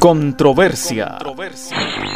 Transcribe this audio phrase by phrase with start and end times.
[0.00, 1.18] Controversia.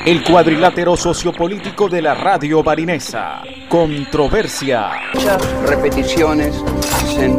[0.06, 3.42] El cuadrilátero sociopolítico de la radio barinesa.
[3.68, 4.88] Controversia.
[5.12, 7.38] Muchas repeticiones hacen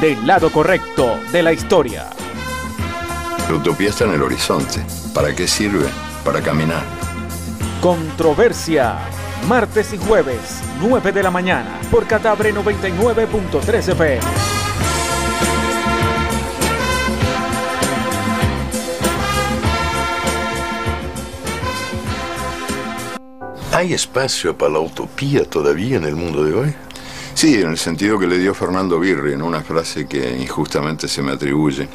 [0.00, 2.10] del lado correcto de la historia.
[3.48, 4.84] La utopía está en el horizonte.
[5.14, 5.86] ¿Para qué sirve?
[6.24, 6.82] Para caminar.
[7.80, 8.98] Controversia.
[9.48, 14.20] Martes y jueves, 9 de la mañana, por Catabre 99.3 FM.
[23.72, 26.74] ¿Hay espacio para la utopía todavía en el mundo de hoy?
[27.36, 31.20] Sí, en el sentido que le dio Fernando Birri en una frase que injustamente se
[31.20, 31.86] me atribuye.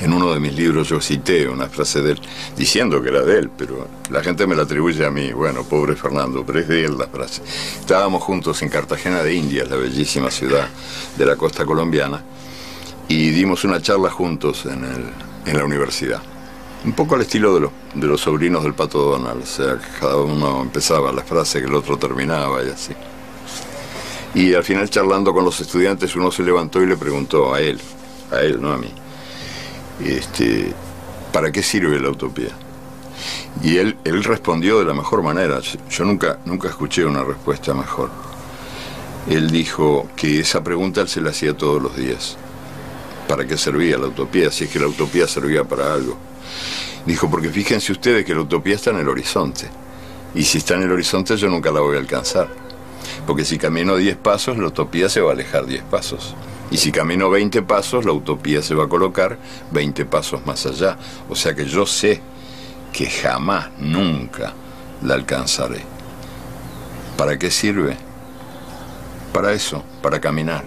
[0.00, 2.20] En uno de mis libros yo cité una frase de él,
[2.56, 5.30] diciendo que era de él, pero la gente me la atribuye a mí.
[5.30, 7.42] Bueno, pobre Fernando, pero es de él la frase.
[7.80, 10.66] Estábamos juntos en Cartagena de Indias, la bellísima ciudad
[11.18, 12.22] de la costa colombiana,
[13.08, 14.86] y dimos una charla juntos en,
[15.44, 16.22] en la universidad.
[16.86, 20.16] Un poco al estilo de los, de los sobrinos del Pato Donald, o sea, cada
[20.16, 22.94] uno empezaba la frase que el otro terminaba y así.
[24.34, 27.78] Y al final charlando con los estudiantes uno se levantó y le preguntó a él,
[28.30, 28.90] a él, no a mí,
[30.02, 30.72] este,
[31.32, 32.50] ¿para qué sirve la utopía?
[33.62, 35.60] Y él, él respondió de la mejor manera.
[35.90, 38.10] Yo nunca, nunca escuché una respuesta mejor.
[39.28, 42.36] Él dijo que esa pregunta él se la hacía todos los días.
[43.28, 44.50] ¿Para qué servía la utopía?
[44.50, 46.16] Si es que la utopía servía para algo.
[47.06, 49.68] Dijo, porque fíjense ustedes que la utopía está en el horizonte.
[50.34, 52.61] Y si está en el horizonte yo nunca la voy a alcanzar.
[53.26, 56.34] Porque si camino 10 pasos, la utopía se va a alejar 10 pasos.
[56.70, 59.38] Y si camino 20 pasos, la utopía se va a colocar
[59.72, 60.96] 20 pasos más allá.
[61.28, 62.22] O sea que yo sé
[62.92, 64.52] que jamás, nunca
[65.02, 65.82] la alcanzaré.
[67.16, 67.96] ¿Para qué sirve?
[69.32, 70.64] Para eso, para caminar.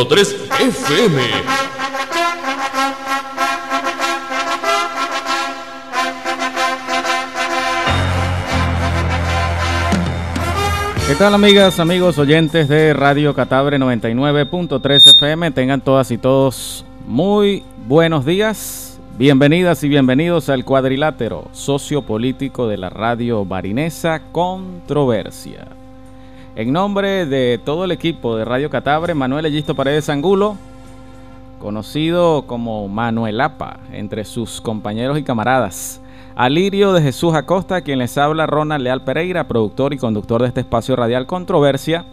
[0.08, 1.22] 99.3 FM
[11.06, 15.50] ¿Qué tal amigas, amigos, oyentes de Radio Catabre 99.3 FM?
[15.52, 22.90] Tengan todas y todos muy buenos días, bienvenidas y bienvenidos al cuadrilátero sociopolítico de la
[22.90, 25.77] radio barinesa Controversia.
[26.58, 30.56] En nombre de todo el equipo de Radio Catabre, Manuel Ellisto Paredes Angulo,
[31.60, 36.00] conocido como Manuel Apa entre sus compañeros y camaradas.
[36.34, 40.62] Alirio de Jesús Acosta, quien les habla Ronald Leal Pereira, productor y conductor de este
[40.62, 42.04] espacio radial Controversia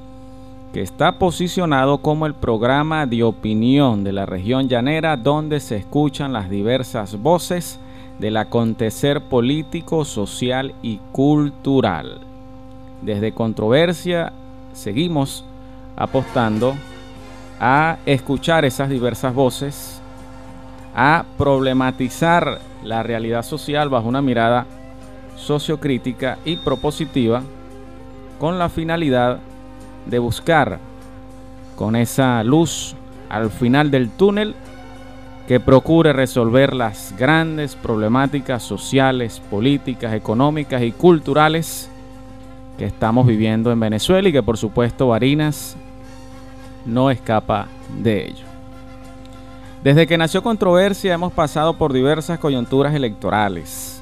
[0.73, 6.33] que está posicionado como el programa de opinión de la región llanera donde se escuchan
[6.33, 7.79] las diversas voces
[8.19, 12.34] del acontecer político, social y cultural.
[13.05, 14.33] Desde controversia
[14.73, 15.45] seguimos
[15.95, 16.73] apostando
[17.59, 20.01] a escuchar esas diversas voces,
[20.95, 24.65] a problematizar la realidad social bajo una mirada
[25.35, 27.43] sociocrítica y propositiva
[28.39, 29.37] con la finalidad
[30.07, 30.79] de buscar
[31.75, 32.95] con esa luz
[33.29, 34.55] al final del túnel
[35.47, 41.91] que procure resolver las grandes problemáticas sociales, políticas, económicas y culturales
[42.77, 45.75] que estamos viviendo en Venezuela y que por supuesto Barinas
[46.85, 47.67] no escapa
[48.01, 48.45] de ello.
[49.83, 54.01] Desde que nació controversia hemos pasado por diversas coyunturas electorales.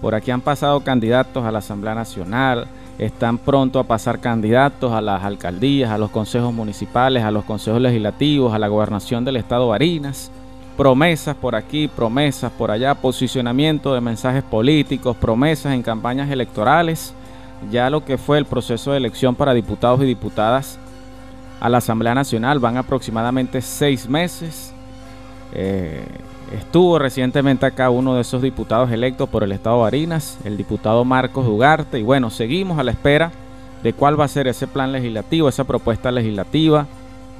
[0.00, 2.66] Por aquí han pasado candidatos a la Asamblea Nacional,
[2.98, 7.80] están pronto a pasar candidatos a las alcaldías, a los consejos municipales, a los consejos
[7.80, 10.30] legislativos, a la gobernación del estado Barinas.
[10.76, 17.14] Promesas por aquí, promesas por allá, posicionamiento de mensajes políticos, promesas en campañas electorales.
[17.70, 20.78] Ya lo que fue el proceso de elección para diputados y diputadas
[21.60, 24.72] a la Asamblea Nacional van aproximadamente seis meses.
[25.52, 26.04] Eh,
[26.52, 31.02] Estuvo recientemente acá uno de esos diputados electos por el estado de Barinas, el diputado
[31.02, 33.32] Marcos Ugarte, y bueno, seguimos a la espera
[33.82, 36.86] de cuál va a ser ese plan legislativo, esa propuesta legislativa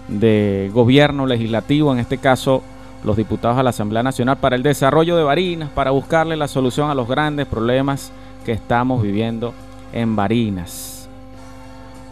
[0.08, 2.62] de gobierno legislativo, en este caso
[3.04, 6.88] los diputados a la Asamblea Nacional, para el desarrollo de Barinas, para buscarle la solución
[6.88, 8.12] a los grandes problemas
[8.46, 9.52] que estamos viviendo
[9.92, 11.08] en Barinas.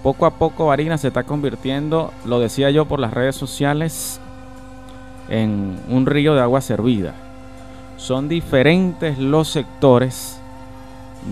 [0.02, 4.20] Poco a poco Barinas se está convirtiendo, lo decía yo por las redes sociales,
[5.28, 7.14] en un río de agua servida.
[7.96, 10.40] Son diferentes los sectores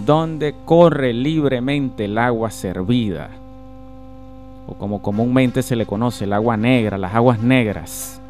[0.04, 3.30] donde corre libremente el agua servida,
[4.66, 8.20] o como comúnmente se le conoce, el agua negra, las aguas negras,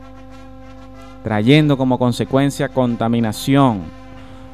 [1.24, 3.82] trayendo como consecuencia contaminación,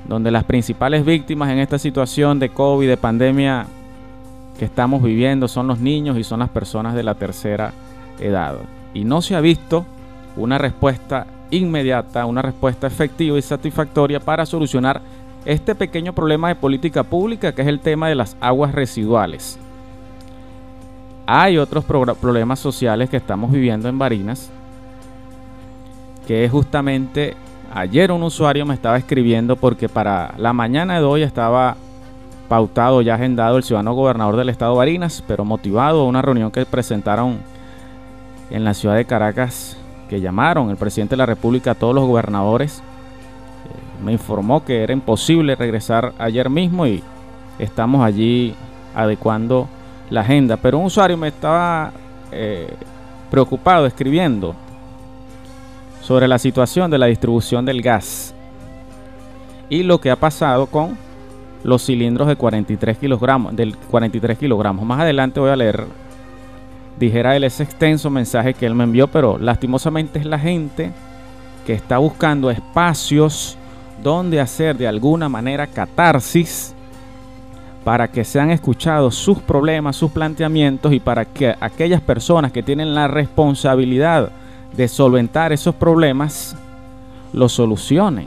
[0.07, 3.67] donde las principales víctimas en esta situación de COVID, de pandemia
[4.59, 7.73] que estamos viviendo, son los niños y son las personas de la tercera
[8.21, 8.57] edad.
[8.93, 9.85] Y no se ha visto
[10.37, 15.01] una respuesta inmediata, una respuesta efectiva y satisfactoria para solucionar
[15.45, 19.59] este pequeño problema de política pública que es el tema de las aguas residuales.
[21.27, 24.51] Hay otros problemas sociales que estamos viviendo en Barinas,
[26.27, 27.35] que es justamente
[27.75, 31.77] ayer un usuario me estaba escribiendo porque para la mañana de hoy estaba
[32.49, 36.65] pautado, ya agendado el ciudadano gobernador del estado Barinas, pero motivado a una reunión que
[36.65, 37.39] presentaron
[38.51, 39.77] en la ciudad de Caracas
[40.09, 42.79] que llamaron el presidente de la República a todos los gobernadores.
[42.79, 47.03] Eh, me informó que era imposible regresar ayer mismo y
[47.59, 48.55] estamos allí
[48.95, 49.67] adecuando
[50.11, 50.59] la agenda.
[50.59, 51.91] Pero un usuario me estaba
[52.31, 52.73] eh,
[53.31, 54.55] preocupado escribiendo
[56.05, 58.35] sobre la situación de la distribución del gas
[59.71, 60.99] y lo que ha pasado con
[61.63, 64.85] los cilindros de 43 kilogramos, del 43 kilogramos.
[64.85, 65.87] Más adelante voy a leer,
[66.99, 70.93] dijera él, ese extenso mensaje que él me envió, pero lastimosamente es la gente
[71.67, 73.57] que está buscando espacios
[74.03, 76.75] donde hacer de alguna manera catarsis
[77.83, 82.95] para que sean escuchados sus problemas, sus planteamientos y para que aquellas personas que tienen
[82.95, 84.31] la responsabilidad
[84.77, 86.57] de solventar esos problemas
[87.33, 88.27] los solucionen.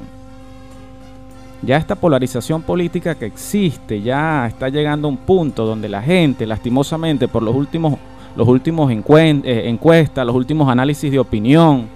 [1.61, 6.45] Ya esta polarización política que existe ya está llegando a un punto donde la gente,
[6.45, 7.95] lastimosamente, por los últimos,
[8.35, 11.87] los últimos eh, encuestas, los últimos análisis de opinión,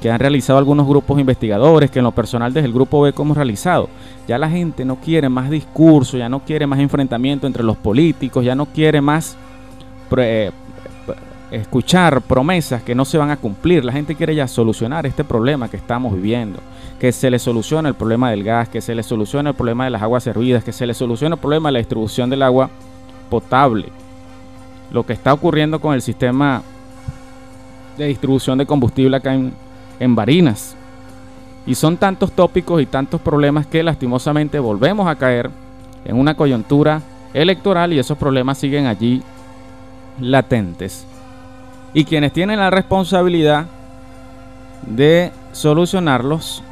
[0.00, 3.34] que han realizado algunos grupos investigadores, que en lo personal desde el grupo B como
[3.34, 3.88] realizado.
[4.26, 8.44] Ya la gente no quiere más discurso, ya no quiere más enfrentamiento entre los políticos,
[8.44, 9.36] ya no quiere más
[11.50, 13.84] escuchar promesas que no se van a cumplir.
[13.84, 16.58] La gente quiere ya solucionar este problema que estamos viviendo.
[16.98, 19.90] Que se le solucione el problema del gas, que se le solucione el problema de
[19.90, 22.70] las aguas servidas, que se le solucione el problema de la distribución del agua
[23.30, 23.88] potable.
[24.90, 26.62] Lo que está ocurriendo con el sistema
[27.98, 29.52] de distribución de combustible acá en,
[30.00, 30.74] en Barinas.
[31.66, 35.50] Y son tantos tópicos y tantos problemas que lastimosamente volvemos a caer
[36.04, 37.02] en una coyuntura
[37.34, 39.22] electoral y esos problemas siguen allí
[40.20, 41.06] latentes.
[41.96, 43.68] Y quienes tienen la responsabilidad
[44.86, 46.62] de solucionarlos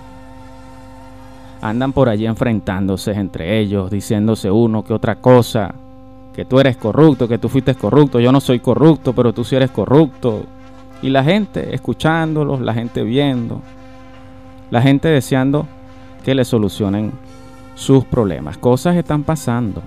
[1.62, 5.74] andan por allí enfrentándose entre ellos, diciéndose uno que otra cosa,
[6.34, 9.56] que tú eres corrupto, que tú fuiste corrupto, yo no soy corrupto, pero tú sí
[9.56, 10.42] eres corrupto,
[11.00, 13.62] y la gente escuchándolos, la gente viendo,
[14.70, 15.66] la gente deseando
[16.22, 17.12] que le solucionen
[17.74, 18.58] sus problemas.
[18.58, 19.80] Cosas están pasando,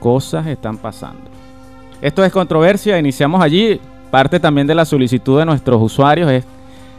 [0.00, 1.22] cosas están pasando.
[2.02, 3.80] Esto es controversia, iniciamos allí.
[4.10, 6.44] Parte también de la solicitud de nuestros usuarios es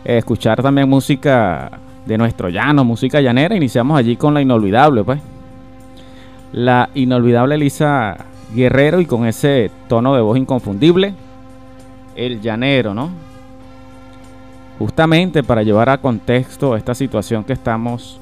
[0.03, 1.71] escuchar también música
[2.05, 3.55] de nuestro llano, música llanera.
[3.55, 5.19] Iniciamos allí con la inolvidable, pues.
[6.53, 8.17] La inolvidable Elisa
[8.53, 11.13] Guerrero y con ese tono de voz inconfundible
[12.15, 13.09] el llanero, ¿no?
[14.79, 18.19] Justamente para llevar a contexto esta situación que estamos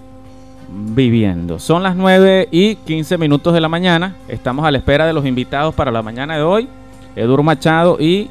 [0.67, 1.57] viviendo.
[1.57, 4.15] Son las 9 y 15 minutos de la mañana.
[4.27, 6.67] Estamos a la espera de los invitados para la mañana de hoy.
[7.15, 8.29] Edur Machado y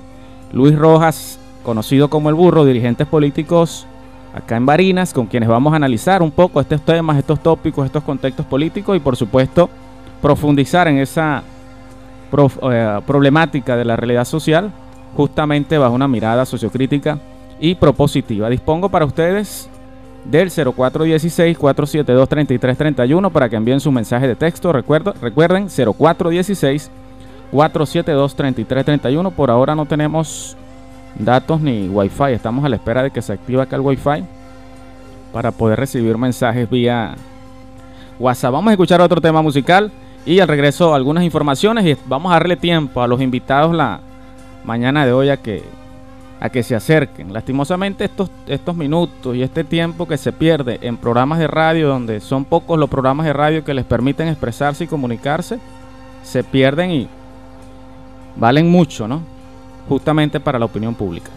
[0.53, 3.87] Luis Rojas, conocido como el burro, dirigentes políticos
[4.35, 8.05] acá en Barinas, con quienes vamos a analizar un poco estos temas, estos tópicos, estos
[8.05, 9.69] contextos políticos y por supuesto
[10.23, 11.43] profundizar en esa
[12.71, 14.73] eh, problemática de la realidad social
[15.17, 17.19] justamente bajo una mirada sociocrítica
[17.59, 18.51] y propositiva.
[18.51, 19.69] Dispongo para ustedes
[20.25, 24.73] del 0416-472-3331 para que envíen su mensaje de texto.
[24.73, 25.69] Recuerdo, recuerden,
[27.53, 29.33] 0416-472-3331.
[29.33, 30.57] Por ahora no tenemos
[31.19, 32.33] datos ni wifi.
[32.33, 34.25] Estamos a la espera de que se active acá el wifi
[35.33, 37.15] para poder recibir mensajes vía
[38.19, 38.53] WhatsApp.
[38.53, 39.91] Vamos a escuchar otro tema musical
[40.27, 44.01] y al regreso algunas informaciones y vamos a darle tiempo a los invitados la
[44.65, 45.63] mañana de hoy a que,
[46.41, 47.33] a que se acerquen.
[47.33, 52.21] Lastimosamente estos, estos minutos y este tiempo que se pierde en programas de radio, donde
[52.21, 55.59] son pocos los programas de radio que les permiten expresarse y comunicarse,
[56.23, 57.09] se pierden y
[58.37, 59.23] valen mucho, ¿no?
[59.89, 61.31] Justamente para la opinión pública.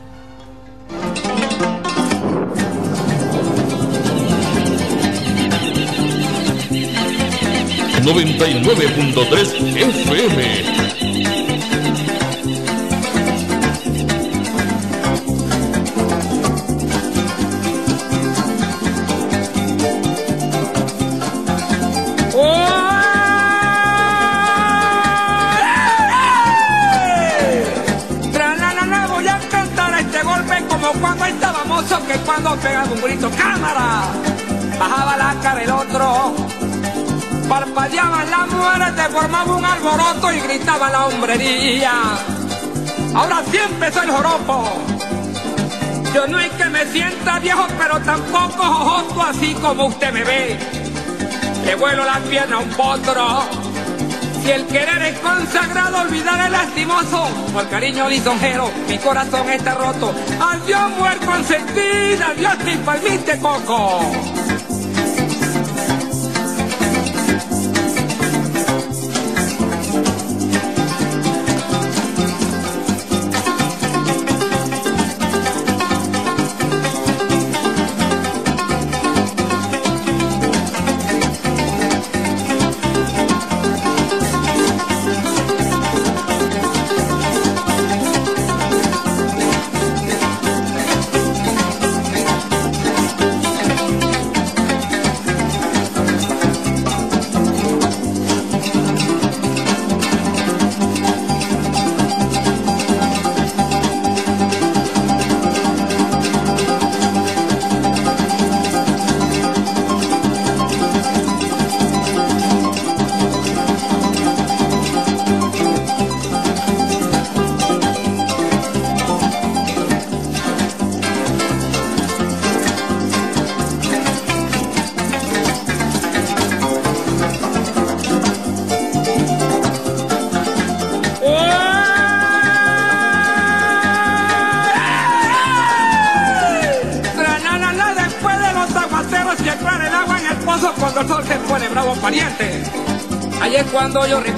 [8.02, 11.21] ...99.3 FM
[32.92, 34.04] un grito, cámara,
[34.78, 36.36] bajaba la cara del otro,
[37.48, 41.92] parpadeaban la muerte, formaba un alboroto y gritaba la hombrería.
[43.14, 44.64] Ahora sí empezó el joropo.
[46.14, 50.60] Yo no es que me sienta viejo, pero tampoco jojoto así como usted me ve.
[51.66, 53.71] Le vuelo la pierna a un potro
[54.44, 57.28] si el querer es consagrado, olvidar el lastimoso.
[57.54, 60.14] Por cariño lisonjero, mi corazón está roto.
[60.40, 64.41] Adiós, mujer consentida, adiós, mi palmite coco.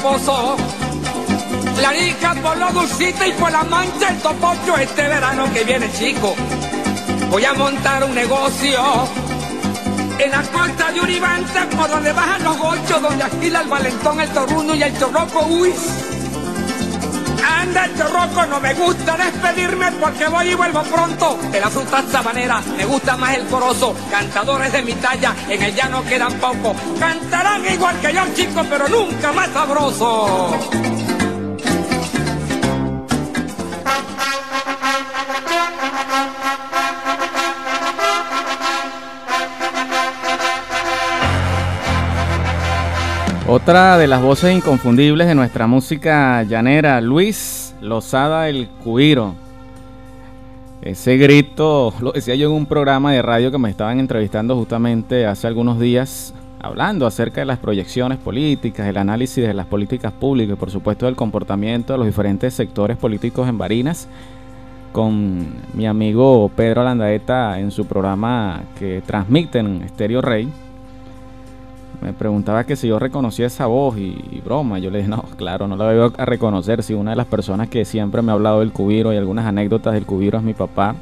[0.04, 0.58] Reposo.
[1.82, 5.90] La rica por lo dulcita y por la mancha el topocho este verano que viene
[5.94, 6.36] chico.
[7.30, 8.82] Voy a montar un negocio
[10.20, 14.30] en la costa de Uribante por donde bajan los ocho, donde agila el valentón, el
[14.30, 15.74] torruno y el chorroco, uy.
[17.62, 21.38] Anda el chorroco, no me gusta despedirme porque voy y vuelvo pronto.
[21.52, 23.96] De la fruta sabanera me gusta más el corozo.
[24.12, 26.76] Cantadores de mi talla en el llano quedan pocos.
[27.54, 30.58] Cantarán igual que yo, chicos, pero nunca más sabroso.
[43.48, 49.36] Otra de las voces inconfundibles de nuestra música llanera, Luis Lozada el Cuiro.
[50.82, 55.26] Ese grito lo decía yo en un programa de radio que me estaban entrevistando justamente
[55.28, 60.56] hace algunos días, hablando acerca de las proyecciones políticas, el análisis de las políticas públicas
[60.56, 64.08] y por supuesto del comportamiento de los diferentes sectores políticos en Barinas,
[64.92, 70.50] con mi amigo Pedro Landaeta en su programa que transmiten Estéreo Rey
[72.04, 74.78] me preguntaba que si yo reconocía esa voz y, broma.
[74.80, 76.84] Yo le dije, no, claro, no la voy a reconocer.
[76.84, 79.94] Si una de las personas que siempre me ha hablado del cubiro y algunas anécdotas
[79.94, 80.96] del cubiro es mi papá,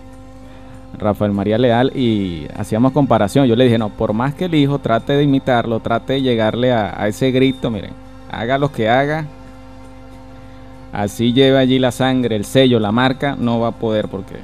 [1.02, 3.48] Rafael María Leal, y hacíamos comparación.
[3.48, 6.72] Yo le dije, no, por más que el hijo trate de imitarlo, trate de llegarle
[6.72, 7.92] a, ese grito, miren,
[8.32, 9.26] haga lo que haga,
[10.94, 14.36] así lleve allí la sangre, el sello, la marca, no va a poder porque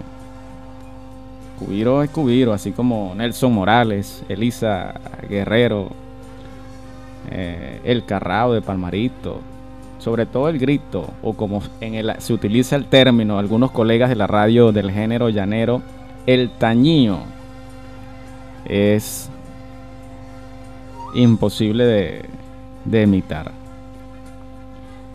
[1.59, 4.95] Cubiro es Cubiro, así como Nelson Morales, Elisa
[5.29, 5.89] Guerrero,
[7.29, 9.41] eh, el carrao de Palmarito,
[9.99, 14.15] sobre todo el grito, o como en el, se utiliza el término, algunos colegas de
[14.15, 15.81] la radio del género llanero,
[16.27, 17.19] el tañío,
[18.65, 19.29] es
[21.15, 22.25] imposible de,
[22.85, 23.51] de imitar.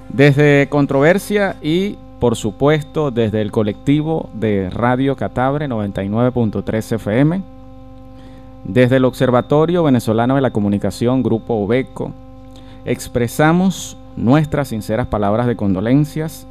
[0.09, 7.43] Desde Controversia y por supuesto desde el colectivo de Radio Catabre 99.3 FM,
[8.65, 12.13] desde el Observatorio Venezolano de la Comunicación, Grupo Obeco,
[12.85, 16.47] expresamos nuestras sinceras palabras de condolencias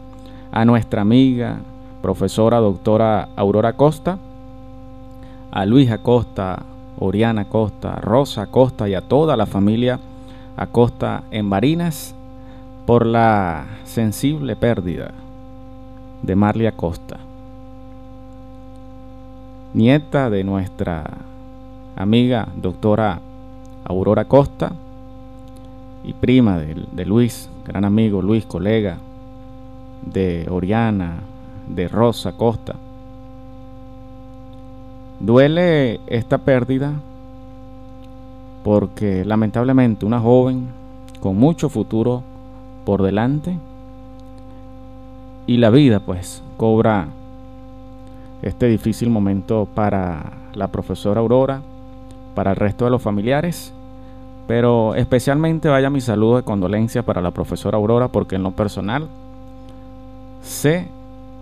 [0.51, 1.59] a nuestra amiga,
[2.01, 4.17] profesora doctora Aurora Costa,
[5.51, 6.63] a Luis Acosta,
[6.97, 9.99] Oriana Costa, Rosa Acosta y a toda la familia
[10.55, 12.15] Acosta en Barinas
[12.85, 15.11] por la sensible pérdida
[16.21, 17.17] de Marlia Costa,
[19.73, 21.03] nieta de nuestra
[21.95, 23.19] amiga doctora
[23.83, 24.71] Aurora Costa
[26.03, 28.97] y prima de, Luis, gran amigo Luis, colega
[30.05, 31.17] de Oriana,
[31.67, 32.75] de Rosa Costa.
[35.21, 36.93] Duele esta pérdida
[38.63, 40.69] porque lamentablemente una joven
[41.19, 42.23] con mucho futuro
[42.85, 43.55] por delante
[45.45, 47.07] y la vida pues cobra
[48.41, 51.61] este difícil momento para la profesora Aurora
[52.33, 53.73] para el resto de los familiares,
[54.47, 59.07] pero especialmente vaya mi saludo de condolencia para la profesora Aurora porque en lo personal
[60.41, 60.87] sé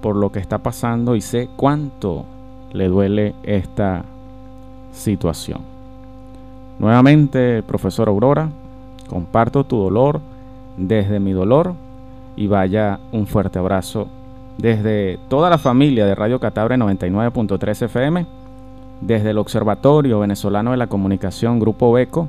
[0.01, 2.25] por lo que está pasando y sé cuánto
[2.73, 4.03] le duele esta
[4.91, 5.61] situación.
[6.79, 8.49] Nuevamente, profesora Aurora,
[9.09, 10.21] comparto tu dolor
[10.77, 11.73] desde mi dolor
[12.35, 14.07] y vaya un fuerte abrazo
[14.57, 18.25] desde toda la familia de Radio Catabre 99.3 FM
[19.01, 22.27] desde el Observatorio Venezolano de la Comunicación Grupo Beco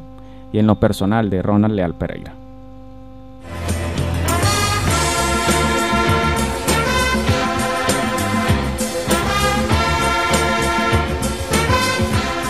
[0.53, 2.33] y en lo personal de Ronald Leal Pereira.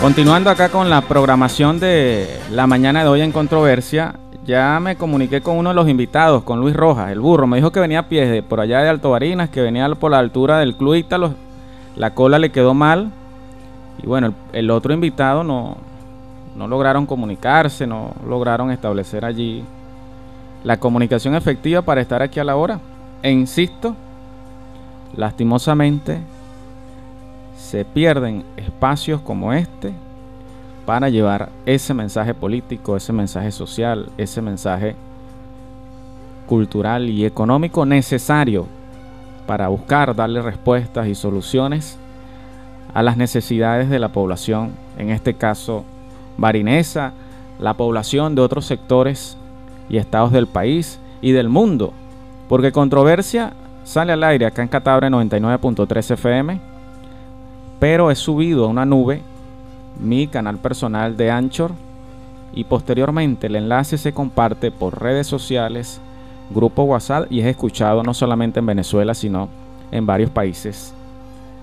[0.01, 5.41] Continuando acá con la programación de la mañana de hoy en controversia, ya me comuniqué
[5.41, 7.45] con uno de los invitados, con Luis Rojas, el burro.
[7.45, 10.09] Me dijo que venía a pies de por allá de Alto Barinas, que venía por
[10.09, 11.35] la altura del Club.
[11.95, 13.11] La cola le quedó mal,
[14.01, 15.77] y bueno, el, otro invitado no,
[16.55, 19.63] no lograron comunicarse, no lograron establecer allí
[20.63, 22.79] la comunicación efectiva para estar aquí a la hora.
[23.21, 23.95] E insisto,
[25.15, 26.21] lastimosamente
[27.61, 29.93] se pierden espacios como este
[30.85, 34.95] para llevar ese mensaje político, ese mensaje social, ese mensaje
[36.47, 38.65] cultural y económico necesario
[39.45, 41.97] para buscar darle respuestas y soluciones
[42.93, 45.85] a las necesidades de la población, en este caso
[46.37, 47.13] barinesa,
[47.59, 49.37] la población de otros sectores
[49.87, 51.93] y estados del país y del mundo,
[52.49, 56.70] porque controversia sale al aire acá en Catabre 99.3 FM,
[57.81, 59.23] pero he subido a una nube
[59.99, 61.71] mi canal personal de Anchor
[62.53, 65.99] y posteriormente el enlace se comparte por redes sociales,
[66.51, 69.49] grupo WhatsApp y es escuchado no solamente en Venezuela, sino
[69.91, 70.93] en varios países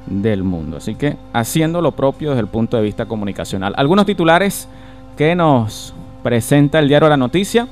[0.06, 0.78] del mundo.
[0.78, 3.74] Así que haciendo lo propio desde el punto de vista comunicacional.
[3.76, 4.66] Algunos titulares
[5.16, 7.68] que nos presenta el diario La Noticia.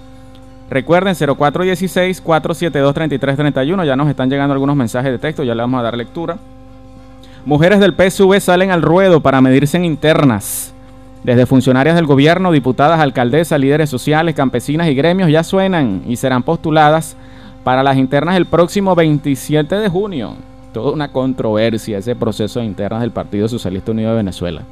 [0.71, 3.85] Recuerden 0416-472-3331.
[3.85, 6.39] Ya nos están llegando algunos mensajes de texto, ya le vamos a dar lectura.
[7.47, 10.75] Mujeres del PSV salen al ruedo para medirse en internas.
[11.23, 16.43] Desde funcionarias del gobierno, diputadas, alcaldesas, líderes sociales, campesinas y gremios ya suenan y serán
[16.43, 17.17] postuladas
[17.63, 20.35] para las internas el próximo 27 de junio.
[20.73, 24.63] Toda una controversia ese proceso de internas del Partido Socialista Unido de Venezuela.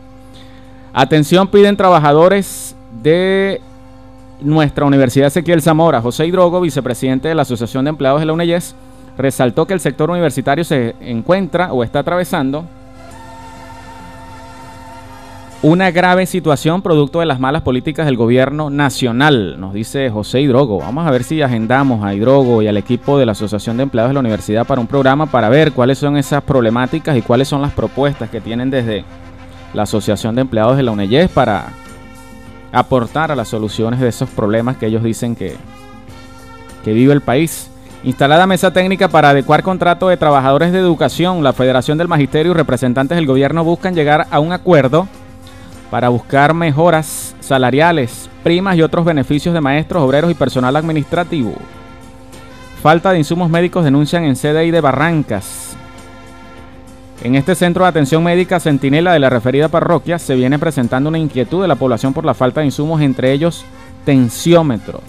[0.93, 3.61] Atención piden trabajadores de
[4.41, 6.03] nuestra Universidad Ezequiel Zamora.
[6.03, 8.75] José Hidrogo, vicepresidente de la Asociación de Empleados de la UNEYES,
[9.17, 12.67] resaltó que el sector universitario se encuentra o está atravesando
[15.65, 20.81] una grave situación producto de las malas políticas del gobierno nacional, nos dice José Hidrogo.
[20.81, 24.11] Vamos a ver si agendamos a Hidrogo y al equipo de la Asociación de Empleados
[24.11, 27.63] de la Universidad para un programa para ver cuáles son esas problemáticas y cuáles son
[27.63, 29.07] las propuestas que tienen desde
[29.73, 31.69] la Asociación de Empleados de la UNEYES para
[32.71, 35.57] aportar a las soluciones de esos problemas que ellos dicen que,
[36.85, 37.71] que vive el país.
[38.05, 42.55] Instalada mesa técnica para adecuar contrato de trabajadores de educación, la Federación del Magisterio y
[42.55, 45.09] representantes del gobierno buscan llegar a un acuerdo
[45.91, 51.55] para buscar mejoras salariales, primas y otros beneficios de maestros, obreros y personal administrativo.
[52.83, 55.75] Falta de insumos médicos denuncian en CDI de Barrancas.
[57.23, 61.19] En este centro de atención médica Centinela de la referida parroquia se viene presentando una
[61.19, 63.65] inquietud de la población por la falta de insumos, entre ellos
[64.05, 65.01] tensiómetro.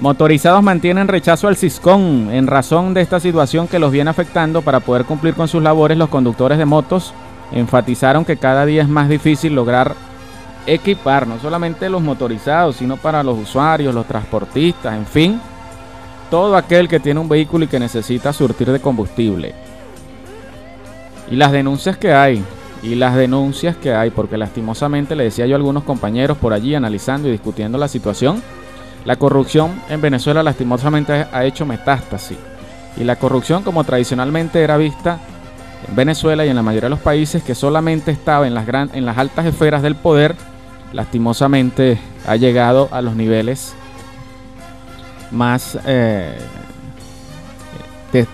[0.00, 4.78] Motorizados mantienen rechazo al CISCON en razón de esta situación que los viene afectando para
[4.78, 7.12] poder cumplir con sus labores los conductores de motos
[7.50, 9.96] enfatizaron que cada día es más difícil lograr
[10.66, 15.40] equipar no solamente los motorizados, sino para los usuarios, los transportistas, en fin,
[16.30, 19.54] todo aquel que tiene un vehículo y que necesita surtir de combustible.
[21.30, 22.44] Y las denuncias que hay,
[22.82, 26.74] y las denuncias que hay, porque lastimosamente le decía yo a algunos compañeros por allí
[26.74, 28.42] analizando y discutiendo la situación,
[29.04, 32.38] la corrupción en Venezuela lastimosamente ha hecho metástasis.
[32.96, 35.18] Y la corrupción como tradicionalmente era vista
[35.88, 39.06] en Venezuela y en la mayoría de los países que solamente estaba en las, en
[39.06, 40.34] las altas esferas del poder,
[40.92, 43.74] lastimosamente ha llegado a los niveles
[45.30, 46.36] más, eh,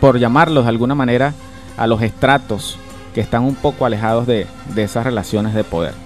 [0.01, 1.35] por llamarlos de alguna manera,
[1.77, 2.79] a los estratos
[3.15, 4.47] que están un poco alejados de
[4.77, 6.04] esas relaciones de poder.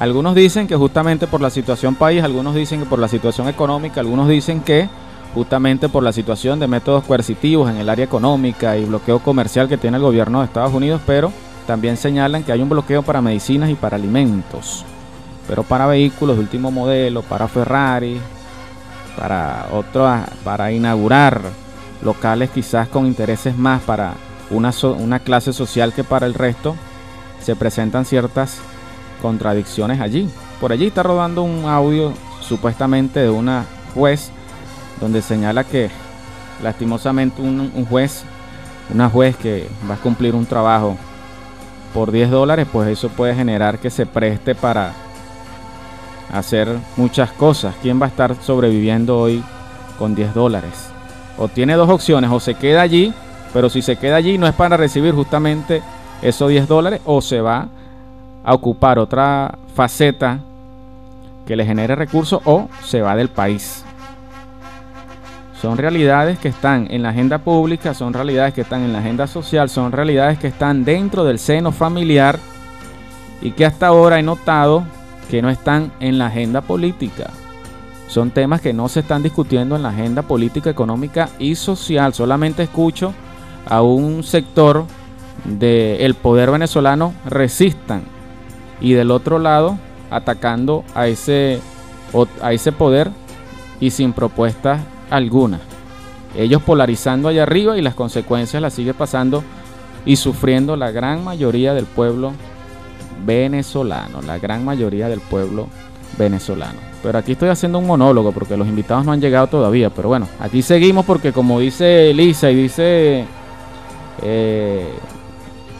[0.00, 4.00] Algunos dicen que justamente por la situación país, algunos dicen que por la situación económica,
[4.00, 4.88] algunos dicen que
[5.34, 9.76] justamente por la situación de métodos coercitivos en el área económica y bloqueo comercial que
[9.76, 11.30] tiene el gobierno de Estados Unidos, pero
[11.66, 14.86] también señalan que hay un bloqueo para medicinas y para alimentos,
[15.46, 18.18] pero para vehículos de último modelo, para Ferrari,
[19.18, 21.42] para otros, para inaugurar
[22.02, 24.14] locales quizás con intereses más para
[24.48, 26.74] una, una clase social que para el resto,
[27.42, 28.62] se presentan ciertas
[29.20, 30.28] contradicciones allí.
[30.60, 34.30] Por allí está rodando un audio supuestamente de una juez
[35.00, 35.90] donde señala que
[36.62, 38.24] lastimosamente un, juez,
[38.92, 40.96] una juez que va a cumplir un trabajo
[41.94, 44.92] por 10 dólares, pues eso puede generar que se preste para
[46.32, 47.74] hacer muchas cosas.
[47.82, 49.42] ¿Quién va a estar sobreviviendo hoy
[49.98, 50.90] con 10 dólares?
[51.38, 53.12] O tiene dos opciones, o se queda allí,
[53.52, 55.82] pero si se queda allí no es para recibir justamente
[56.22, 57.68] esos 10 dólares, o se va
[58.44, 60.40] a ocupar otra faceta
[61.46, 63.84] que le genere recursos, o se va del país.
[65.60, 69.26] Son realidades que están en la agenda pública, son realidades que están en la agenda
[69.26, 72.38] social, son realidades que están dentro del seno familiar
[73.42, 74.84] y que hasta ahora he notado
[75.28, 77.30] que no están en la agenda política.
[78.08, 82.14] Son temas que no se están discutiendo en la agenda política, económica y social.
[82.14, 83.12] Solamente escucho
[83.66, 84.86] a un sector
[85.44, 88.19] del poder venezolano resistan
[88.80, 89.78] y del otro lado
[90.10, 91.60] atacando a ese,
[92.42, 93.10] a ese poder
[93.80, 95.60] y sin propuestas alguna.
[96.36, 99.42] Ellos polarizando allá arriba y las consecuencias las sigue pasando
[100.04, 102.32] y sufriendo la gran mayoría del pueblo
[103.24, 105.68] venezolano, la gran mayoría del pueblo
[106.16, 106.78] venezolano.
[107.02, 109.90] Pero aquí estoy haciendo un monólogo porque los invitados no han llegado todavía.
[109.90, 113.24] Pero bueno, aquí seguimos porque como dice Lisa y dice
[114.22, 114.92] eh,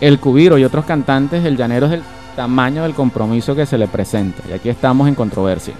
[0.01, 2.03] el Cubiro y otros cantantes, el llanero es el
[2.37, 4.43] tamaño del compromiso que se le presenta.
[4.49, 5.75] Y aquí estamos en controversia.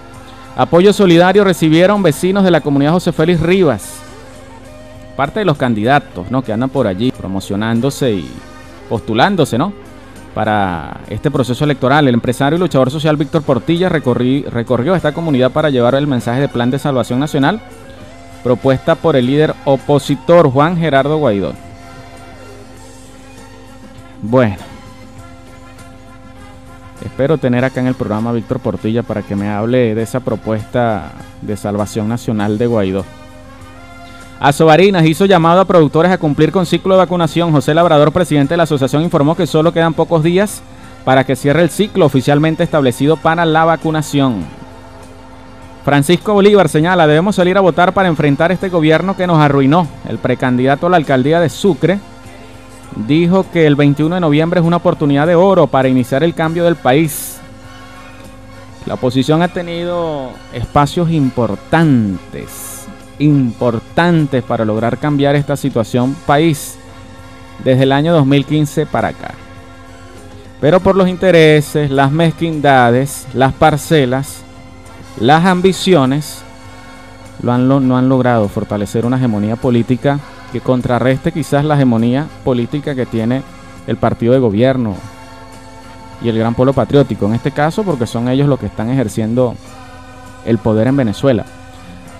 [0.55, 3.99] Apoyo solidario recibieron vecinos de la comunidad José Félix Rivas.
[5.15, 6.41] Parte de los candidatos ¿no?
[6.41, 8.29] que andan por allí promocionándose y
[8.89, 9.73] postulándose, ¿no?
[10.33, 12.07] para este proceso electoral.
[12.07, 16.47] El empresario y luchador social Víctor Portilla recorrió esta comunidad para llevar el mensaje de
[16.47, 17.61] Plan de Salvación Nacional
[18.43, 21.53] propuesta por el líder opositor Juan Gerardo Guaidó.
[24.21, 24.57] Bueno,
[27.05, 30.19] espero tener acá en el programa a Víctor Portilla para que me hable de esa
[30.19, 31.11] propuesta
[31.41, 33.05] de salvación nacional de Guaidó.
[34.39, 37.51] Asobarinas hizo llamado a productores a cumplir con ciclo de vacunación.
[37.51, 40.63] José Labrador, presidente de la asociación, informó que solo quedan pocos días
[41.05, 44.43] para que cierre el ciclo oficialmente establecido para la vacunación.
[45.85, 49.87] Francisco Bolívar señala, debemos salir a votar para enfrentar este gobierno que nos arruinó.
[50.07, 51.99] El precandidato a la alcaldía de Sucre
[52.95, 56.63] dijo que el 21 de noviembre es una oportunidad de oro para iniciar el cambio
[56.63, 57.39] del país.
[58.85, 62.85] La oposición ha tenido espacios importantes,
[63.19, 66.77] importantes para lograr cambiar esta situación país
[67.63, 69.33] desde el año 2015 para acá.
[70.59, 74.41] Pero por los intereses, las mezquindades, las parcelas,
[75.19, 76.43] las ambiciones,
[77.41, 80.19] lo han, no han logrado fortalecer una hegemonía política
[80.51, 83.41] que contrarreste quizás la hegemonía política que tiene
[83.87, 84.95] el partido de gobierno
[86.21, 89.55] y el gran pueblo patriótico, en este caso porque son ellos los que están ejerciendo
[90.45, 91.45] el poder en Venezuela.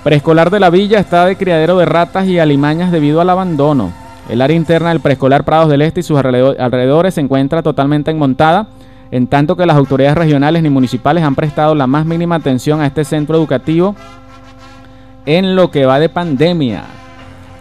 [0.03, 3.91] Preescolar de la villa está de criadero de ratas y alimañas debido al abandono.
[4.29, 8.67] El área interna del preescolar Prados del Este y sus alrededores se encuentra totalmente enmontada,
[9.11, 12.87] en tanto que las autoridades regionales ni municipales han prestado la más mínima atención a
[12.87, 13.95] este centro educativo
[15.25, 16.83] en lo que va de pandemia.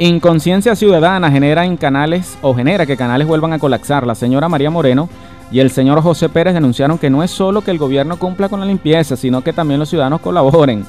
[0.03, 4.07] Inconsciencia ciudadana genera en canales o genera que canales vuelvan a colapsar.
[4.07, 5.11] La señora María Moreno
[5.51, 8.61] y el señor José Pérez denunciaron que no es solo que el gobierno cumpla con
[8.61, 10.87] la limpieza, sino que también los ciudadanos colaboren.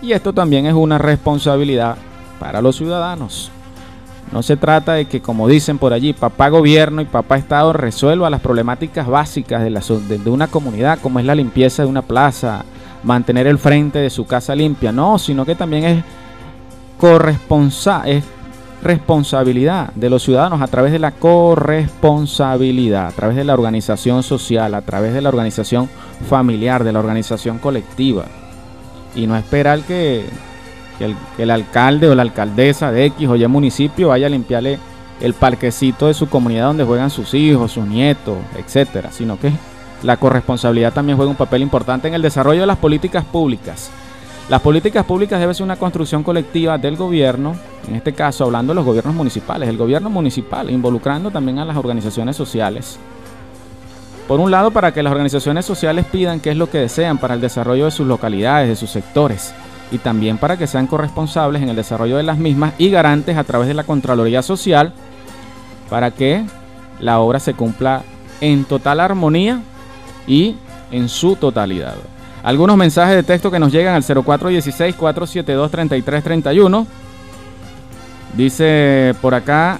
[0.00, 1.96] Y esto también es una responsabilidad
[2.38, 3.50] para los ciudadanos.
[4.32, 8.30] No se trata de que, como dicen por allí, papá gobierno y papá Estado resuelva
[8.30, 12.64] las problemáticas básicas de, la, de una comunidad, como es la limpieza de una plaza,
[13.02, 14.92] mantener el frente de su casa limpia.
[14.92, 16.04] No, sino que también es
[17.00, 18.22] corresponsa es
[18.82, 24.74] responsabilidad de los ciudadanos a través de la corresponsabilidad, a través de la organización social,
[24.74, 25.88] a través de la organización
[26.28, 28.26] familiar, de la organización colectiva.
[29.14, 30.26] Y no esperar que,
[30.98, 34.78] que, el, alcalde o la alcaldesa de X o Y municipio vaya a limpiarle
[35.22, 39.52] el parquecito de su comunidad donde juegan sus hijos, sus nietos, etcétera, sino que
[40.02, 43.90] la corresponsabilidad también juega un papel importante en el desarrollo de las políticas públicas
[44.48, 47.54] las políticas públicas deben ser una construcción colectiva del gobierno,
[47.88, 51.76] en este caso hablando de los gobiernos municipales, el gobierno municipal, involucrando también a las
[51.76, 52.98] organizaciones sociales.
[54.26, 57.34] Por un lado, para que las organizaciones sociales pidan qué es lo que desean para
[57.34, 59.52] el desarrollo de sus localidades, de sus sectores,
[59.90, 63.44] y también para que sean corresponsables en el desarrollo de las mismas y garantes a
[63.44, 64.92] través de la Contraloría Social
[65.88, 66.44] para que
[67.00, 68.02] la obra se cumpla
[68.40, 69.60] en total armonía
[70.26, 70.56] y
[70.90, 71.96] en su totalidad.
[72.42, 76.86] Algunos mensajes de texto que nos llegan al 0416-472-3331.
[78.34, 79.78] Dice por acá.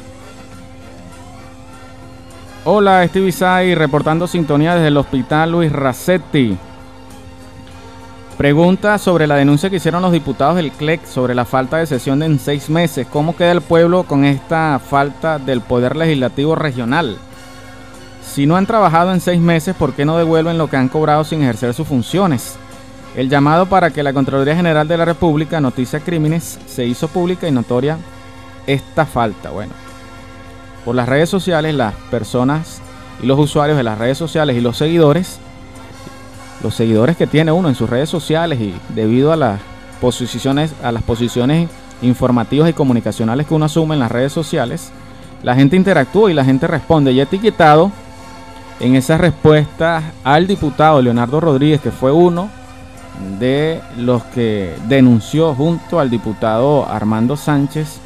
[2.65, 6.59] Hola, Steve Sai, reportando sintonía desde el hospital Luis Racetti.
[8.37, 12.23] Pregunta sobre la denuncia que hicieron los diputados del CLEC sobre la falta de sesión
[12.23, 13.07] en seis meses.
[13.11, 17.19] ¿Cómo queda el pueblo con esta falta del poder legislativo regional?
[18.33, 21.25] Si no han trabajado en seis meses, ¿por qué no devuelven lo que han cobrado
[21.25, 22.55] sin ejercer sus funciones?
[23.17, 27.49] El llamado para que la Contraloría General de la República noticia crímenes se hizo pública
[27.49, 27.99] y notoria
[28.69, 29.51] esta falta.
[29.51, 29.73] Bueno,
[30.85, 32.81] por las redes sociales, las personas
[33.21, 35.41] y los usuarios de las redes sociales y los seguidores,
[36.63, 39.61] los seguidores que tiene uno en sus redes sociales y debido a las
[40.01, 41.69] posiciones, a las posiciones
[42.01, 44.93] informativas y comunicacionales que uno asume en las redes sociales,
[45.43, 47.11] la gente interactúa y la gente responde.
[47.11, 47.91] Y etiquetado
[48.81, 52.49] en esas respuestas al diputado Leonardo Rodríguez, que fue uno
[53.39, 58.01] de los que denunció junto al diputado Armando Sánchez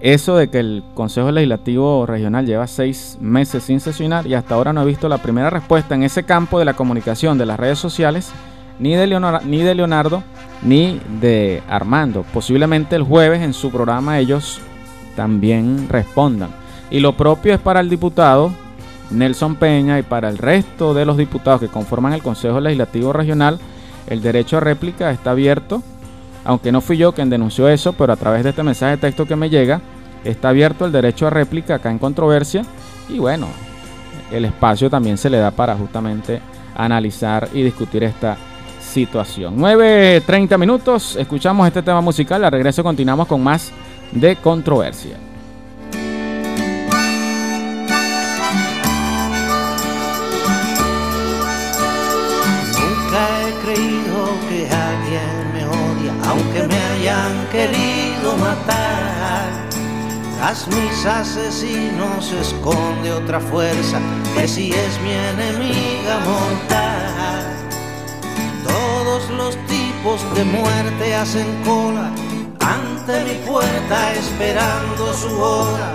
[0.00, 4.72] eso de que el Consejo Legislativo Regional lleva seis meses sin sesionar y hasta ahora
[4.72, 7.80] no he visto la primera respuesta en ese campo de la comunicación de las redes
[7.80, 8.30] sociales,
[8.78, 10.22] ni de, Leonardo, ni de Leonardo
[10.62, 12.24] ni de Armando.
[12.32, 14.60] Posiblemente el jueves en su programa ellos
[15.16, 16.50] también respondan.
[16.92, 18.52] Y lo propio es para el diputado
[19.10, 23.58] Nelson Peña y para el resto de los diputados que conforman el Consejo Legislativo Regional,
[24.06, 25.82] el derecho a réplica está abierto,
[26.44, 29.26] aunque no fui yo quien denunció eso, pero a través de este mensaje de texto
[29.26, 29.80] que me llega,
[30.24, 32.64] está abierto el derecho a réplica acá en controversia
[33.08, 33.46] y bueno,
[34.30, 36.40] el espacio también se le da para justamente
[36.74, 38.36] analizar y discutir esta
[38.80, 39.58] situación.
[39.58, 43.72] 9.30 minutos, escuchamos este tema musical, al regreso continuamos con más
[44.12, 45.27] de controversia.
[53.48, 59.48] He creído que alguien me odia, aunque me hayan querido matar.
[60.36, 63.98] Tras mis asesinos se esconde otra fuerza
[64.34, 67.44] que si es mi enemiga mortal.
[68.64, 72.10] Todos los tipos de muerte hacen cola
[72.60, 75.94] ante mi puerta esperando su hora.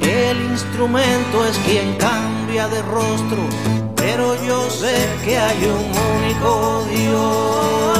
[0.00, 5.86] El instrumento es quien cambia de rostro pero yo sé que hay un
[6.16, 7.98] único Dios.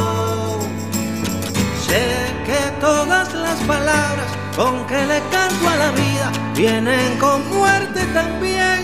[1.86, 2.04] Sé
[2.46, 8.78] que todas las palabras con que le canto a la vida vienen con muerte también.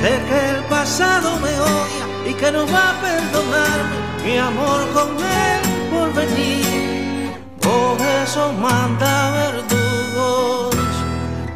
[0.00, 5.08] Sé que el pasado me odia y que no va a perdonarme mi amor con
[5.18, 5.60] él
[5.92, 7.32] por venir.
[7.60, 10.74] Por eso manda verdugos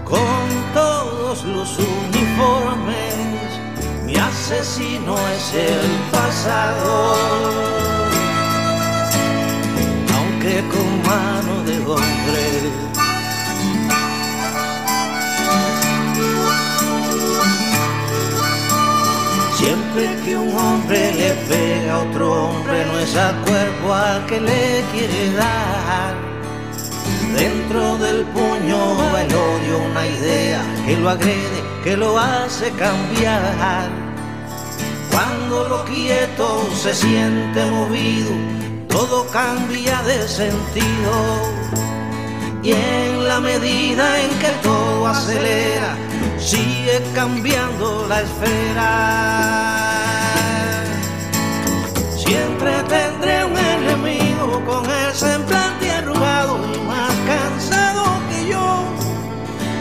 [0.05, 3.54] con todos los uniformes
[4.15, 7.15] mi asesino es el pasado,
[10.17, 12.47] aunque con mano de hombre.
[19.57, 24.41] Siempre que un hombre le pega a otro hombre, no es al cuerpo al que
[24.41, 26.15] le quiere dar.
[27.37, 34.04] Dentro del puño va el odio, una idea que lo agrede, que lo hace cambiar.
[35.15, 38.33] Cuando lo quieto se siente movido,
[38.89, 41.13] todo cambia de sentido.
[42.65, 45.97] Y en la medida en que todo acelera,
[46.37, 48.91] sigue cambiando la esfera.
[52.17, 55.84] Siempre tendré un enemigo con el semblante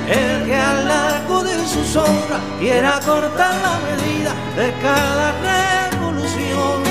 [0.08, 5.32] El que al largo de su sombra quiera cortar la medida de cada
[5.92, 6.84] revolución.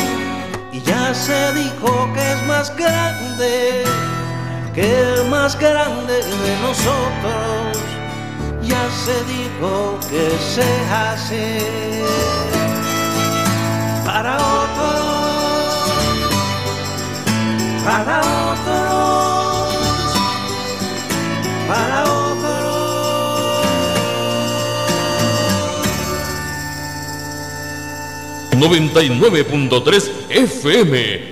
[0.73, 3.85] Y ya se dijo que es más grande,
[4.75, 7.79] que el más grande de nosotros.
[8.63, 11.59] Ya se dijo que se hace
[14.07, 15.53] para otros,
[17.85, 18.21] para
[18.53, 19.75] otros,
[21.69, 22.22] para otros.
[28.63, 31.32] 99.3 FM.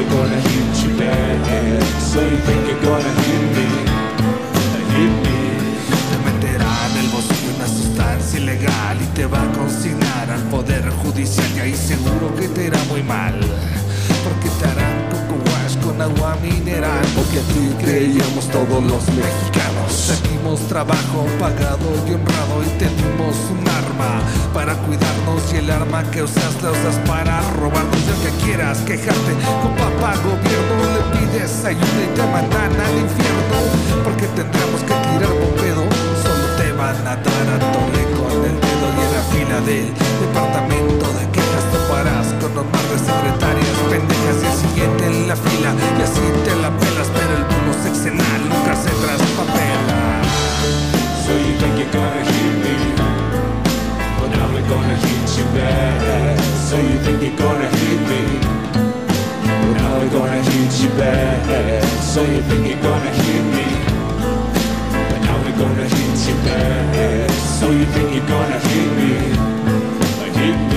[0.00, 3.66] we're gonna hit you bad So you think you're gonna hit me
[4.94, 5.38] Hit me.
[6.08, 10.88] Te meterá en el bolsillo una sustancia ilegal Y te va a consignar al poder
[11.02, 13.38] judicial Y ahí seguro que te irá muy mal.
[14.24, 14.89] Porque te wash
[16.00, 17.04] con agua mineral.
[17.14, 19.92] Porque aquí creíamos todos los mexicanos.
[19.92, 24.22] Seguimos trabajo pagado y honrado Y tenemos un arma
[24.54, 28.00] para cuidarnos Y el arma que usas la usas para robarnos.
[28.06, 29.32] Ya que quieras quejarte
[29.62, 33.56] con papá gobierno Le pides ayuda y te mandan al infierno.
[34.04, 35.84] Porque tendremos que tirar pedo
[36.22, 39.92] Solo te van a dar a tole con el dedo Y en la fila del
[40.20, 41.64] departamento de quejas.
[41.72, 44.49] Te paras Con mar de secretarias pendejas
[44.80, 48.88] Siguiente en la fila y así te la pelas Pero el mundo sexenal nunca se
[48.88, 50.22] traspapela
[51.20, 52.74] So you think you're gonna hit me
[54.16, 58.22] But we're gonna hit you back So you think you're gonna hit me
[59.68, 63.90] But we're gonna hit you back So you think you're gonna hit me
[65.10, 65.20] But
[67.72, 69.12] you think you're gonna hit me,
[70.34, 70.69] hit me.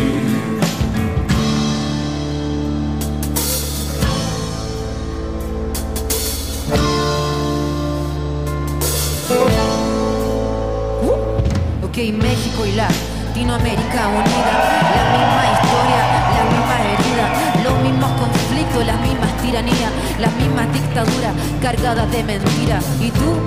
[12.04, 14.52] Ok, México y Latinoamérica unida,
[14.92, 16.02] la misma historia,
[16.36, 22.80] la misma herida, los mismos conflictos, las mismas tiranías, las mismas dictaduras cargadas de mentira.
[23.00, 23.40] ¿Y tú?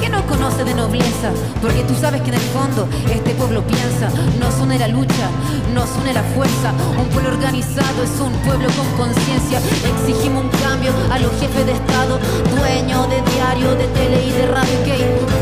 [0.00, 1.30] ¿Qué no conoce de nobleza?
[1.62, 4.10] Porque tú sabes que en el fondo este pueblo piensa,
[4.40, 5.30] nos une la lucha,
[5.72, 6.74] nos une la fuerza.
[6.98, 9.60] Un pueblo organizado es un pueblo con conciencia.
[9.94, 12.18] Exigimos un cambio a los jefes de Estado,
[12.50, 14.76] dueños de diario, de tele y de radio.
[14.84, 14.96] Que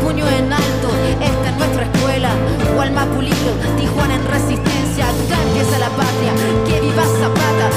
[0.05, 0.87] puño en alto,
[1.19, 1.94] esta es nuestra
[2.29, 3.05] escuela.
[3.05, 5.05] Pulido, Tijuana en resistencia.
[5.05, 6.33] Acá empieza la patria.
[6.65, 7.69] Que viva Zapata,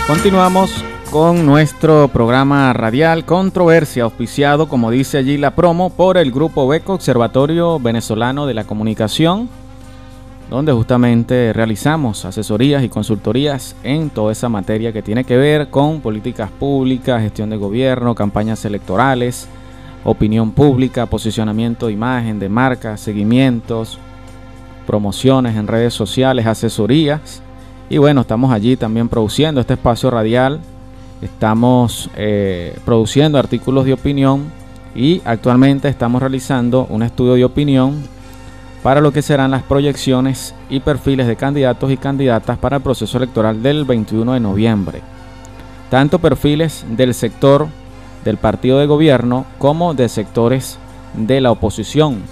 [0.08, 0.84] Continuamos
[1.16, 6.96] con nuestro programa radial Controversia, auspiciado, como dice allí la promo, por el Grupo Beco,
[6.96, 9.48] Observatorio Venezolano de la Comunicación,
[10.50, 16.02] donde justamente realizamos asesorías y consultorías en toda esa materia que tiene que ver con
[16.02, 19.48] políticas públicas, gestión de gobierno, campañas electorales,
[20.04, 24.00] opinión pública, posicionamiento de imagen, de marcas, seguimientos,
[24.86, 27.42] promociones en redes sociales, asesorías.
[27.90, 30.60] Y bueno, estamos allí también produciendo este espacio radial.
[31.22, 34.52] Estamos eh, produciendo artículos de opinión
[34.94, 38.04] y actualmente estamos realizando un estudio de opinión
[38.84, 43.18] para lo que serán las proyecciones y perfiles de candidatos y candidatas para el proceso
[43.18, 45.02] electoral del 21 de noviembre.
[45.90, 47.68] Tanto perfiles del sector
[48.24, 50.78] del partido de gobierno como de sectores
[51.16, 52.24] de la oposición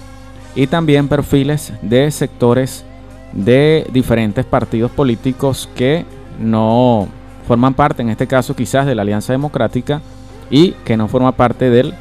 [0.54, 2.84] y también perfiles de sectores
[3.32, 6.04] de diferentes partidos políticos que
[6.38, 7.08] no
[7.46, 10.00] forman parte, en este caso quizás de la Alianza Democrática
[10.50, 11.94] y que no forma parte del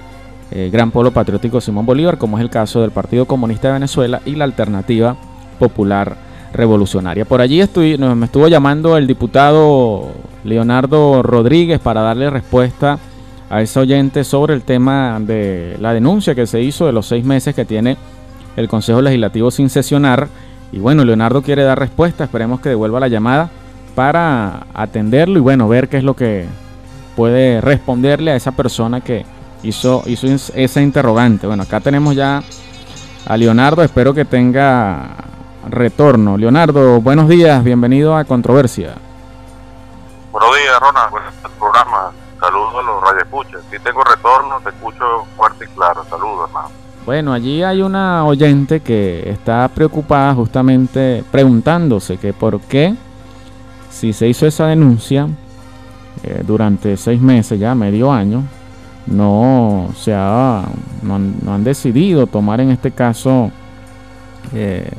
[0.51, 4.21] eh, Gran Pueblo Patriótico Simón Bolívar, como es el caso del Partido Comunista de Venezuela
[4.25, 5.15] y la Alternativa
[5.59, 6.15] Popular
[6.53, 7.25] Revolucionaria.
[7.25, 10.11] Por allí estoy, me estuvo llamando el diputado
[10.43, 12.99] Leonardo Rodríguez para darle respuesta
[13.49, 17.25] a ese oyente sobre el tema de la denuncia que se hizo de los seis
[17.25, 17.97] meses que tiene
[18.55, 20.27] el Consejo Legislativo sin sesionar.
[20.71, 23.49] Y bueno, Leonardo quiere dar respuesta, esperemos que devuelva la llamada
[23.95, 26.45] para atenderlo y bueno, ver qué es lo que
[27.15, 29.25] puede responderle a esa persona que
[29.63, 31.47] hizo, hizo esa interrogante.
[31.47, 32.43] Bueno, acá tenemos ya
[33.25, 35.15] a Leonardo, espero que tenga
[35.69, 36.37] retorno.
[36.37, 38.95] Leonardo, buenos días, bienvenido a Controversia.
[40.31, 42.11] Buenos días, Ronald, buenos programa.
[42.39, 43.61] Saludos a los radioescuchas.
[43.71, 46.03] Si tengo retorno, te escucho fuerte y claro.
[46.09, 46.69] Saludos, hermano.
[47.05, 52.95] Bueno, allí hay una oyente que está preocupada justamente preguntándose que por qué,
[53.93, 55.27] si se hizo esa denuncia,
[56.23, 58.43] eh, durante seis meses, ya medio año,
[59.05, 60.63] no se ha,
[61.03, 63.51] no han, decidido tomar en este caso
[64.53, 64.89] eh,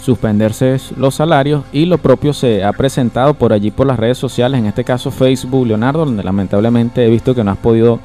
[0.00, 4.58] suspenderse los salarios y lo propio se ha presentado por allí por las redes sociales,
[4.58, 7.98] en este caso Facebook, Leonardo, donde lamentablemente he visto que no has podido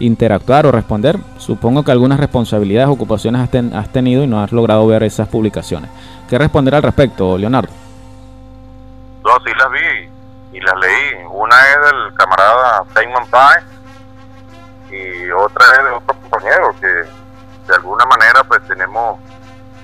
[0.00, 1.18] interactuar o responder.
[1.38, 5.90] Supongo que algunas responsabilidades, ocupaciones has, tenido y no has logrado ver esas publicaciones.
[6.28, 7.83] ¿Qué responder al respecto, Leonardo?
[9.24, 10.10] No, sí las vi
[10.52, 11.24] y las leí.
[11.30, 18.04] Una es del camarada Simon Pye y otra es de otro compañero que de alguna
[18.04, 19.18] manera pues tenemos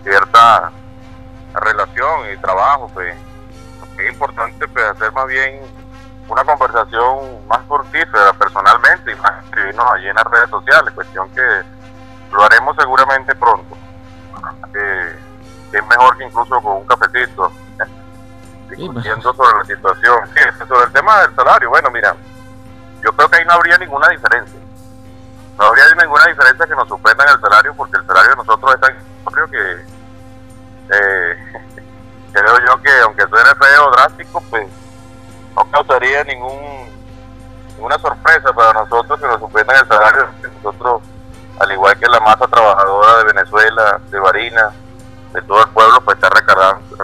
[0.02, 0.70] cierta
[1.54, 3.16] relación y trabajo, pues
[3.98, 5.60] es importante pues, hacer más bien
[6.28, 11.62] una conversación más fructífera personalmente y más escribirnos allí en las redes sociales, cuestión que
[12.32, 13.76] lo haremos seguramente pronto.
[14.74, 15.18] Eh,
[15.72, 17.50] es mejor que incluso con un cafecito,
[18.70, 20.18] discutiendo sobre la situación.
[20.68, 22.14] sobre el tema del salario, bueno, mira,
[23.02, 24.60] yo creo que ahí no habría ninguna diferencia.
[25.58, 28.80] No habría ninguna diferencia que nos suspendan el salario porque el salario de nosotros es
[28.80, 28.96] tan
[29.30, 29.84] creo que
[30.92, 31.36] eh,
[32.32, 34.66] creo yo que aunque suene feo drástico, pues
[35.56, 36.88] no causaría ningún
[37.76, 40.28] ninguna sorpresa para nosotros que nos suspendan el salario.
[40.62, 41.02] Nosotros,
[41.58, 44.74] al igual que la masa trabajadora de Venezuela, de Barinas,
[45.32, 46.96] de todo el pueblo, pues está recargando,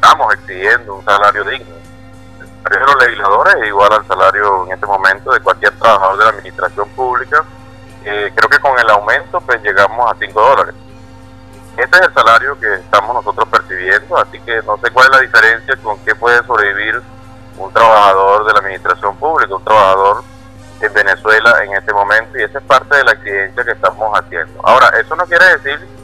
[0.00, 1.74] estamos exigiendo un salario digno.
[2.40, 6.18] El salario de los legisladores es igual al salario en este momento de cualquier trabajador
[6.18, 7.44] de la administración pública.
[8.04, 10.74] Eh, creo que con el aumento pues llegamos a 5 dólares.
[11.76, 15.20] Este es el salario que estamos nosotros percibiendo, así que no sé cuál es la
[15.20, 17.00] diferencia con qué puede sobrevivir
[17.58, 20.24] un trabajador de la administración pública, un trabajador
[20.80, 24.60] en Venezuela en este momento y esa es parte de la exigencia que estamos haciendo.
[24.64, 25.99] Ahora, eso no quiere decir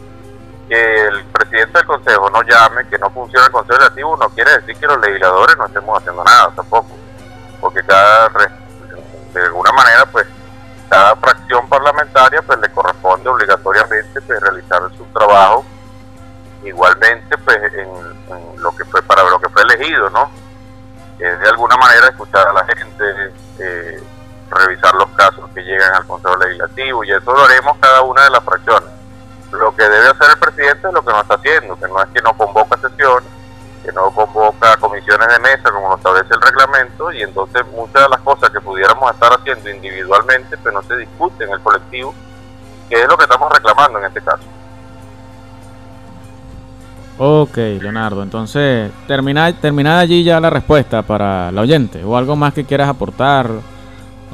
[0.69, 4.53] que el presidente del Consejo no llame, que no funcione el Consejo Legislativo, no quiere
[4.53, 6.89] decir que los legisladores no estemos haciendo nada tampoco,
[7.61, 8.29] porque cada,
[9.33, 10.27] de alguna manera, pues,
[10.89, 15.65] cada fracción parlamentaria, pues, le corresponde obligatoriamente, pues, realizar su trabajo
[16.65, 18.17] igualmente, pues, en,
[18.57, 20.31] lo que fue para lo que fue elegido, ¿no?
[21.19, 24.03] de alguna manera escuchar a la gente, eh,
[24.51, 28.31] revisar los casos que llegan al Consejo Legislativo y eso lo haremos cada una de
[28.31, 28.91] las fracciones.
[29.53, 32.09] Lo que debe hacer el presidente es lo que no está haciendo, que no es
[32.09, 33.31] que no convoca sesiones,
[33.85, 38.09] que no convoca comisiones de mesa como lo establece el reglamento y entonces muchas de
[38.09, 42.15] las cosas que pudiéramos estar haciendo individualmente pues no se discuten en el colectivo,
[42.89, 44.43] que es lo que estamos reclamando en este caso.
[47.19, 52.53] Ok, Leonardo, entonces termina, termina allí ya la respuesta para la oyente o algo más
[52.53, 53.49] que quieras aportar.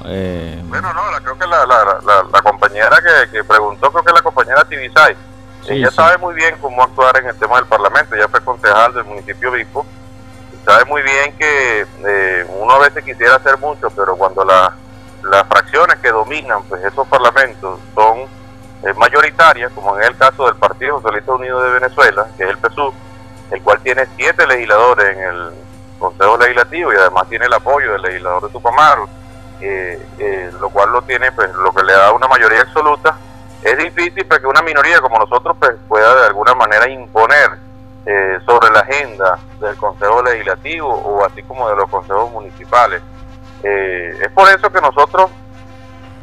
[0.06, 0.60] Eh...
[0.64, 2.96] Bueno, no, creo que la, la, la, compañera
[3.30, 5.16] que, preguntó, creo que la compañera Tibisay,
[5.68, 9.04] ella sabe muy bien cómo actuar en el tema del Parlamento, ella fue concejal del
[9.04, 9.86] municipio Vico,
[10.64, 15.98] sabe muy bien que eh, uno a veces quisiera hacer mucho, pero cuando las fracciones
[16.00, 18.26] que dominan pues esos parlamentos son
[18.82, 22.58] es mayoritaria, como en el caso del Partido Socialista Unido de Venezuela, que es el
[22.58, 22.92] PSUV,
[23.52, 25.52] el cual tiene siete legisladores en el
[25.98, 29.08] Consejo Legislativo y además tiene el apoyo del legislador de Tupamaro,
[29.62, 33.16] eh, eh, lo cual lo tiene, pues lo que le da una mayoría absoluta.
[33.62, 37.50] Es difícil para que una minoría como nosotros pues, pueda de alguna manera imponer
[38.04, 43.00] eh, sobre la agenda del Consejo Legislativo o así como de los consejos municipales.
[43.62, 45.30] es por eso que nosotros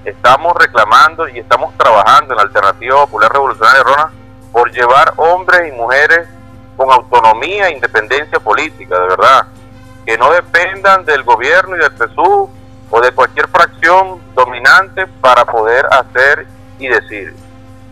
[0.03, 4.11] estamos reclamando y estamos trabajando en la Alternativa Popular Revolucionaria Rona
[4.51, 6.27] por llevar hombres y mujeres
[6.75, 9.47] con autonomía e independencia política, de verdad,
[10.05, 12.49] que no dependan del gobierno y del PSU
[12.91, 17.35] o de cualquier fracción dominante para poder hacer y decir,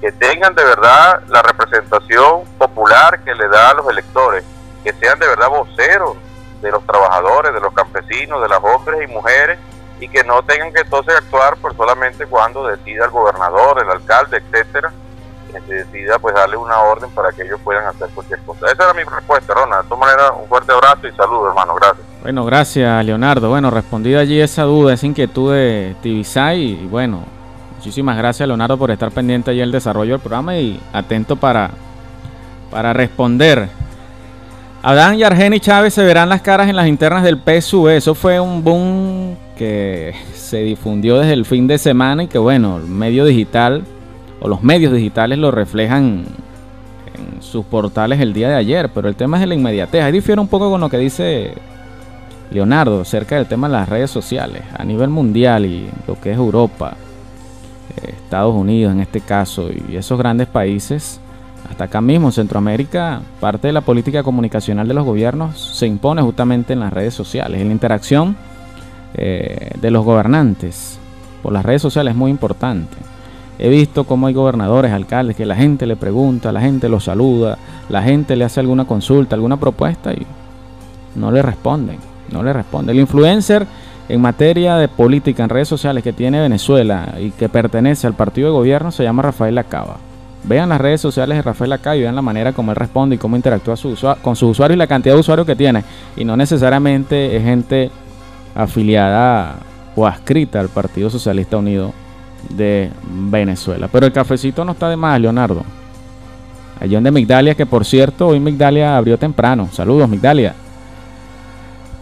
[0.02, 4.44] que tengan de verdad la representación popular que le da a los electores,
[4.84, 6.18] que sean de verdad voceros
[6.62, 9.60] de los trabajadores, de los campesinos, de las hombres y mujeres
[10.00, 14.38] y que no tengan que entonces actuar por solamente cuando decida el gobernador, el alcalde,
[14.38, 14.92] etcétera,
[15.48, 18.68] que se decida pues darle una orden para que ellos puedan hacer cualquier cosa.
[18.72, 19.84] Esa era mi respuesta, Ronald.
[19.84, 21.76] De todas maneras, un fuerte abrazo y saludos, hermano.
[21.76, 22.06] Gracias.
[22.22, 23.50] Bueno, gracias, Leonardo.
[23.50, 27.24] Bueno, respondida allí esa duda, esa inquietud de Tibisay y bueno,
[27.76, 31.72] muchísimas gracias, Leonardo, por estar pendiente allí el desarrollo del programa y atento para,
[32.70, 33.70] para responder
[34.84, 37.90] Adán y Argeni Chávez se verán las caras en las internas del PSUV.
[37.90, 42.78] Eso fue un boom que se difundió desde el fin de semana y que bueno,
[42.78, 43.84] el medio digital
[44.40, 46.26] o los medios digitales lo reflejan
[47.14, 48.90] en sus portales el día de ayer.
[48.94, 50.04] Pero el tema es de la inmediatez.
[50.04, 51.54] Ahí difiere un poco con lo que dice
[52.52, 56.38] Leonardo acerca del tema de las redes sociales a nivel mundial y lo que es
[56.38, 56.96] Europa,
[57.98, 61.20] eh, Estados Unidos en este caso y esos grandes países
[61.70, 66.22] hasta acá mismo en Centroamérica, parte de la política comunicacional de los gobiernos se impone
[66.22, 68.38] justamente en las redes sociales, en la interacción
[69.14, 70.98] eh, de los gobernantes
[71.44, 72.96] por las redes sociales es muy importante.
[73.60, 77.58] He visto cómo hay gobernadores, alcaldes, que la gente le pregunta, la gente lo saluda,
[77.90, 80.26] la gente le hace alguna consulta, alguna propuesta y
[81.16, 81.98] no le responden,
[82.32, 82.96] no le responden.
[82.96, 83.66] El influencer
[84.10, 88.50] en materia de política en redes sociales que tiene Venezuela y que pertenece al partido
[88.50, 89.98] de gobierno se llama Rafael Lacaba.
[90.44, 93.18] Vean las redes sociales de Rafael Lacaba y vean la manera como él responde y
[93.18, 93.76] cómo interactúa
[94.22, 95.84] con su usuario y la cantidad de usuarios que tiene.
[96.16, 97.90] Y no necesariamente es gente
[98.54, 99.56] afiliada
[99.96, 101.92] o adscrita al Partido Socialista Unido
[102.50, 103.88] de Venezuela.
[103.92, 105.64] Pero el cafecito no está de más, Leonardo.
[106.80, 109.70] Allí de Migdalia, que por cierto, hoy Migdalia abrió temprano.
[109.72, 110.54] Saludos, Migdalia.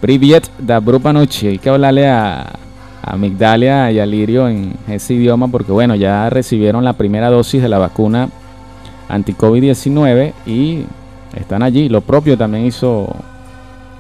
[0.02, 1.50] Privet da Brupa Noche.
[1.50, 2.52] Hay que hablarle a,
[3.02, 7.62] a Migdalia y a Lirio en ese idioma porque, bueno, ya recibieron la primera dosis
[7.62, 8.30] de la vacuna
[9.08, 10.84] anti-COVID-19 y
[11.36, 11.88] están allí.
[11.90, 13.16] Lo propio también hizo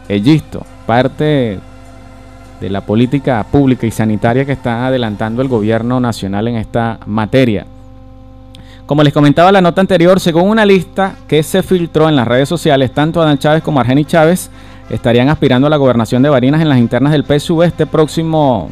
[0.07, 1.59] Egisto, parte
[2.59, 7.65] de la política pública y sanitaria que está adelantando el gobierno nacional en esta materia.
[8.85, 12.47] Como les comentaba la nota anterior, según una lista que se filtró en las redes
[12.47, 14.49] sociales, tanto Adán Chávez como Argeni Chávez
[14.89, 18.69] estarían aspirando a la gobernación de Barinas en las internas del PSV este próximo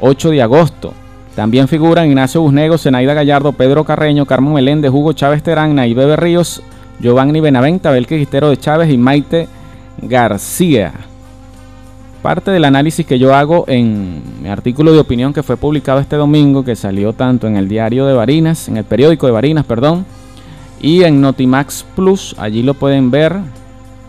[0.00, 0.94] 8 de agosto.
[1.34, 6.62] También figuran Ignacio Busnego, Zenaida Gallardo, Pedro Carreño, Carmen Meléndez, Hugo Chávez Terán, Naibebe Ríos,
[6.98, 9.46] Giovanni Benaventa, Belque Quistero de Chávez y Maite
[10.00, 10.94] García
[12.26, 16.16] parte del análisis que yo hago en mi artículo de opinión que fue publicado este
[16.16, 20.04] domingo, que salió tanto en el diario de Barinas, en el periódico de Barinas, perdón,
[20.80, 23.36] y en Notimax Plus, allí lo pueden ver,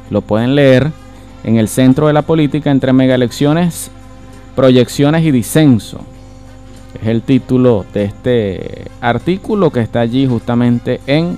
[0.10, 0.92] lo pueden leer,
[1.44, 3.92] en el centro de la política entre megaelecciones,
[4.56, 6.00] proyecciones y disenso.
[7.00, 11.38] Es el título de este artículo que está allí justamente en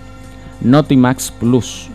[0.62, 1.90] Notimax Plus.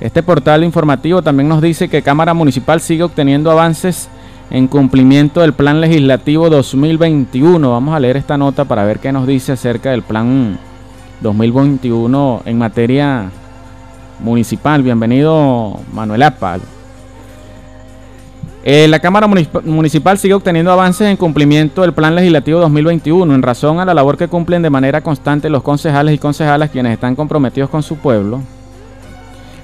[0.00, 4.08] Este portal informativo también nos dice que Cámara Municipal sigue obteniendo avances
[4.50, 7.70] en cumplimiento del Plan Legislativo 2021.
[7.70, 10.58] Vamos a leer esta nota para ver qué nos dice acerca del Plan
[11.20, 13.30] 2021 en materia
[14.20, 14.82] municipal.
[14.82, 16.62] Bienvenido Manuel Apal.
[18.64, 23.80] Eh, la Cámara Municipal sigue obteniendo avances en cumplimiento del Plan Legislativo 2021 en razón
[23.80, 27.68] a la labor que cumplen de manera constante los concejales y concejalas quienes están comprometidos
[27.68, 28.40] con su pueblo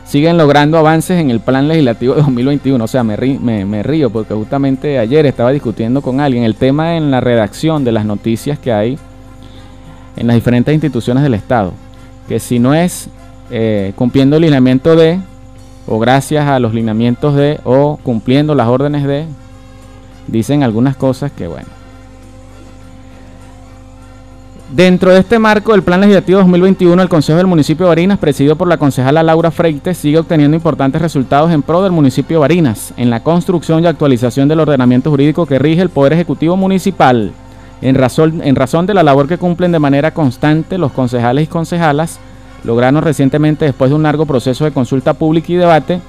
[0.07, 2.83] siguen logrando avances en el plan legislativo de 2021.
[2.83, 7.11] O sea, me, me, río porque justamente ayer estaba discutiendo con alguien el tema en
[7.11, 8.99] la redacción de las noticias que hay
[10.17, 11.73] en las diferentes instituciones del Estado.
[12.29, 13.09] Que si no es
[13.51, 15.21] eh, cumpliendo el lineamiento de,
[15.87, 19.27] o gracias a los lineamientos de, o cumpliendo las órdenes de,
[20.27, 21.76] dicen algunas cosas que bueno.
[24.71, 28.57] Dentro de este marco del Plan Legislativo 2021, el Consejo del Municipio de Barinas, presidido
[28.57, 32.93] por la concejala Laura Freites, sigue obteniendo importantes resultados en pro del municipio de Barinas,
[32.97, 37.31] en la construcción y actualización del ordenamiento jurídico que rige el Poder Ejecutivo Municipal.
[37.81, 41.47] En razón, en razón de la labor que cumplen de manera constante los concejales y
[41.49, 42.19] concejalas,
[42.65, 46.01] lograron recientemente, después de un largo proceso de consulta pública y debate,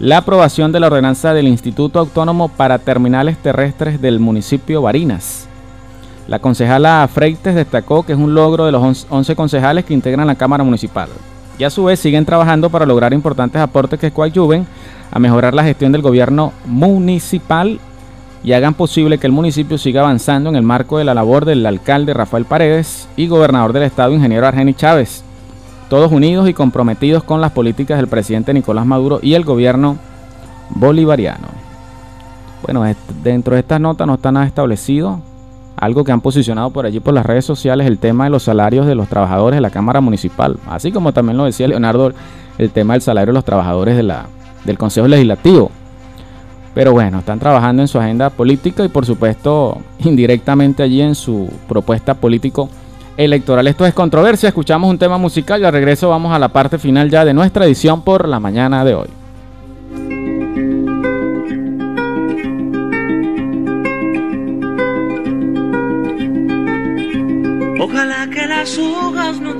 [0.00, 5.47] la aprobación de la ordenanza del Instituto Autónomo para Terminales Terrestres del municipio Barinas
[6.28, 10.34] la concejala Freites destacó que es un logro de los 11 concejales que integran la
[10.34, 11.08] Cámara Municipal.
[11.58, 14.66] Y a su vez siguen trabajando para lograr importantes aportes que coadyuven
[15.10, 17.80] a mejorar la gestión del gobierno municipal
[18.44, 21.64] y hagan posible que el municipio siga avanzando en el marco de la labor del
[21.64, 25.24] alcalde Rafael Paredes y gobernador del estado, ingeniero Argeni Chávez.
[25.88, 29.96] Todos unidos y comprometidos con las políticas del presidente Nicolás Maduro y el gobierno
[30.68, 31.48] bolivariano.
[32.62, 32.84] Bueno,
[33.24, 35.22] dentro de esta nota no está nada establecido
[35.80, 38.86] algo que han posicionado por allí por las redes sociales, el tema de los salarios
[38.86, 42.12] de los trabajadores de la Cámara Municipal, así como también lo decía Leonardo,
[42.58, 44.26] el tema del salario de los trabajadores de la,
[44.64, 45.70] del Consejo Legislativo.
[46.74, 51.50] Pero bueno, están trabajando en su agenda política y por supuesto indirectamente allí en su
[51.68, 52.68] propuesta político
[53.16, 53.66] electoral.
[53.66, 57.10] Esto es controversia, escuchamos un tema musical y al regreso vamos a la parte final
[57.10, 59.08] ya de nuestra edición por la mañana de hoy.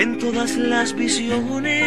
[0.00, 1.82] en todas las visiones.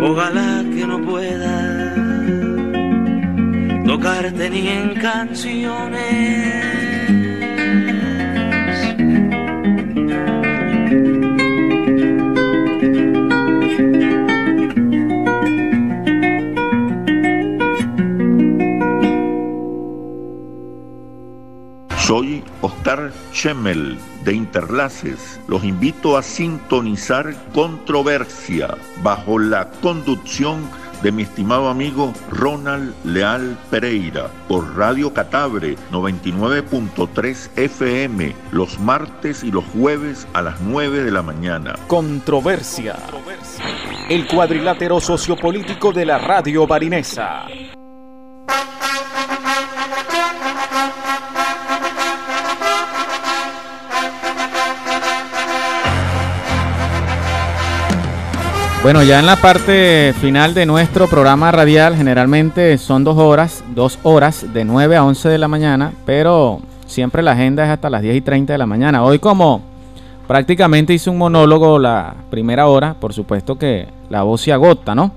[0.00, 1.94] Ojalá que no pueda
[3.84, 6.76] tocarte ni en canciones.
[22.06, 25.38] Soy Oscar Schemmel de Interlaces.
[25.46, 30.68] Los invito a sintonizar Controversia bajo la conducción
[31.00, 39.52] de mi estimado amigo Ronald Leal Pereira por Radio Catabre 99.3 FM los martes y
[39.52, 41.76] los jueves a las 9 de la mañana.
[41.86, 42.96] Controversia.
[44.08, 47.46] El cuadrilátero sociopolítico de la radio barinesa.
[58.86, 63.98] Bueno, ya en la parte final de nuestro programa radial, generalmente son dos horas, dos
[64.04, 68.00] horas de 9 a 11 de la mañana, pero siempre la agenda es hasta las
[68.02, 69.02] 10 y 30 de la mañana.
[69.02, 69.60] Hoy como
[70.28, 75.10] prácticamente hice un monólogo la primera hora, por supuesto que la voz se agota, ¿no?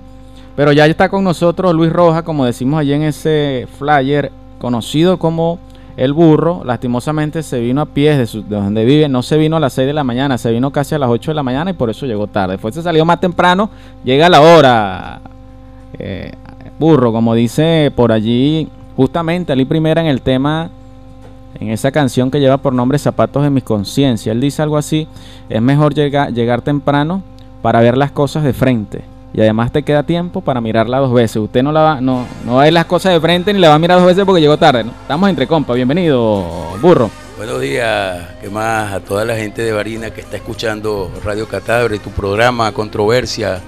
[0.56, 5.60] Pero ya está con nosotros Luis Roja, como decimos allí en ese flyer, conocido como
[6.00, 9.58] el burro, lastimosamente se vino a pies de, su, de, donde vive, no se vino
[9.58, 11.72] a las 6 de la mañana, se vino casi a las 8 de la mañana
[11.72, 12.52] y por eso llegó tarde.
[12.54, 13.68] Después se salió más temprano,
[14.02, 15.20] llega la hora.
[15.98, 16.32] Eh,
[16.78, 20.70] burro, como dice por allí, justamente Ali Primera en el tema,
[21.60, 24.32] en esa canción que lleva por nombre Zapatos de mi conciencia.
[24.32, 25.06] Él dice algo así,
[25.50, 27.22] es mejor llegar, llegar temprano
[27.60, 29.02] para ver las cosas de frente.
[29.32, 31.36] Y además te queda tiempo para mirarla dos veces.
[31.36, 33.68] Usted no la va, no, no va a ver las cosas de frente ni la
[33.68, 34.84] va a mirar dos veces porque llegó tarde.
[35.02, 35.74] Estamos entre compa.
[35.74, 36.44] Bienvenido,
[36.80, 37.10] burro.
[37.36, 38.92] Buenos días, ¿qué más?
[38.92, 43.60] A toda la gente de Barina que está escuchando Radio Catabre, tu programa Controversia.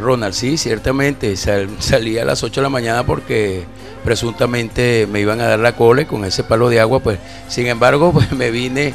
[0.00, 3.64] Ronald, sí, ciertamente, sal, salí a las 8 de la mañana porque
[4.04, 8.12] presuntamente me iban a dar la cole con ese palo de agua, pues sin embargo,
[8.14, 8.94] pues me vine,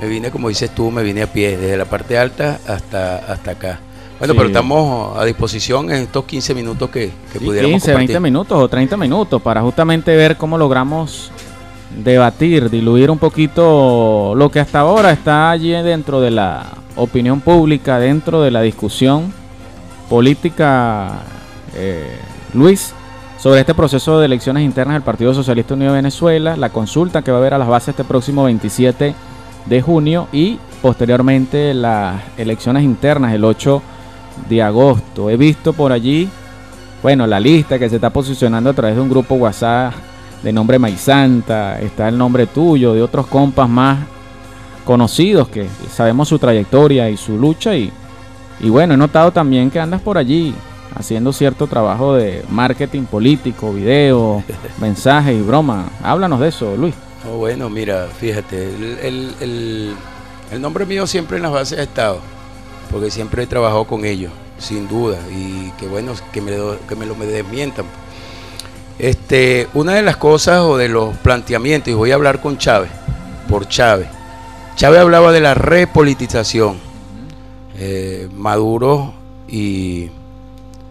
[0.00, 3.50] me vine como dices tú, me vine a pie, desde la parte alta hasta, hasta
[3.50, 3.80] acá.
[4.18, 4.36] Bueno, sí.
[4.36, 8.08] pero estamos a disposición en estos 15 minutos que, que sí, pudiéramos 15, compartir.
[8.08, 11.30] 20 minutos o 30 minutos para justamente ver cómo logramos
[11.96, 16.66] debatir, diluir un poquito lo que hasta ahora está allí dentro de la
[16.96, 19.32] opinión pública, dentro de la discusión
[20.08, 21.20] política,
[21.74, 22.18] eh,
[22.54, 22.92] Luis,
[23.38, 27.30] sobre este proceso de elecciones internas del Partido Socialista Unido de Venezuela, la consulta que
[27.30, 29.14] va a haber a las bases este próximo 27
[29.66, 33.97] de junio y posteriormente las elecciones internas el 8 de
[34.62, 35.30] agosto.
[35.30, 36.28] He visto por allí,
[37.02, 39.94] bueno, la lista que se está posicionando a través de un grupo WhatsApp
[40.42, 43.98] de nombre Maizanta, está el nombre tuyo, de otros compas más
[44.84, 47.92] conocidos que sabemos su trayectoria y su lucha y,
[48.60, 50.54] y bueno, he notado también que andas por allí
[50.94, 54.42] haciendo cierto trabajo de marketing político, video,
[54.80, 55.90] mensajes y broma.
[56.02, 56.94] Háblanos de eso, Luis.
[57.28, 59.96] Oh, bueno, mira, fíjate, el, el,
[60.50, 62.20] el, nombre mío siempre en las bases ha estado,
[62.90, 66.52] porque siempre he trabajado con ellos, sin duda, y que bueno, que me,
[66.88, 67.86] que me lo me desmientan.
[68.98, 72.90] Este, una de las cosas o de los planteamientos, y voy a hablar con Chávez,
[73.48, 74.08] por Chávez.
[74.76, 76.78] Chávez hablaba de la repolitización.
[77.80, 79.14] Eh, Maduro
[79.46, 80.10] y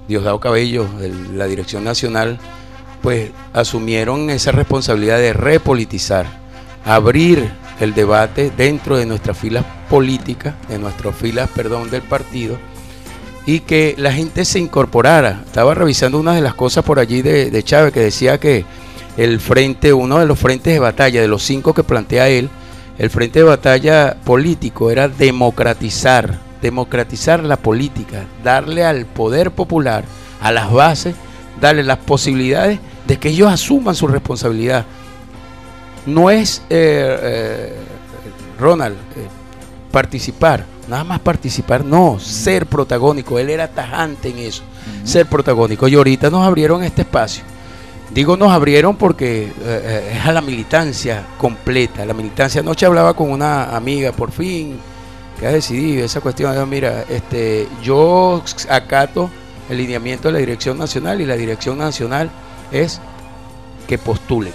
[0.08, 2.40] Diosdado Cabello, de la Dirección Nacional,
[3.02, 6.26] pues asumieron esa responsabilidad de repolitizar,
[6.86, 12.58] abrir el debate dentro de nuestras filas políticas, de nuestras filas, perdón, del partido,
[13.46, 15.42] y que la gente se incorporara.
[15.46, 18.66] Estaba revisando una de las cosas por allí de, de Chávez que decía que
[19.16, 22.50] el frente, uno de los frentes de batalla, de los cinco que plantea él,
[22.98, 30.04] el frente de batalla político era democratizar, democratizar la política, darle al poder popular,
[30.42, 31.16] a las bases,
[31.62, 34.86] darle las posibilidades de que ellos asuman su responsabilidad.
[36.08, 37.74] No es, eh, eh,
[38.58, 39.28] Ronald, eh,
[39.92, 43.38] participar, nada más participar, no, ser protagónico.
[43.38, 44.64] Él era tajante en eso,
[45.04, 45.88] ser protagónico.
[45.88, 47.44] Y ahorita nos abrieron este espacio.
[48.14, 49.52] Digo nos abrieron porque
[50.14, 52.06] es a la militancia completa.
[52.06, 54.80] La militancia, anoche hablaba con una amiga, por fin,
[55.38, 56.70] que ha decidido esa cuestión.
[56.70, 59.30] Mira, este, yo acato
[59.70, 62.32] el lineamiento de la Dirección Nacional y la Dirección Nacional
[62.72, 63.02] es
[63.88, 64.52] que postule,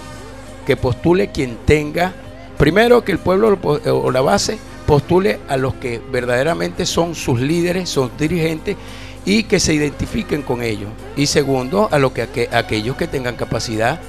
[0.65, 2.13] que postule quien tenga,
[2.57, 7.89] primero que el pueblo o la base postule a los que verdaderamente son sus líderes,
[7.89, 8.77] son dirigentes
[9.25, 10.89] y que se identifiquen con ellos.
[11.15, 13.99] Y segundo, a, lo que, aquellos que tengan capacidad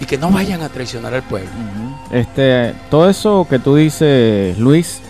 [0.00, 1.50] y que no vayan a traicionar al pueblo.
[2.10, 5.00] Este, todo eso que tú dices, Luis,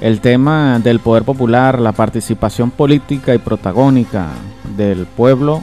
[0.00, 4.28] el tema del poder popular, la participación política y protagónica
[4.76, 5.62] del pueblo,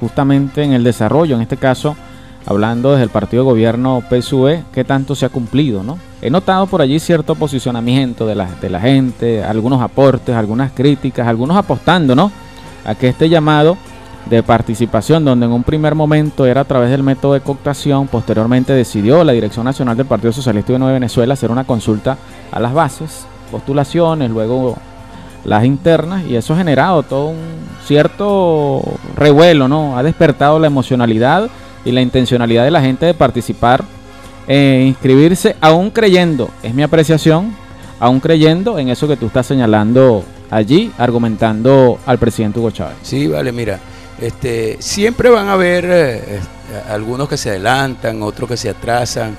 [0.00, 1.96] justamente en el desarrollo, en este caso,
[2.46, 5.98] hablando desde el partido de gobierno PSUE, qué tanto se ha cumplido, ¿no?
[6.22, 11.26] He notado por allí cierto posicionamiento de la, de la gente, algunos aportes, algunas críticas,
[11.26, 12.30] algunos apostando, ¿no?
[12.84, 13.76] A que este llamado
[14.30, 18.72] de participación, donde en un primer momento era a través del método de cooptación, posteriormente
[18.72, 22.16] decidió la Dirección Nacional del Partido Socialista de Venezuela hacer una consulta
[22.50, 24.76] a las bases, postulaciones, luego
[25.44, 27.38] las internas, y eso ha generado todo un
[27.84, 28.82] cierto
[29.16, 29.96] revuelo, ¿no?
[29.96, 31.48] Ha despertado la emocionalidad
[31.86, 33.84] y la intencionalidad de la gente de participar
[34.46, 37.54] e inscribirse, aún creyendo, es mi apreciación,
[37.98, 42.96] aún creyendo en eso que tú estás señalando allí, argumentando al presidente Hugo Chávez.
[43.02, 43.78] Sí, vale, mira,
[44.20, 46.40] este, siempre van a haber eh,
[46.90, 49.36] algunos que se adelantan, otros que se atrasan.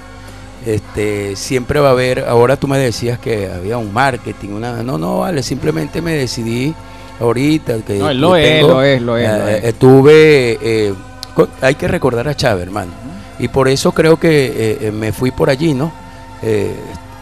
[0.66, 4.98] Este, siempre va a haber, ahora tú me decías que había un marketing, una, no,
[4.98, 6.74] no, vale, simplemente me decidí
[7.20, 10.94] ahorita que no, lo, es, lo es, lo es, eh, Estuve, eh,
[11.62, 12.92] hay que recordar a Chávez, hermano,
[13.40, 15.92] y por eso creo que me fui por allí, ¿no?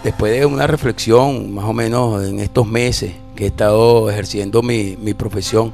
[0.03, 4.97] después de una reflexión, más o menos en estos meses que he estado ejerciendo mi,
[5.01, 5.73] mi profesión,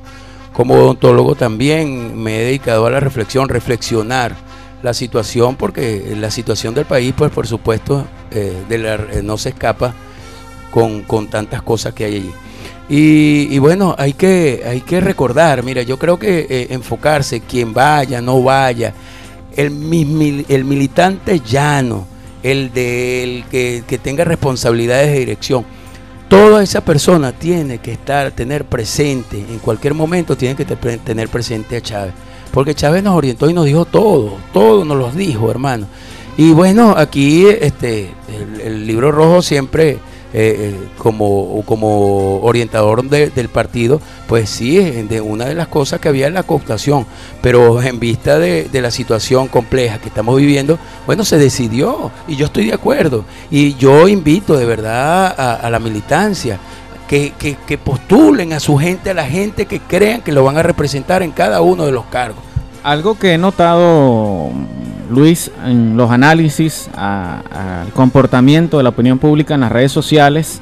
[0.54, 4.36] como odontólogo también me he dedicado a la reflexión, reflexionar
[4.84, 9.50] la situación, porque la situación del país, pues por supuesto, eh, de eh, no se
[9.50, 9.94] escapa
[10.72, 12.32] con, tantas cosas que hay allí.
[12.94, 18.22] Y, bueno, hay que, hay que recordar, mira, yo creo que eh, enfocarse, quien vaya,
[18.22, 18.94] no vaya,
[19.56, 22.06] el, el militante llano,
[22.44, 25.66] el, de, que, que tenga responsabilidades de dirección,
[26.32, 31.76] Toda esa persona tiene que estar, tener presente, en cualquier momento tiene que tener presente
[31.76, 32.14] a Chávez.
[32.54, 35.88] Porque Chávez nos orientó y nos dijo todo, todo nos lo dijo, hermano.
[36.38, 38.12] Y bueno, aquí este,
[38.64, 40.00] el libro rojo siempre
[40.34, 46.08] eh, eh, como, como orientador del partido, pues sí, de una de las cosas que
[46.08, 47.06] había en la cooptación,
[47.42, 52.46] pero en vista de, la situación compleja que estamos viviendo, bueno, se decidió y yo
[52.46, 53.26] estoy de acuerdo.
[53.50, 56.60] Y yo invito de verdad a, la militancia.
[57.10, 60.58] Que, que, que postulen a su gente, a la gente que crean que lo van
[60.58, 62.42] a representar en cada uno de los cargos.
[62.84, 64.50] Algo que he notado
[65.12, 70.62] Luis, en los análisis al comportamiento de la opinión pública en las redes sociales,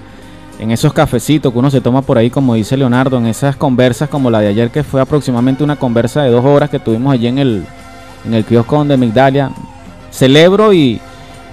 [0.59, 4.09] en esos cafecitos que uno se toma por ahí, como dice Leonardo, en esas conversas
[4.09, 7.27] como la de ayer, que fue aproximadamente una conversa de dos horas que tuvimos allí
[7.27, 7.63] en el,
[8.25, 9.51] en el kiosco donde Migdalia.
[10.11, 10.99] Celebro y,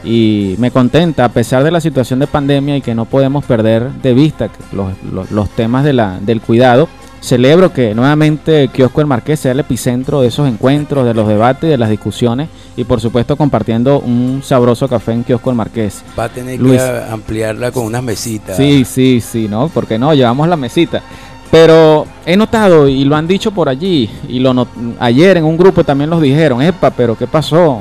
[0.03, 3.91] y me contenta, a pesar de la situación de pandemia y que no podemos perder
[3.91, 6.89] de vista los, los, los temas de la, del cuidado.
[7.21, 11.27] Celebro que nuevamente el Kiosco El Marqués sea el epicentro de esos encuentros, de los
[11.27, 16.05] debates, de las discusiones y por supuesto compartiendo un sabroso café en Kiosco El Marqués.
[16.17, 16.81] Va a tener Luis.
[16.81, 18.57] que ampliarla con unas mesitas.
[18.57, 19.69] Sí, sí, sí, ¿no?
[19.69, 21.03] Porque no, llevamos la mesita.
[21.51, 25.57] Pero he notado, y lo han dicho por allí, y lo not- ayer en un
[25.57, 27.81] grupo también los dijeron, epa, pero ¿qué pasó?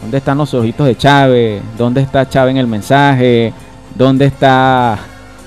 [0.00, 1.62] ¿Dónde están los ojitos de Chávez?
[1.78, 3.52] ¿Dónde está Chávez en el mensaje?
[3.94, 4.98] ¿Dónde está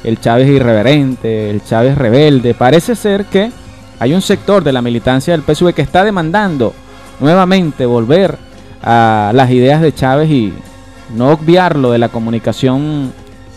[0.03, 2.53] el Chávez irreverente, el Chávez rebelde?
[2.53, 3.51] Parece ser que
[3.99, 6.73] hay un sector de la militancia del PSV que está demandando
[7.19, 8.37] nuevamente volver
[8.81, 10.53] a las ideas de Chávez y
[11.15, 13.11] no obviarlo de la comunicación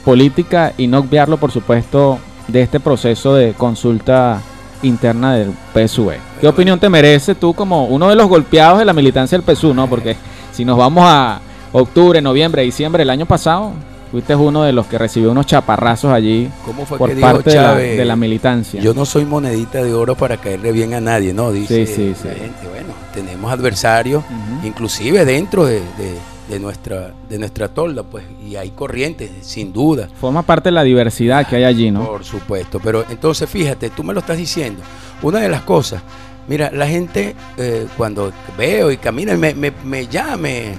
[0.05, 2.19] política y no obviarlo, por supuesto,
[2.49, 4.41] de este proceso de consulta
[4.83, 6.11] interna del PSV.
[6.41, 9.75] ¿Qué opinión te merece tú como uno de los golpeados de la militancia del PSU,
[9.75, 9.87] no?
[9.87, 10.17] Porque
[10.51, 11.41] si nos vamos a
[11.73, 13.73] octubre, noviembre, diciembre del año pasado,
[14.13, 17.51] fuiste uno de los que recibió unos chaparrazos allí ¿Cómo fue por que dijo parte
[17.51, 17.97] de la, Chávez?
[17.97, 18.81] de la militancia.
[18.81, 21.51] Yo no soy monedita de oro para caerle bien a nadie, ¿no?
[21.51, 22.29] Dice Sí, sí, sí.
[22.29, 22.69] la gente.
[22.71, 24.23] Bueno, tenemos adversarios,
[24.63, 30.09] inclusive dentro de, de- de nuestra de nuestra tolda, pues, y hay corrientes, sin duda.
[30.21, 32.05] Forma parte de la diversidad que hay allí, ¿no?
[32.05, 34.83] Por supuesto, pero entonces fíjate, tú me lo estás diciendo.
[35.23, 36.03] Una de las cosas,
[36.49, 40.75] mira, la gente eh, cuando veo y camina, me, me, me llama, me,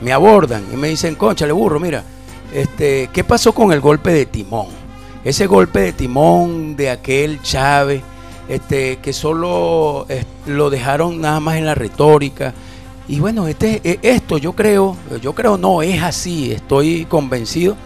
[0.00, 2.02] me abordan y me dicen, concha, le burro, mira,
[2.52, 4.68] este, ¿qué pasó con el golpe de timón?
[5.24, 8.02] Ese golpe de timón de aquel Chávez,
[8.48, 10.06] este, que solo
[10.46, 12.54] lo dejaron nada más en la retórica.
[13.08, 17.76] Y bueno, este, eh, esto yo creo, yo creo no es así, estoy convencido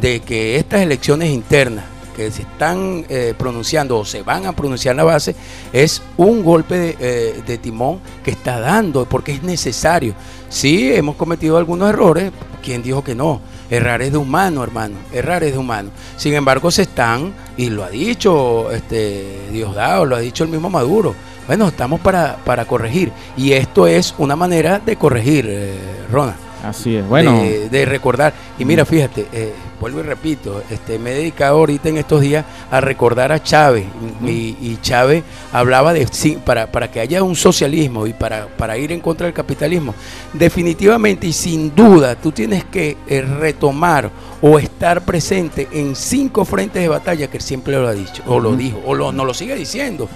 [0.00, 4.92] de que estas elecciones internas que se están eh, pronunciando o se van a pronunciar
[4.92, 5.36] en la base
[5.72, 10.14] es un golpe de, eh, de timón que está dando porque es necesario.
[10.48, 13.40] Sí, hemos cometido algunos errores, ¿quién dijo que no?
[13.70, 15.90] Errar es de humano, hermano, errar es de humano.
[16.16, 20.70] Sin embargo, se están, y lo ha dicho este, Diosdado, lo ha dicho el mismo
[20.70, 21.14] Maduro,
[21.46, 23.10] bueno, estamos para, para corregir.
[23.36, 25.78] Y esto es una manera de corregir, eh,
[26.10, 26.36] Ronald.
[26.62, 27.40] Así es, bueno.
[27.40, 28.34] De, de recordar.
[28.58, 32.44] Y mira, fíjate, eh, vuelvo y repito, este, me he dedicado ahorita en estos días
[32.70, 33.86] a recordar a Chávez.
[34.24, 38.76] Y, y Chávez hablaba de sí, para, para que haya un socialismo y para, para
[38.76, 39.94] ir en contra del capitalismo.
[40.32, 44.10] Definitivamente y sin duda, tú tienes que eh, retomar
[44.40, 48.54] o estar presente en cinco frentes de batalla que siempre lo ha dicho, o lo
[48.54, 50.08] dijo, o lo, nos lo sigue diciendo,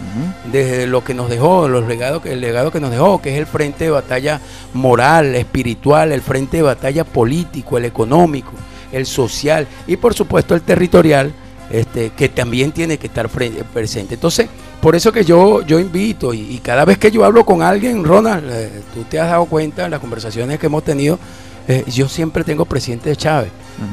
[0.52, 3.38] desde lo que nos dejó, los legados que, el legado que nos dejó, que es
[3.38, 4.40] el frente de batalla
[4.74, 8.52] moral, espiritual, el frente de batalla político, el económico,
[8.92, 11.32] el social y por supuesto el territorial,
[11.70, 14.14] este, que también tiene que estar presente.
[14.14, 14.48] Entonces,
[14.80, 18.04] por eso que yo, yo invito, y, y cada vez que yo hablo con alguien,
[18.04, 21.18] Ronald, eh, tú te has dado cuenta en las conversaciones que hemos tenido,
[21.68, 23.50] eh, yo siempre tengo presente a Chávez.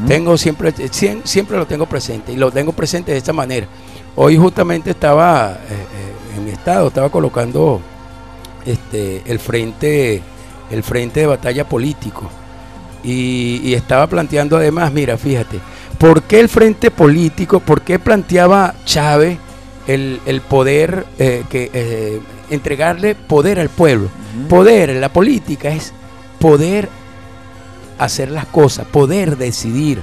[0.07, 3.67] Tengo siempre, eh, siem- siempre lo tengo presente y lo tengo presente de esta manera.
[4.15, 7.79] Hoy justamente estaba eh, en mi estado, estaba colocando
[8.65, 10.21] este, el frente,
[10.69, 12.29] el frente de batalla político
[13.03, 15.59] y, y estaba planteando además, mira, fíjate,
[15.97, 19.37] ¿por qué el frente político, por qué planteaba Chávez
[19.87, 22.19] el, el poder, eh, que eh,
[22.49, 24.09] entregarle poder al pueblo?
[24.47, 25.93] Poder, la política es
[26.39, 26.87] poder
[27.97, 30.01] hacer las cosas, poder decidir,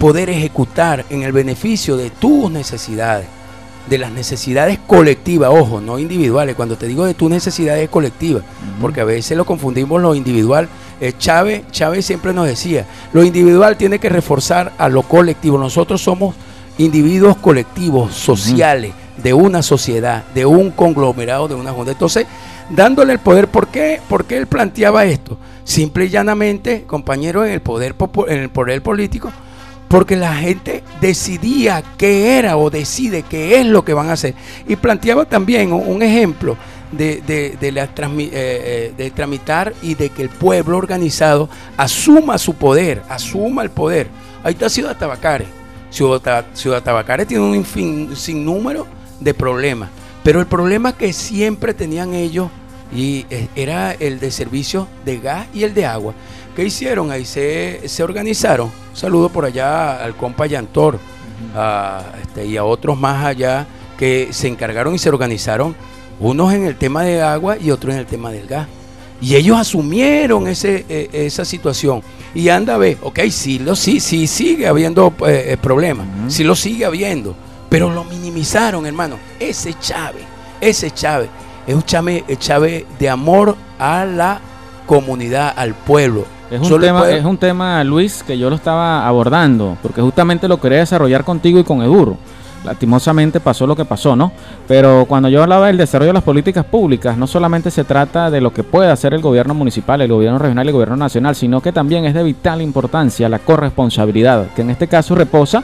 [0.00, 3.26] poder ejecutar en el beneficio de tus necesidades,
[3.88, 6.56] de las necesidades colectivas, ojo, no individuales.
[6.56, 8.42] Cuando te digo de tus necesidades colectivas,
[8.80, 10.68] porque a veces lo confundimos lo individual.
[11.04, 15.58] Eh, Chávez, Chávez siempre nos decía, lo individual tiene que reforzar a lo colectivo.
[15.58, 16.34] Nosotros somos
[16.78, 21.92] individuos colectivos, sociales, de una sociedad, de un conglomerado, de una junta.
[21.92, 22.26] Entonces,
[22.70, 24.00] dándole el poder, ¿por qué?
[24.08, 25.36] ¿Por qué él planteaba esto?
[25.64, 27.94] Simple y llanamente, compañero, en el poder,
[28.28, 29.30] en el poder político,
[29.88, 34.34] porque la gente decidía qué era o decide qué es lo que van a hacer.
[34.66, 36.56] Y planteaba también un ejemplo
[36.92, 37.88] de, de- de la eh,
[38.32, 44.08] eh, de tramitar y de que el pueblo organizado asuma su poder, asuma el poder.
[44.42, 45.46] Ahí está Ciudad Tabacare.
[45.90, 48.86] Ciudad, Ciudad Tabacare tiene un infin- sinnúmero
[49.20, 49.90] de problemas,
[50.22, 52.48] pero el problema que siempre tenían ellos
[52.94, 56.14] y eh, era el de servicio de gas y el de agua.
[56.56, 57.10] ¿Qué hicieron?
[57.10, 58.66] Ahí se, se organizaron.
[58.90, 60.98] Un saludo por allá al compa Yantor
[61.56, 63.66] a, este, y a otros más allá
[63.98, 65.74] que se encargaron y se organizaron,
[66.20, 68.68] unos en el tema de agua y otros en el tema del gas.
[69.20, 72.02] Y ellos asumieron ese, eh, esa situación.
[72.34, 76.42] Y anda a ver, ok, sí, lo, sí, sí sigue habiendo eh, eh, problemas, sí
[76.42, 77.34] lo sigue habiendo,
[77.68, 79.16] pero lo minimizaron, hermano.
[79.38, 80.24] Ese Chávez,
[80.60, 81.30] ese Chávez,
[81.66, 84.40] Es un Chávez, Chávez de amor a la
[84.86, 86.26] comunidad, al pueblo.
[86.50, 90.60] Es un, tema, es un tema, Luis, que yo lo estaba abordando, porque justamente lo
[90.60, 92.18] quería desarrollar contigo y con Eduro.
[92.64, 94.32] Lastimosamente pasó lo que pasó, ¿no?
[94.66, 98.40] Pero cuando yo hablaba del desarrollo de las políticas públicas, no solamente se trata de
[98.40, 101.60] lo que puede hacer el gobierno municipal, el gobierno regional y el gobierno nacional, sino
[101.60, 105.62] que también es de vital importancia la corresponsabilidad, que en este caso reposa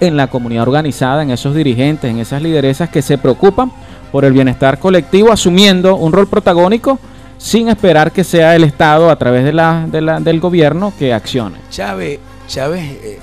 [0.00, 3.72] en la comunidad organizada, en esos dirigentes, en esas lideresas que se preocupan
[4.10, 6.98] por el bienestar colectivo, asumiendo un rol protagónico
[7.38, 11.58] sin esperar que sea el Estado a través de la, del gobierno que accione.
[11.70, 13.18] Chávez, Chávez, eh,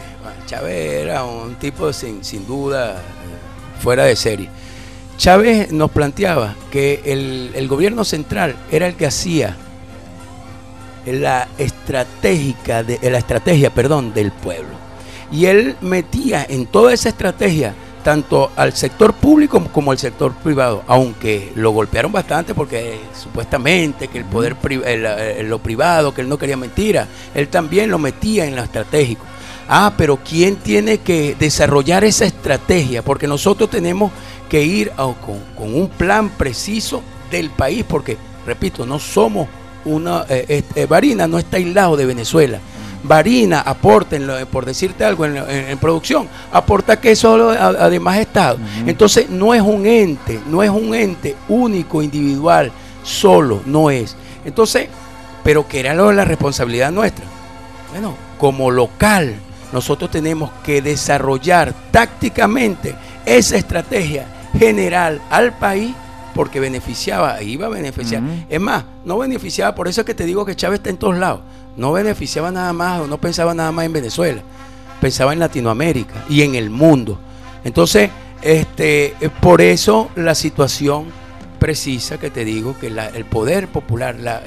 [0.46, 3.02] Chávez era un tipo sin, sin duda
[3.80, 4.50] fuera de serie.
[5.18, 9.58] Chávez nos planteaba que el, gobierno central era el que hacía
[11.06, 14.70] la estratégica de, la estrategia, perdón, del pueblo.
[15.30, 20.84] Y él metía en toda esa estrategia tanto al sector público como al sector privado,
[20.88, 24.56] aunque lo golpearon bastante porque supuestamente que el poder
[25.44, 29.26] lo privado, que él no quería mentira, él también lo metía en lo estratégico.
[29.72, 33.04] Ah, pero ¿quién tiene que desarrollar esa estrategia?
[33.04, 34.12] Porque nosotros tenemos
[34.50, 38.18] que ir con, un plan preciso del país, porque,
[38.48, 39.48] repito, no somos
[39.86, 40.26] una...
[40.28, 42.60] Eh, eh, Barina no está aislado de Venezuela.
[43.04, 44.18] Barina aporta,
[44.52, 48.58] por decirte algo, en, producción, aporta que solo además Estado.
[48.88, 52.72] Entonces no es un ente, no es un ente único, individual,
[53.04, 54.16] solo, no es.
[54.44, 54.88] Entonces,
[55.44, 57.26] pero que era la responsabilidad nuestra.
[57.92, 59.36] Bueno, como local,
[59.72, 62.96] nosotros tenemos que desarrollar tácticamente
[63.26, 64.26] esa estrategia
[64.58, 65.94] general al país
[66.34, 68.24] porque beneficiaba, iba a beneficiar.
[68.50, 71.18] Es más, no beneficiaba, por eso es que te digo que Chávez está en todos
[71.18, 71.42] lados.
[71.76, 74.42] No beneficiaba nada más o no pensaba nada más en Venezuela.
[75.02, 77.20] Pensaba en Latinoamérica y en el mundo.
[77.64, 78.10] Entonces,
[78.42, 81.08] este, por eso la situación
[81.60, 84.42] precisa que te digo que el poder popular, la,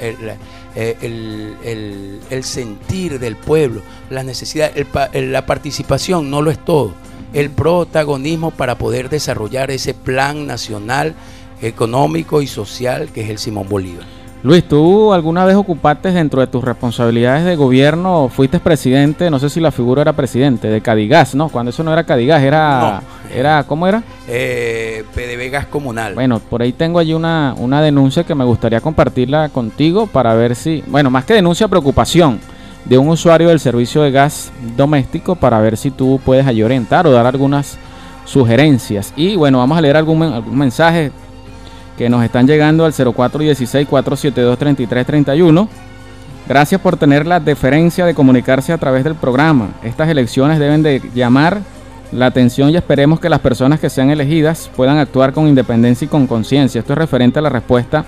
[0.74, 4.72] eh, el, sentir del pueblo, la necesidad,
[5.14, 6.92] la participación no lo es todo.
[7.32, 11.14] El protagonismo para poder desarrollar ese plan nacional,
[11.60, 14.04] económico y social que es el Simón Bolívar.
[14.42, 19.48] Luis, ¿tú alguna vez ocupaste dentro de tus responsabilidades de gobierno, fuiste presidente, no sé
[19.48, 21.48] si la figura era presidente, de Cadigas, ¿no?
[21.48, 24.02] Cuando eso no era Cadigas, era, era ¿cómo era?
[24.28, 26.14] Eh, PDB Gas Comunal.
[26.14, 30.54] Bueno, por ahí tengo allí una, una denuncia que me gustaría compartirla contigo para ver
[30.54, 32.38] si, bueno, más que denuncia, preocupación
[32.84, 37.06] de un usuario del servicio de gas doméstico para ver si tú puedes allí orientar
[37.06, 37.78] o dar algunas
[38.24, 39.12] sugerencias.
[39.16, 41.10] Y bueno, vamos a leer algún, algún mensaje
[41.98, 45.68] que nos están llegando al 0416-472-3331.
[46.48, 49.68] Gracias por tener la deferencia de comunicarse a través del programa.
[49.82, 51.60] Estas elecciones deben de llamar
[52.12, 56.08] la atención y esperemos que las personas que sean elegidas puedan actuar con independencia y
[56.08, 56.80] con conciencia.
[56.80, 58.04] Esto es referente a la respuesta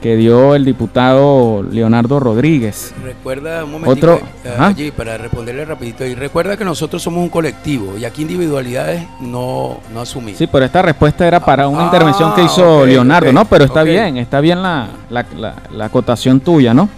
[0.00, 2.94] que dio el diputado Leonardo Rodríguez.
[3.02, 7.28] Recuerda un momentito Otro, eh, allí para responderle rapidito y recuerda que nosotros somos un
[7.28, 10.38] colectivo y aquí individualidades no, no asumimos.
[10.38, 13.44] Sí, pero esta respuesta era para una intervención que hizo ah, Leonardo, ¿no?
[13.44, 15.26] Pero está bien, está bien la, la,
[15.72, 16.88] la, acotación tuya, ¿no?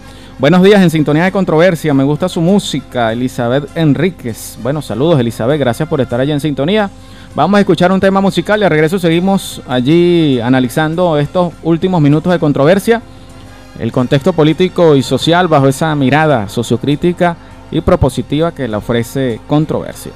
[0.41, 4.57] Buenos días, en sintonía de controversia, me gusta su música, Elizabeth Enríquez.
[4.63, 6.89] Bueno, saludos Elizabeth, gracias por estar allá en sintonía.
[7.35, 12.33] Vamos a escuchar un tema musical y al regreso seguimos allí analizando estos últimos minutos
[12.33, 13.03] de controversia,
[13.77, 17.37] el contexto político y social bajo esa mirada sociocrítica
[17.69, 20.11] y propositiva que le ofrece controversia.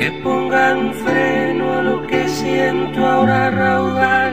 [0.00, 4.23] Que pongan freno a lo que siento ahora raudal.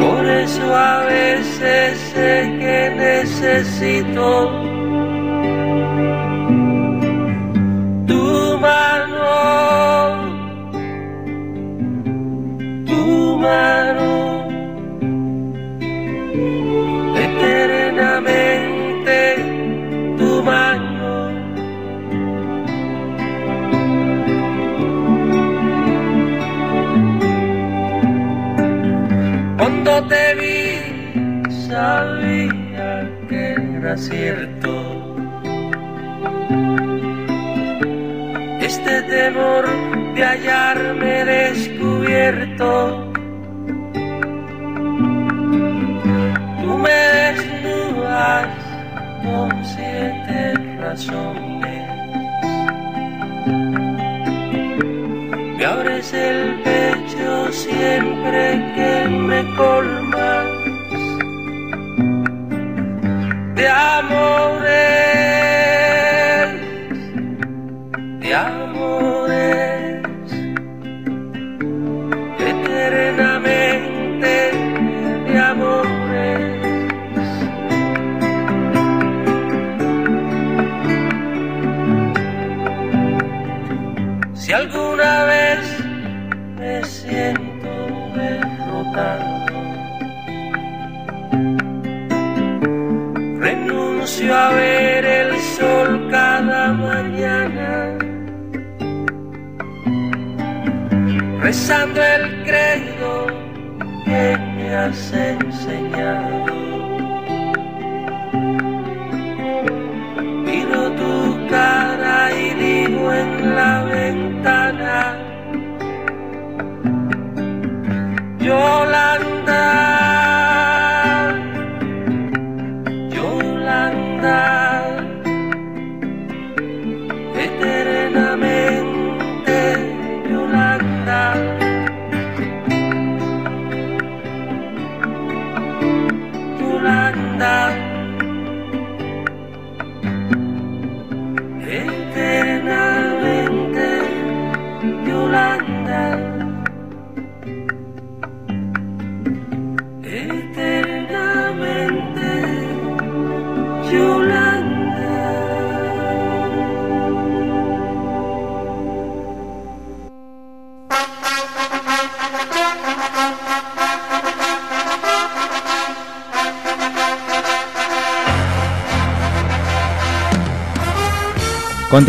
[0.00, 4.59] Por eso a veces sé que necesito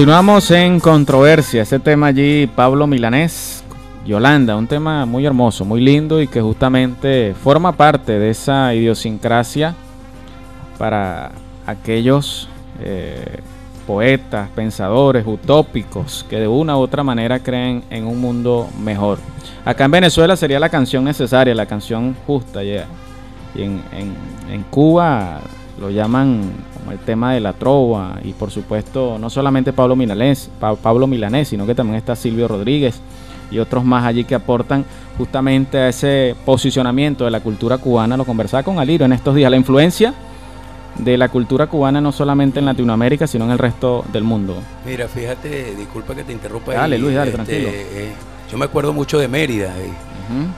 [0.02, 1.62] Continuamos en controversia.
[1.62, 3.64] Ese tema allí, Pablo Milanés,
[4.04, 9.76] Yolanda, un tema muy hermoso, muy lindo y que justamente forma parte de esa idiosincrasia
[10.80, 11.34] para
[11.68, 12.50] aquellos
[12.80, 13.42] eh,
[13.86, 19.20] poetas, pensadores, utópicos que de una u otra manera creen en un mundo mejor.
[19.64, 22.64] Acá en Venezuela sería la canción necesaria, la canción justa.
[22.64, 22.88] ya.
[23.54, 25.42] Y en, Cuba
[25.80, 26.54] lo llaman
[26.92, 31.48] el tema de la trova y por supuesto no solamente Pablo Milanés, Pa- Pablo Milanés,
[31.50, 33.00] sino que también está Silvio Rodríguez
[33.50, 34.86] y otros más allí que aportan
[35.18, 38.16] justamente a ese posicionamiento de la cultura cubana.
[38.18, 40.14] Lo conversaba con Aliro en estos días, la influencia
[40.98, 44.56] de la cultura cubana no solamente en Latinoamérica, sino en el resto del mundo.
[44.86, 46.74] Mira, fíjate, disculpa que te interrumpa.
[46.74, 47.70] Dale, ahí, Luis, dale, este, tranquilo.
[47.72, 48.12] eh,
[48.52, 49.68] yo me acuerdo mucho de Mérida.
[49.80, 49.90] eh.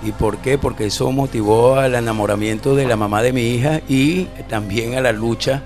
[0.04, 0.60] ¿Y por qué?
[0.60, 5.12] Porque eso motivó al enamoramiento de la mamá de mi hija y también a la
[5.12, 5.64] lucha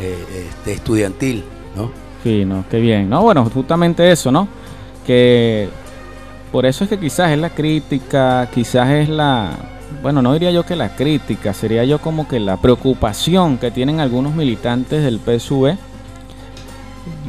[0.00, 1.44] eh, este, estudiantil,
[1.76, 1.90] ¿no?
[2.22, 3.08] Sí, no, qué bien.
[3.08, 4.48] No, bueno, justamente eso, ¿no?
[5.06, 5.68] Que
[6.52, 9.56] por eso es que quizás es la crítica, quizás es la,
[10.02, 14.00] bueno, no diría yo que la crítica, sería yo como que la preocupación que tienen
[14.00, 15.76] algunos militantes del PSV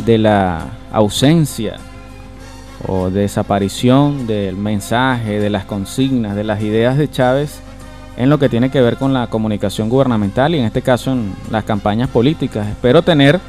[0.06, 1.77] de la ausencia
[2.88, 7.61] o desaparición del mensaje, de las consignas, de las ideas de Chávez
[8.18, 11.34] en lo que tiene que ver con la comunicación gubernamental y en este caso en
[11.49, 12.68] las campañas políticas.
[12.68, 13.40] Espero tener,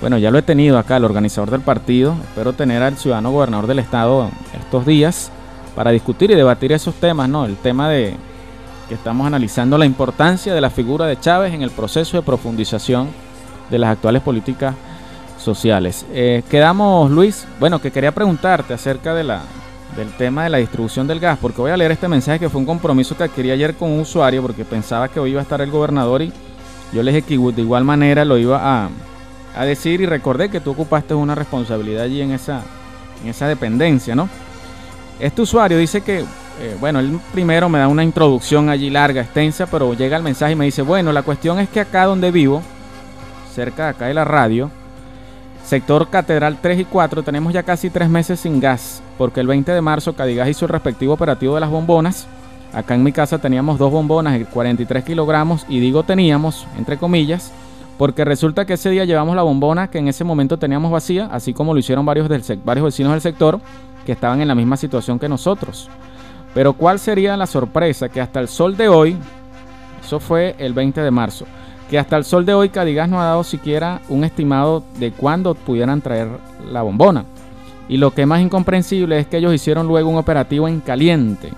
[0.00, 3.66] bueno, ya lo he tenido acá, el organizador del partido, espero tener al ciudadano gobernador
[3.66, 5.30] del estado estos días
[5.74, 7.44] para discutir y debatir esos temas, ¿no?
[7.44, 8.14] El tema de
[8.88, 13.08] que estamos analizando la importancia de la figura de Chávez en el proceso de profundización
[13.70, 14.74] de las actuales políticas
[15.38, 16.06] sociales.
[16.12, 19.42] Eh, quedamos, Luis, bueno, que quería preguntarte acerca de la,
[19.94, 22.60] del tema de la distribución del gas, porque voy a leer este mensaje que fue
[22.60, 25.60] un compromiso que adquirí ayer con un usuario, porque pensaba que hoy iba a estar
[25.60, 26.32] el gobernador y
[26.92, 28.88] yo les dije que de igual manera lo iba a,
[29.56, 32.62] a decir y recordé que tú ocupaste una responsabilidad allí en esa,
[33.22, 34.28] en esa dependencia, ¿no?
[35.18, 39.66] Este usuario dice que, eh, bueno, él primero me da una introducción allí larga, extensa,
[39.66, 42.62] pero llega el mensaje y me dice, bueno, la cuestión es que acá donde vivo,
[43.54, 44.70] cerca de acá de la radio,
[45.66, 49.72] sector Catedral 3 y 4, tenemos ya casi tres meses sin gas, porque el 20
[49.72, 52.28] de marzo Cadigas hizo el respectivo operativo de las bombonas.
[52.72, 57.52] Acá en mi casa teníamos dos bombonas de 43 kilogramos, y digo teníamos, entre comillas,
[57.98, 61.52] porque resulta que ese día llevamos la bombona que en ese momento teníamos vacía, así
[61.52, 63.60] como lo hicieron varios, del varios vecinos del sector
[64.04, 65.88] que estaban en la misma situación que nosotros.
[66.54, 68.08] Pero ¿cuál sería la sorpresa?
[68.08, 69.16] Que hasta el sol de hoy,
[70.04, 71.44] eso fue el 20 de marzo,
[71.90, 75.54] que hasta el sol de hoy Cadigas no ha dado siquiera un estimado de cuándo
[75.54, 76.28] pudieran traer
[76.70, 77.24] la bombona.
[77.88, 81.52] Y lo que es más incomprensible es que ellos hicieron luego un operativo en caliente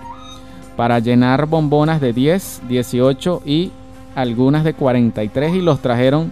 [0.75, 3.71] para llenar bombonas de 10, 18 y
[4.15, 6.31] algunas de 43 y los trajeron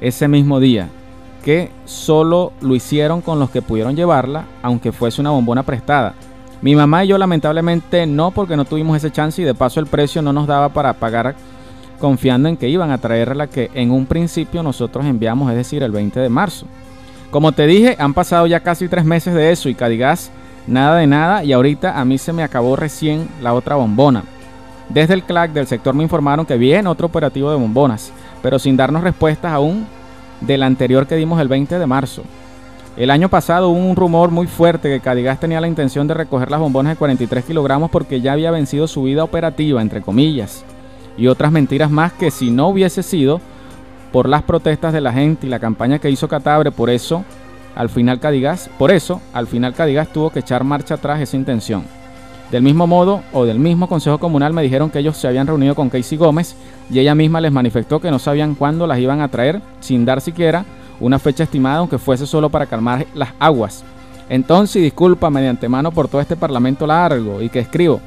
[0.00, 0.88] ese mismo día,
[1.44, 6.14] que solo lo hicieron con los que pudieron llevarla, aunque fuese una bombona prestada.
[6.60, 9.86] Mi mamá y yo lamentablemente no, porque no tuvimos ese chance y de paso el
[9.86, 11.36] precio no nos daba para pagar
[11.96, 15.82] confiando en que iban a traer la que en un principio nosotros enviamos, es decir,
[15.82, 16.66] el 20 de marzo.
[17.30, 20.30] Como te dije, han pasado ya casi tres meses de eso y Cadigas
[20.66, 24.24] nada de nada y ahorita a mí se me acabó recién la otra bombona.
[24.88, 28.12] Desde el CLAC del sector me informaron que viene otro operativo de bombonas,
[28.42, 29.86] pero sin darnos respuestas aún
[30.40, 32.22] del anterior que dimos el 20 de marzo.
[32.96, 36.50] El año pasado hubo un rumor muy fuerte que Cadigas tenía la intención de recoger
[36.50, 40.64] las bombonas de 43 kilogramos porque ya había vencido su vida operativa, entre comillas,
[41.16, 43.40] y otras mentiras más que si no hubiese sido
[44.12, 47.24] por las protestas de la gente y la campaña que hizo Catabre, por eso
[47.74, 51.84] al final Cadigas, por eso al final Cadigas tuvo que echar marcha atrás esa intención.
[52.50, 55.74] Del mismo modo, o del mismo Consejo Comunal, me dijeron que ellos se habían reunido
[55.74, 56.54] con Casey Gómez
[56.88, 60.20] y ella misma les manifestó que no sabían cuándo las iban a traer, sin dar
[60.20, 60.64] siquiera
[61.00, 63.84] una fecha estimada, aunque fuese solo para calmar las aguas.
[64.28, 68.00] Entonces, disculpa mediante mano por todo este parlamento largo y que escribo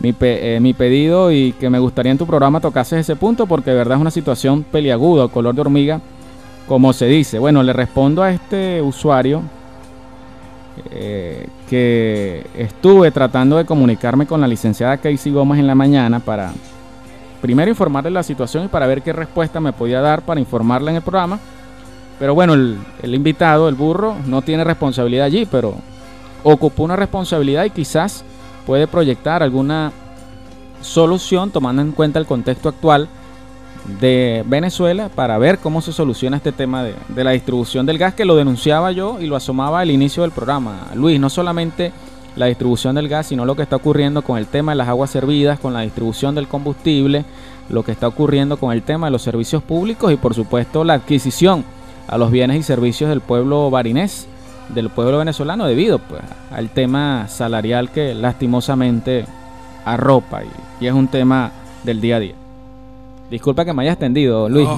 [0.00, 3.70] mi, eh, mi pedido y que me gustaría en tu programa tocases ese punto porque
[3.70, 6.00] de verdad es una situación peliaguda, color de hormiga,
[6.66, 7.38] como se dice.
[7.38, 9.42] Bueno, le respondo a este usuario
[10.90, 16.52] eh, que estuve tratando de comunicarme con la licenciada Casey Gómez en la mañana para
[17.40, 20.96] primero informarle la situación y para ver qué respuesta me podía dar para informarle en
[20.96, 21.38] el programa.
[22.18, 25.74] Pero bueno, el, el invitado, el burro, no tiene responsabilidad allí, pero
[26.44, 28.24] ocupó una responsabilidad y quizás
[28.66, 29.92] puede proyectar alguna
[30.80, 33.08] solución tomando en cuenta el contexto actual
[34.00, 38.24] de Venezuela para ver cómo se soluciona este tema de, la distribución del gas que
[38.24, 40.88] lo denunciaba yo y lo asomaba al inicio del programa.
[40.94, 41.92] Luis, no solamente
[42.36, 45.10] la distribución del gas, sino lo que está ocurriendo con el tema de las aguas
[45.10, 47.24] servidas, con la distribución del combustible,
[47.68, 50.94] lo que está ocurriendo con el tema de los servicios públicos y por supuesto la
[50.94, 51.64] adquisición
[52.06, 54.26] a los bienes y servicios del pueblo barinés,
[54.68, 59.26] del pueblo venezolano, debido pues, al tema salarial que lastimosamente
[59.84, 60.42] arropa
[60.80, 61.52] y es un tema
[61.82, 62.34] del día a día.
[63.30, 64.68] Disculpa que me haya extendido, Luis.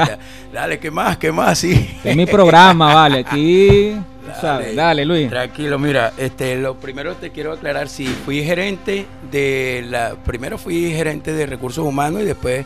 [0.52, 1.16] dale, ¿qué más?
[1.16, 1.58] ¿Qué más?
[1.58, 1.98] Sí.
[2.04, 3.20] Es mi programa, vale.
[3.20, 3.96] Aquí.
[4.42, 5.28] Dale, dale, Luis.
[5.28, 10.90] Tranquilo, mira, este, lo primero te quiero aclarar, sí, fui gerente de la, primero fui
[10.92, 12.64] gerente de recursos humanos y después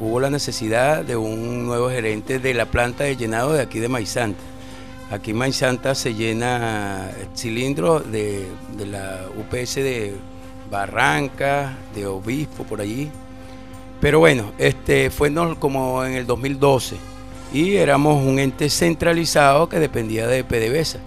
[0.00, 3.88] hubo la necesidad de un nuevo gerente de la planta de llenado de aquí de
[3.88, 4.40] Maizanta.
[5.10, 10.14] Aquí en Maizanta se llena cilindros de, de la UPS de
[10.70, 13.10] Barranca, de Obispo, por allí,
[14.00, 16.96] pero bueno, este fue como en el 2012
[17.52, 21.00] y éramos un ente centralizado que dependía de PDVSA.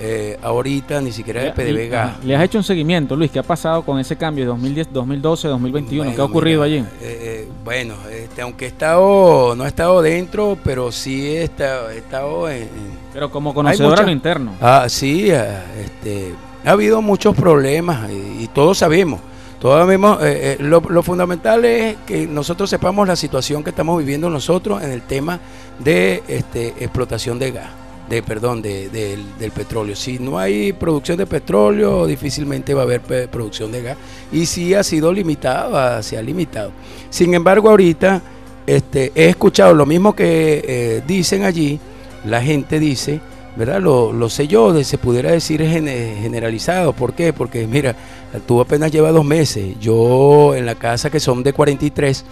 [0.00, 2.16] Eh, ahorita ni siquiera de PDVGA.
[2.24, 3.30] ¿Le has hecho un seguimiento, Luis?
[3.30, 6.14] ¿Qué ha pasado con ese cambio de 2010, 2012, 2021?
[6.14, 6.78] ¿Qué ha ocurrido allí?
[6.78, 12.50] Eh, eh, bueno, este, aunque he estado, no he estado dentro, pero sí he estado,
[12.50, 12.68] en,
[13.12, 14.54] Pero como conocedor a lo interno.
[14.60, 16.34] Ah, sí, este,
[16.64, 19.20] ha habido muchos problemas y todos sabemos
[19.62, 24.28] todos vemos, eh, eh, lo, fundamental es que nosotros sepamos la situación que estamos viviendo
[24.28, 25.38] nosotros en el tema
[25.78, 27.70] de este, explotación de gas,
[28.10, 29.94] de perdón, de, del petróleo.
[29.94, 33.98] Si no hay producción de petróleo, difícilmente va a haber producción de gas.
[34.32, 36.72] Y si ha sido limitado, se ha limitado.
[37.08, 38.20] Sin embargo, ahorita
[38.66, 41.78] este, he escuchado lo mismo que eh, dicen allí,
[42.24, 43.20] la gente dice
[43.56, 43.80] ¿verdad?
[43.80, 46.92] Lo, lo sé yo, se pudiera decir generalizado.
[46.92, 47.32] ¿Por qué?
[47.32, 47.94] Porque mira,
[48.46, 49.76] tú apenas lleva dos meses.
[49.80, 52.24] Yo en la casa que son de 43,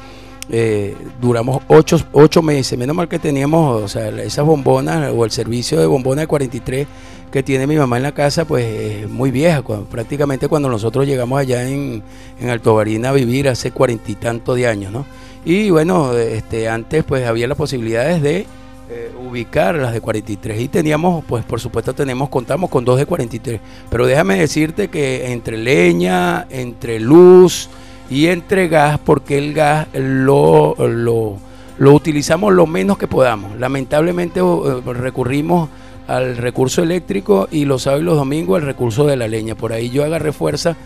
[0.50, 2.78] eh, duramos ocho, ocho meses.
[2.78, 6.86] Menos mal que teníamos, o sea, esas bombonas o el servicio de bombona de 43
[7.30, 9.62] que tiene mi mamá en la casa, pues es muy vieja.
[9.62, 12.02] Prácticamente cuando nosotros llegamos allá en,
[12.40, 15.06] en Alto Barina a vivir hace cuarenta y tantos de años, ¿no?
[15.44, 18.46] Y bueno, este, antes pues había las posibilidades de
[18.92, 23.06] eh, ubicar las de 43 y teníamos, pues por supuesto tenemos, contamos con dos de
[23.06, 23.60] 43.
[23.88, 27.68] Pero déjame decirte que entre leña, entre luz
[28.10, 31.36] y entre gas, porque el gas lo, lo,
[31.78, 33.56] lo utilizamos lo menos que podamos.
[33.58, 35.68] Lamentablemente eh, recurrimos
[36.08, 39.54] al recurso eléctrico y los sábados y los domingos al recurso de la leña.
[39.54, 40.76] Por ahí yo agarré fuerza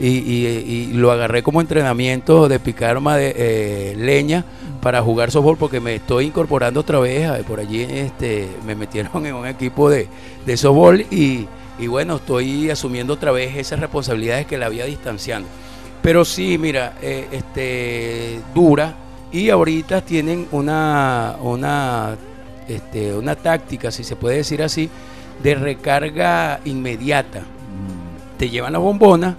[0.00, 4.44] y, y- y lo agarré como entrenamiento de picar de, eh, leña
[4.82, 7.30] para jugar softball porque me estoy incorporando otra vez.
[7.30, 10.08] eh, Por allí este, me metieron en un equipo de,
[10.44, 11.46] de softball y,
[11.78, 15.48] y bueno, estoy asumiendo otra vez esas responsabilidades que la había distanciando.
[16.02, 18.94] Pero sí, mira, eh, este, dura
[19.32, 22.16] y ahorita tienen una, una,
[22.68, 24.90] este, una táctica, si se puede decir así,
[25.42, 27.42] de recarga inmediata.
[28.36, 29.36] Te llevan la bombona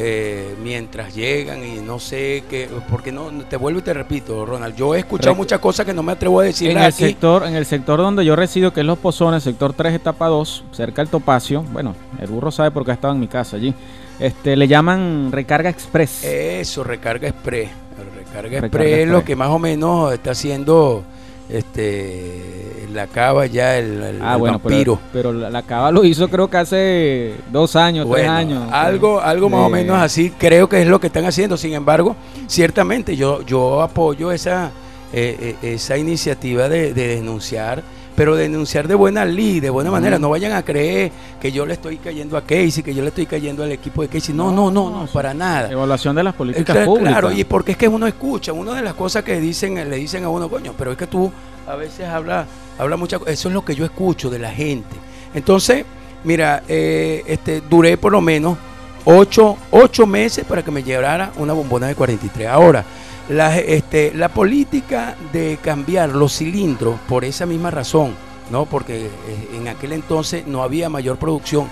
[0.00, 4.76] eh, mientras llegan y no sé qué, porque no, te vuelvo y te repito, Ronald,
[4.76, 6.98] yo he escuchado muchas cosas que no me atrevo a decir En el, aquí.
[6.98, 10.66] sector, en el sector donde yo resido, que es Los Pozones, sector 3, etapa 2,
[10.70, 13.74] cerca del Topacio, bueno, el burro sabe porque ha estado en mi casa allí,
[14.20, 16.22] este, le llaman recarga express.
[16.22, 17.68] Eso, recarga express.
[18.16, 21.02] Recarga Recarga express es lo que más o menos está haciendo
[21.48, 24.98] este la cava ya, el, el- ah, el bueno, vampiro.
[25.12, 28.64] pero, pero la, cava lo hizo creo que hace dos años, tres años.
[28.72, 31.56] algo, algo más o menos así creo que es lo que están haciendo.
[31.56, 32.16] Sin embargo,
[32.46, 34.70] ciertamente yo, yo apoyo esa,
[35.12, 37.82] eh, eh, esa iniciativa de, de denunciar,
[38.18, 40.18] pero denunciar de buena ley, de buena manera.
[40.18, 43.26] No vayan a creer que yo le estoy cayendo a Casey, que yo le estoy
[43.26, 44.34] cayendo al equipo de Casey.
[44.34, 45.70] No, no, no, no, para nada.
[45.70, 47.12] Evaluación de las políticas Claro, públicas.
[47.12, 50.24] Claro, y porque es que uno escucha, una de las cosas que dicen, le dicen
[50.24, 51.30] a uno, coño, pero es que tú
[51.68, 52.44] a veces habla,
[52.76, 54.96] habla mucha co- eso es lo que yo escucho de la gente.
[55.32, 55.84] Entonces,
[56.24, 58.58] mira, eh, este, duré por lo menos
[59.04, 62.48] ocho, ocho meses para que me llevara una bombona de 43.
[62.48, 62.84] Ahora,
[63.28, 68.14] la, este, la política de cambiar los cilindros por esa misma razón,
[68.50, 68.66] ¿no?
[68.66, 69.10] Porque eh,
[69.54, 71.68] en aquel entonces no había mayor producción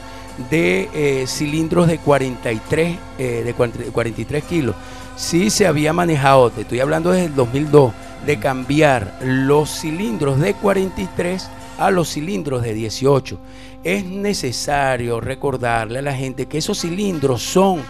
[0.51, 4.77] de eh, cilindros de 43, eh, de 40 43 kilos.
[5.17, 7.93] Sí se había manejado, te estoy hablando desde el 2002,
[8.27, 13.39] de cambiar los cilindros de 43 a los cilindros de 18.
[13.83, 17.81] Es necesario recordarle a la gente que esos cilindros son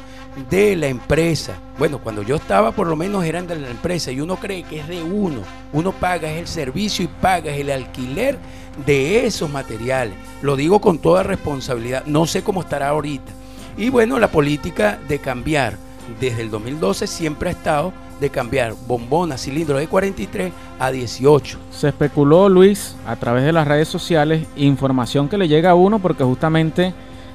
[0.50, 1.54] de la empresa.
[1.78, 4.80] Bueno, cuando yo estaba por lo menos eran de la empresa y uno cree que
[4.80, 5.40] es de uno.
[5.72, 8.38] Uno paga el servicio y paga el alquiler
[8.84, 10.14] de esos materiales.
[10.42, 12.04] Lo digo con toda responsabilidad.
[12.06, 13.32] No sé cómo estará ahorita.
[13.76, 15.76] Y bueno, la política de cambiar
[16.20, 21.58] desde el 2012 siempre ha estado de cambiar bombonas, cilindros de 43 a 18.
[21.70, 25.98] Se especuló, Luis, a través de las redes sociales, información que le llega a uno
[25.98, 26.94] porque justamente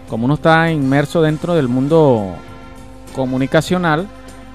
[0.09, 2.35] como uno está inmerso dentro del mundo
[3.11, 4.07] comunicacional,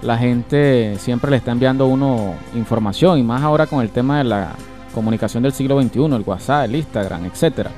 [0.02, 4.24] la gente siempre le está enviando uno información y más ahora con el tema de
[4.24, 4.52] la
[4.94, 7.70] comunicación del siglo XXI, el WhatsApp, el Instagram, etcétera.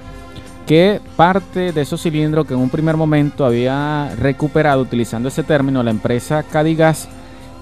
[0.66, 5.82] Que parte de esos cilindros que en un primer momento había recuperado utilizando ese término
[5.82, 7.08] la empresa Cadigas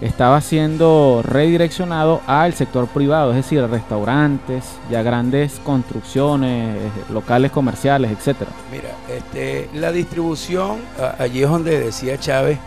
[0.01, 8.11] estaba siendo redireccionado al sector privado, es decir, restaurantes, ya grandes construcciones, eh, locales comerciales,
[8.11, 8.51] etcétera.
[8.71, 10.81] Mira, este, la distribución,
[11.19, 12.59] allí es donde decía Chávez,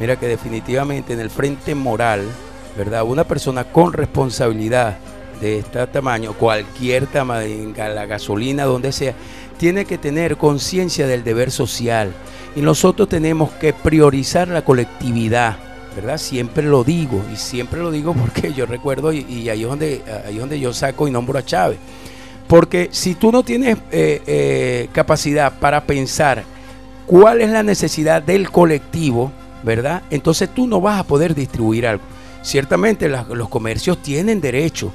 [0.00, 2.24] mira que definitivamente en el frente moral,
[2.76, 3.04] ¿verdad?
[3.04, 4.98] Una persona con responsabilidad
[5.40, 9.14] de este tamaño, cualquier tamaño, la gasolina, donde sea,
[9.58, 12.12] tiene que tener conciencia del deber social.
[12.56, 15.56] Y nosotros tenemos que priorizar la colectividad,
[15.94, 16.18] ¿verdad?
[16.18, 20.02] Siempre lo digo, y siempre lo digo porque yo recuerdo, y, y ahí, es donde,
[20.26, 21.78] ahí es donde yo saco y nombro a Chávez.
[22.48, 26.42] Porque si tú no tienes eh, eh, capacidad para pensar
[27.06, 29.30] cuál es la necesidad del colectivo,
[29.62, 30.02] ¿verdad?
[30.10, 32.02] Entonces tú no vas a poder distribuir algo.
[32.42, 34.92] Ciertamente los comercios tienen derecho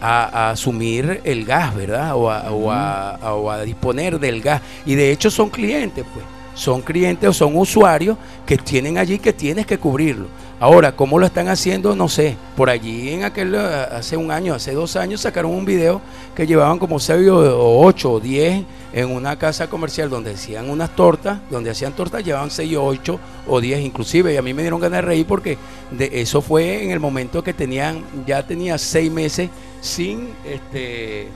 [0.00, 2.14] a, a asumir el gas, ¿verdad?
[2.16, 4.62] O a, o a- o a disponer del gas.
[4.86, 6.24] Y de hecho son clientes, pues.
[6.54, 10.26] Son clientes o son usuarios que tienen allí que tienes que cubrirlo.
[10.60, 11.94] Ahora, ¿cómo lo están haciendo?
[11.94, 12.36] No sé.
[12.56, 16.00] Por allí en aquel, eh, hace un año, hace dos años, sacaron un video
[16.34, 20.96] que llevaban como 6 o 8 o 10 en una casa comercial donde hacían unas
[20.96, 24.34] tortas, donde hacían tortas, llevaban 6 o 8 o 10 inclusive.
[24.34, 25.58] Y a mí me dieron ganas de reír porque
[25.92, 31.28] de eso fue en el momento que tenían, ya tenía 6 meses sin, este,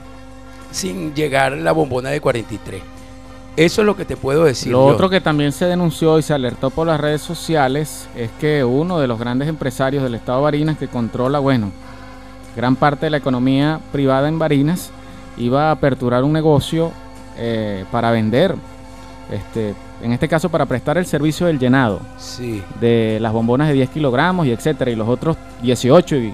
[0.69, 2.92] sin llegar la bombona de 43.
[3.55, 4.71] Eso es lo que te puedo decir.
[4.71, 4.93] Lo yo.
[4.93, 8.99] otro que también se denunció y se alertó por las redes sociales es que uno
[8.99, 11.71] de los grandes empresarios del estado de Barinas que controla, bueno,
[12.55, 14.91] gran parte de la economía privada en Barinas
[15.37, 16.91] iba a aperturar un negocio
[17.37, 18.55] eh, para vender,
[19.31, 22.61] este, en este caso para prestar el servicio del llenado Sí.
[22.79, 26.33] de las bombonas de 10 kilogramos y etcétera, y los otros 18 y,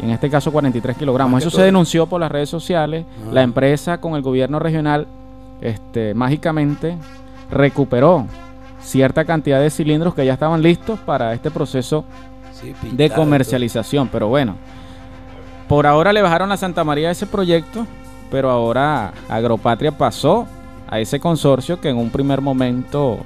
[0.00, 1.40] en este caso 43 kilogramos.
[1.42, 3.04] Eso se denunció por las redes sociales.
[3.26, 3.30] Ah.
[3.32, 5.06] La empresa con el gobierno regional
[5.60, 6.96] este, mágicamente
[7.50, 8.26] recuperó
[8.80, 12.04] cierta cantidad de cilindros que ya estaban listos para este proceso
[12.52, 14.08] Sí, de comercialización.
[14.08, 14.54] Pero bueno,
[15.68, 17.86] por ahora le bajaron a Santa María ese proyecto,
[18.30, 20.46] pero ahora Agropatria pasó
[20.88, 23.18] a ese consorcio que en un primer momento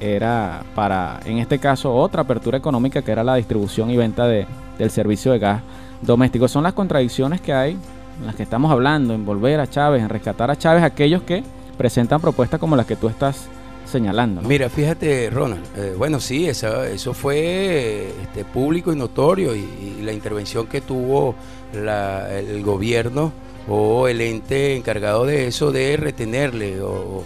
[0.00, 4.46] era para, en este caso, otra apertura económica que era la distribución y venta de,
[4.78, 5.62] del servicio de gas
[6.02, 6.46] doméstico.
[6.46, 7.72] Son las contradicciones que hay,
[8.20, 11.42] en las que estamos hablando, en volver a Chávez, en rescatar a Chávez, aquellos que
[11.78, 13.46] presentan propuestas como las que tú estás
[13.90, 14.42] señalando.
[14.42, 14.48] ¿no?
[14.48, 20.02] Mira, fíjate, Ronald, eh, bueno, sí, esa- eso fue este, público y notorio y, y
[20.02, 21.34] la intervención que tuvo
[21.72, 23.32] la- el gobierno
[23.66, 27.22] o el ente encargado de eso de retenerle o,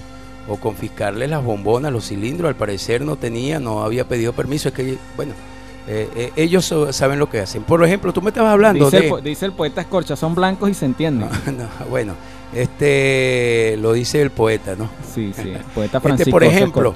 [0.48, 4.74] o confiscarle las bombonas, los cilindros, al parecer no tenía, no había pedido permiso, es
[4.74, 5.32] que, bueno,
[5.88, 7.64] eh, eh, ellos saben lo que hacen.
[7.64, 9.08] Por ejemplo, tú me estabas hablando Dice, de...
[9.08, 11.28] el, dice el poeta Escorcha, son blancos y se entienden.
[11.46, 12.14] No, bueno,
[12.52, 14.88] este lo dice el poeta, ¿no?
[15.14, 16.94] Sí, sí, poeta Este, Francisco por ejemplo,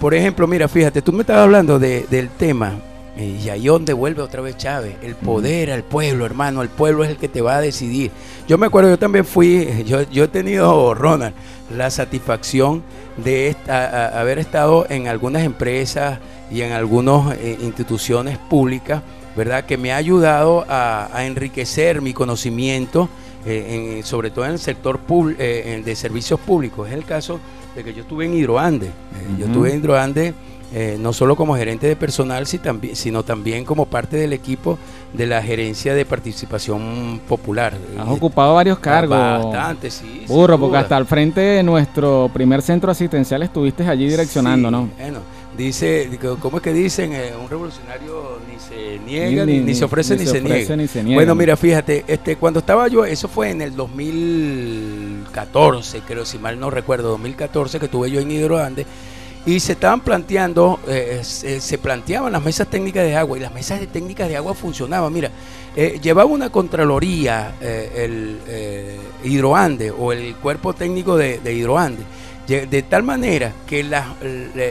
[0.00, 2.74] por ejemplo, mira, fíjate, tú me estabas hablando de- del tema
[3.16, 7.04] eh, y ahí donde vuelve otra vez Chávez, el poder al pueblo, hermano, el pueblo
[7.04, 8.10] es el que te va a decidir.
[8.48, 11.32] Yo me acuerdo, yo también fui, yo, yo he tenido, Ronald,
[11.74, 12.82] la satisfacción
[13.16, 16.18] de esta- a- haber estado en algunas empresas
[16.50, 19.00] y en algunas eh, instituciones públicas,
[19.36, 19.64] ¿verdad?
[19.64, 23.08] Que me ha ayudado a, a enriquecer mi conocimiento,
[23.46, 26.88] eh, en- sobre todo en el sector pub- eh, en- de servicios públicos.
[26.88, 27.40] Es el caso
[27.74, 28.86] de que yo estuve en Hidroande.
[28.86, 28.90] Eh,
[29.38, 30.34] Yo estuve en Hidroande
[30.76, 34.76] eh, no solo como gerente de personal, si también- sino también como parte del equipo
[35.12, 37.74] de la gerencia de participación popular.
[37.98, 39.16] Has Eh, ocupado varios cargos.
[39.16, 40.24] Bastante, sí.
[40.26, 44.88] Burro, porque hasta al frente de nuestro primer centro asistencial estuviste allí direccionando, Sí, ¿no?
[44.98, 45.18] Bueno,
[45.56, 46.10] dice,
[46.40, 47.12] ¿cómo es que dicen?
[47.12, 50.48] Eh, un revolucionario ni se niega, Ni- ni, ni- ni se ofrece, ni, se, ofrece,
[50.48, 50.76] niega.
[50.76, 51.40] ni se niega, Bueno, ¿no?
[51.40, 56.70] mira, fíjate, este, cuando estaba yo, eso fue en el 2014, creo, si mal no
[56.70, 58.86] recuerdo, 2014, que estuve yo en Hidroande,
[59.46, 63.52] y se estaban planteando, eh, se, se planteaban las mesas técnicas de agua, y las
[63.52, 65.12] mesas de técnicas de agua funcionaban.
[65.12, 65.30] Mira,
[65.76, 72.02] eh, llevaba una contraloría eh, el eh, Hidroande o el cuerpo técnico de, de Hidroande,
[72.46, 73.82] de, tal manera que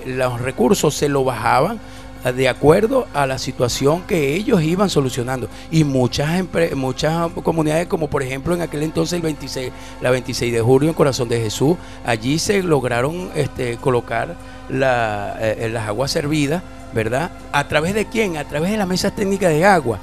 [0.06, 1.80] los recursos se lo bajaban
[2.24, 5.50] a- de acuerdo a la situación que ellos iban solucionando.
[5.72, 6.44] Y muchas
[6.76, 9.72] muchas comunidades como por ejemplo en aquel entonces el 26
[10.02, 11.76] la 26 de julio en Corazón de Jesús
[12.06, 14.36] allí se lograron este, colocar
[14.70, 16.64] la- eh, las aguas servidas
[16.94, 20.00] verdad a través de quién a través de las mesas técnicas de agua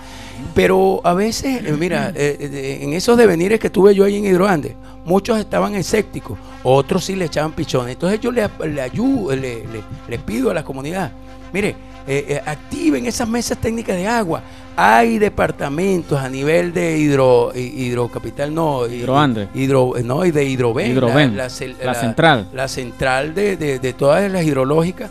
[0.55, 4.25] pero a veces, eh, mira, eh, eh, en esos devenires que tuve yo ahí en
[4.25, 7.95] Hidroande, muchos estaban escépticos, otros sí le echaban pichones.
[7.95, 11.11] Entonces yo le, le ayudo, le, le- le pido a la comunidad,
[11.53, 11.77] mire,
[12.07, 14.43] eh, eh, activen esas mesas técnicas de agua.
[14.77, 19.49] Hay departamentos a nivel de hidro, hi- hidrocapital, no, hi- Hidroande.
[19.55, 22.49] hidro, no, y de hidroven, Hidroven, cel- la central.
[22.55, 25.11] la central de, de- de todas las hidrológicas.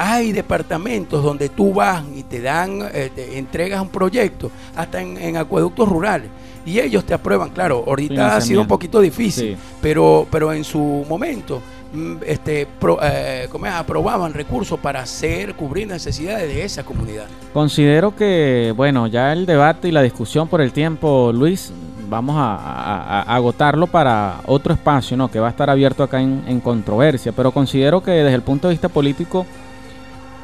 [0.00, 5.16] Hay departamentos donde tú vas y te dan, eh, te entregas un proyecto, hasta en,
[5.18, 6.28] en acueductos rurales,
[6.64, 7.50] y ellos te aprueban.
[7.50, 9.62] Claro, ahorita ha sido un poquito difícil, Sí.
[9.82, 11.60] pero, pero en su momento
[11.92, 13.72] mm, este, pro- eh, ¿cómo es?
[13.72, 17.26] aprobaban recursos para hacer, cubrir necesidades de esa comunidad.
[17.52, 21.72] Considero que, bueno, ya el debate y la discusión por el tiempo, Luis,
[22.08, 25.28] vamos a, a- a agotarlo para otro espacio, ¿no?
[25.28, 27.32] Que va a estar abierto acá en, en controversia.
[27.32, 29.44] Pero considero que desde el punto de vista político,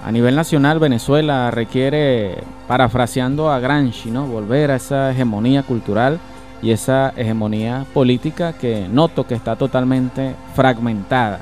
[0.04, 2.36] a nivel nacional, Venezuela requiere,
[2.68, 4.26] parafraseando a Gramsci, ¿no?
[4.26, 6.18] Volver a esa hegemonía cultural
[6.60, 11.40] y esa hegemonía política que noto que está totalmente fragmentada,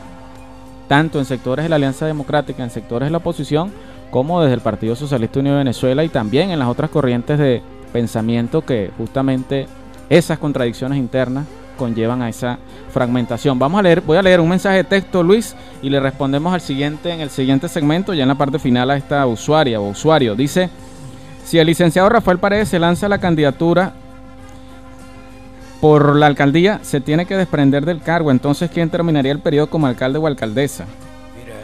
[0.87, 3.73] tanto en sectores de la Alianza Democrática, en sectores de la oposición,
[4.13, 7.63] como desde el Partido Socialista Unido de Venezuela y también en las otras corrientes de
[7.93, 9.67] pensamiento que justamente
[10.09, 12.59] esas contradicciones internas conllevan a esa
[12.93, 13.59] fragmentación.
[13.59, 16.61] Vamos a leer, voy a leer un mensaje de texto, Luis, y le respondemos al
[16.61, 20.35] siguiente en el siguiente segmento, ya en la parte final a esta usuaria o usuario.
[20.35, 20.71] Dice,
[21.45, 23.95] si el licenciado Rafael Paredes se lanza a la candidatura
[25.81, 29.89] por la alcaldía, se tiene que desprender del cargo, entonces ¿quién terminaría el periodo como
[29.89, 30.87] alcalde o alcaldesa?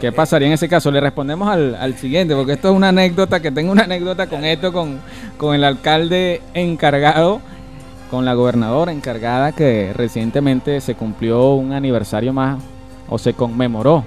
[0.01, 0.91] ¿Qué pasaría en ese caso?
[0.91, 4.45] Le respondemos al, al siguiente, porque esto es una anécdota, que tengo una anécdota con
[4.45, 4.99] esto, con,
[5.37, 7.41] con el alcalde encargado,
[8.09, 12.61] con la gobernadora encargada que recientemente se cumplió un aniversario más
[13.09, 14.03] o se conmemoró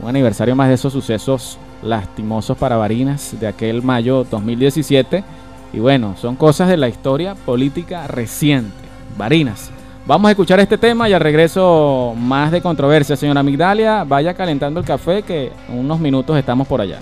[0.00, 5.24] un aniversario más de esos sucesos lastimosos para Barinas de aquel mayo 2017.
[5.72, 8.72] Y bueno, son cosas de la historia política reciente.
[9.16, 9.70] Barinas.
[10.06, 13.16] Vamos a escuchar este tema y al regreso más de controversia.
[13.16, 16.98] Señora Migdalia, vaya calentando el café que en unos minutos estamos por allá.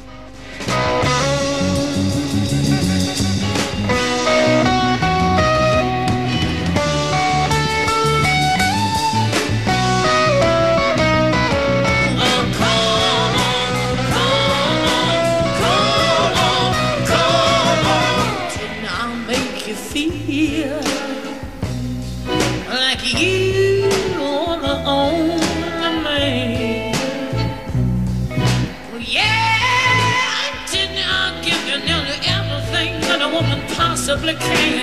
[34.22, 34.81] complicated.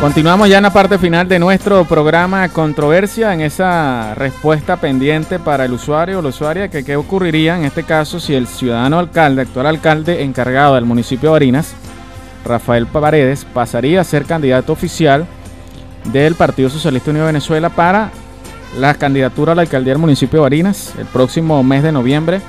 [0.00, 5.64] Continuamos ya en la parte final de nuestro programa Controversia, en esa respuesta pendiente para
[5.64, 9.42] el usuario o la usuaria, que qué ocurriría en este caso si el ciudadano alcalde,
[9.42, 11.74] actual alcalde encargado del municipio de Barinas,
[12.44, 15.26] Rafael Paredes, pasaría a ser candidato oficial
[16.12, 18.12] del Partido Socialista Unido de Venezuela para
[18.78, 22.40] la candidatura a la alcaldía del municipio de Barinas el próximo mes de noviembre.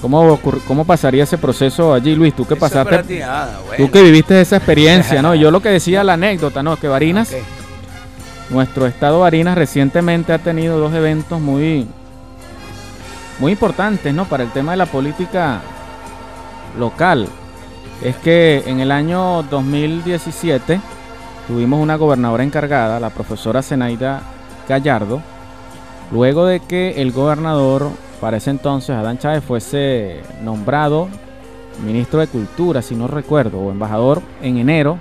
[0.00, 2.34] ¿Cómo, cómo pasaría ese proceso allí, Luis?
[2.34, 3.84] Tú que Eso pasaste, para ti, nada, bueno.
[3.84, 5.34] tú que viviste esa experiencia, ¿no?
[5.34, 6.76] Yo lo que decía la anécdota, ¿no?
[6.76, 7.34] Que Barinas,
[8.50, 11.88] nuestro estado Barinas recientemente ha tenido dos eventos muy,
[13.40, 14.24] muy importantes, ¿no?
[14.26, 15.60] Para el tema de la política
[16.78, 17.28] local.
[18.02, 20.80] Es que en el año 2017
[21.48, 24.22] tuvimos una gobernadora encargada, la profesora Zenaida
[24.68, 25.20] Gallardo,
[26.12, 31.08] luego de que el gobernador, para ese entonces, Adán Chávez, fuese nombrado
[31.84, 34.98] ministro de Cultura, si no recuerdo, o embajador en enero.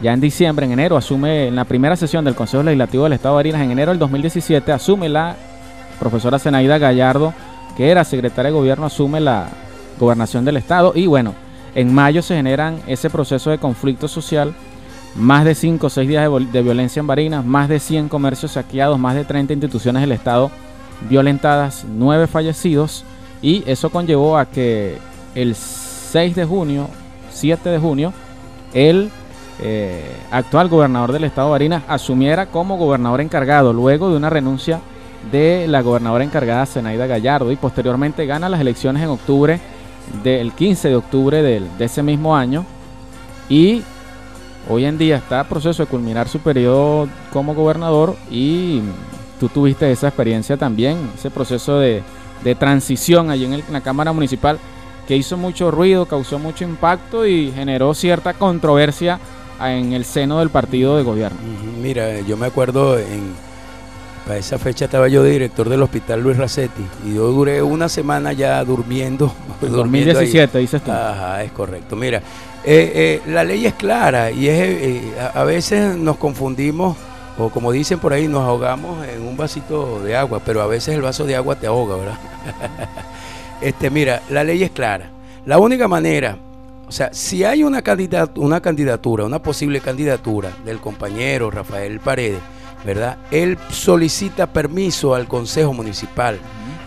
[0.00, 3.34] Ya en diciembre, en enero, asume en la primera sesión del Consejo Legislativo del Estado
[3.34, 5.36] de Barinas, en enero del 2017, asume la
[5.98, 7.34] profesora Zenaida Gallardo,
[7.76, 9.48] que era secretaria de gobierno, asume la
[9.98, 10.92] gobernación del Estado.
[10.94, 11.34] Y bueno,
[11.74, 14.54] en mayo se generan ese proceso de conflicto social,
[15.16, 18.98] más de 5 o 6 días de, violencia en Barinas, más de 100 comercios saqueados,
[18.98, 20.50] más de 30 instituciones del Estado
[21.08, 23.04] violentadas, 9 fallecidos.
[23.42, 24.98] Y eso conllevó a que
[25.34, 26.88] el 6 de junio,
[27.32, 28.12] 7 de junio,
[28.74, 29.10] el
[29.60, 34.80] eh, actual gobernador del estado de Barinas asumiera como gobernador encargado luego de una renuncia
[35.30, 39.60] de la gobernadora encargada Zenaida Gallardo y posteriormente gana las elecciones en octubre
[40.24, 42.64] del 15 de octubre del- de ese mismo año
[43.50, 43.82] y
[44.68, 48.80] hoy en día está a proceso de culminar su periodo como gobernador y
[49.40, 52.02] tú tuviste esa experiencia también, ese proceso de,
[52.44, 54.58] de transición allí en, el- en la Cámara Municipal
[55.08, 59.18] que hizo mucho ruido, causó mucho impacto y generó cierta controversia
[59.60, 61.38] en el seno del partido de gobierno.
[61.82, 63.34] Mira, yo me acuerdo en
[64.26, 67.88] para esa fecha estaba yo de director del hospital Luis Racetti y yo duré una
[67.88, 69.32] semana ya durmiendo.
[69.62, 70.26] En durmiendo ahí.
[70.26, 70.90] 2017 dices tú.
[70.92, 71.96] Ajá, es correcto.
[71.96, 72.18] Mira,
[72.62, 76.96] eh, eh, la ley es clara y es, eh, a, a veces nos confundimos
[77.38, 80.94] o como dicen por ahí nos ahogamos en un vasito de agua, pero a veces
[80.94, 82.18] el vaso de agua te ahoga, ¿verdad?
[83.60, 85.10] este, mira, la ley es clara.
[85.46, 86.36] La única manera,
[86.86, 92.40] o sea, si hay una, candidat- una candidatura, una posible candidatura del compañero Rafael Paredes,
[92.84, 93.18] ¿verdad?
[93.30, 96.38] Él solicita permiso al Consejo Municipal.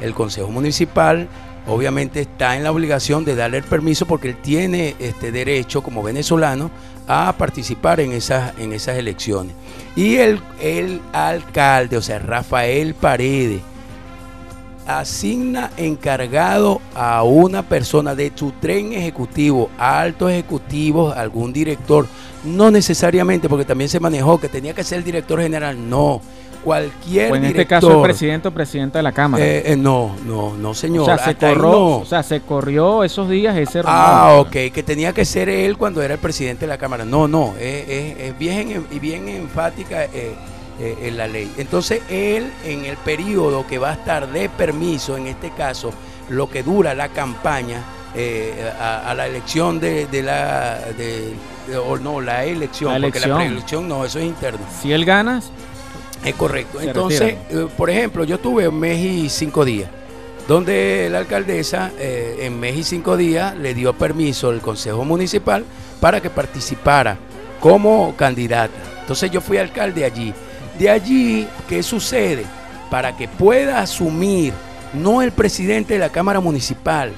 [0.02, 1.28] El Consejo Municipal
[1.68, 6.04] obviamente está en la obligación de darle el permiso porque él tiene este derecho como
[6.04, 6.70] venezolano
[7.08, 9.56] a participar en esas, en esas elecciones.
[9.96, 13.62] Y el, el alcalde, o sea, Rafael Paredes,
[14.88, 22.08] asigna encargado a una persona de su tren ejecutivo, altos ejecutivos, algún director,
[22.44, 26.22] no necesariamente, porque también se manejó que tenía que ser el director general, no,
[26.64, 29.46] cualquier O en este caso el presidente o presidenta de la Cámara.
[29.46, 31.04] Eh, eh, no, no, no, señor.
[31.04, 31.98] o sea, se corrió, no.
[31.98, 33.82] o sea, se corrió esos días ese.
[33.86, 37.06] Ah, ok, que tenía que ser él cuando era el presidente de la Cámara.
[37.06, 37.88] No, no, es,
[38.18, 40.06] es bien, bien enfática
[40.80, 41.52] eh, en la ley.
[41.58, 45.92] Entonces, él en el periodo que va a estar de permiso, en este caso,
[46.30, 47.82] lo que dura la campaña
[48.16, 50.80] eh, a, a la elección de, de la...
[50.98, 51.34] De,
[51.68, 53.38] de- o no, la elección, La porque la elección.
[53.38, 54.60] preelección no, eso es interno.
[54.82, 55.42] Si él gana,
[56.26, 56.82] Es correcto.
[56.82, 59.90] Entonces, eh, por ejemplo, yo tuve un mes y cinco días,
[60.48, 65.64] donde la alcaldesa eh, en mes y cinco días le dio permiso al Consejo Municipal
[66.02, 67.18] para que participara
[67.62, 68.74] como candidata.
[69.02, 70.34] Entonces yo fui alcalde allí.
[70.78, 72.46] De allí, ¿qué sucede?
[72.90, 74.54] Para que pueda asumir,
[74.94, 77.12] no el presidente de la Cámara Municipal,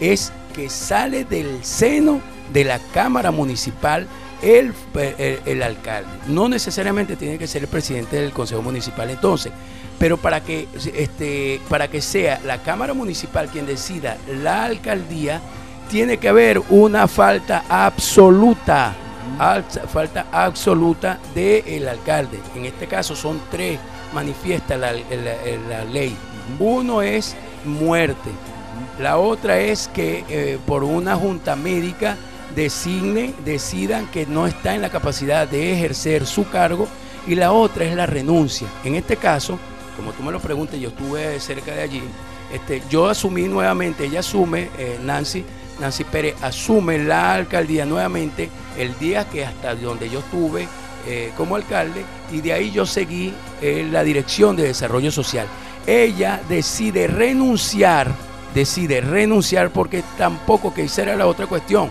[0.00, 2.20] es que sale del seno
[2.52, 4.06] de la Cámara Municipal
[4.42, 4.74] el,
[5.18, 6.10] el- el alcalde.
[6.26, 9.52] No necesariamente tiene que ser el presidente del Consejo Municipal entonces,
[9.98, 15.40] pero para que, este, para que sea la Cámara Municipal quien decida la alcaldía,
[15.90, 18.94] tiene que haber una falta absoluta,
[19.88, 22.38] falta absoluta del alcalde.
[22.54, 23.78] En este caso son tres,
[24.12, 25.00] manifiesta la, la-
[25.68, 26.16] la ley.
[26.58, 28.30] Uno es muerte,
[28.98, 32.16] la otra es que eh, por una junta médica
[32.54, 36.86] designe, decidan que no está en la capacidad de ejercer su cargo
[37.26, 38.66] y la otra es la renuncia.
[38.84, 39.58] En este caso,
[39.96, 42.02] como tú me lo preguntas, yo estuve cerca de allí,
[42.52, 45.44] este, yo asumí nuevamente, ella asume, eh, Nancy,
[45.82, 48.48] Nancy Pérez asume la alcaldía nuevamente
[48.78, 50.68] el día que hasta donde yo estuve
[51.08, 55.46] eh, como alcalde y de ahí yo seguí eh, la dirección de desarrollo social.
[55.84, 58.14] Ella decide renunciar,
[58.54, 61.90] decide renunciar porque tampoco que esa era la otra cuestión,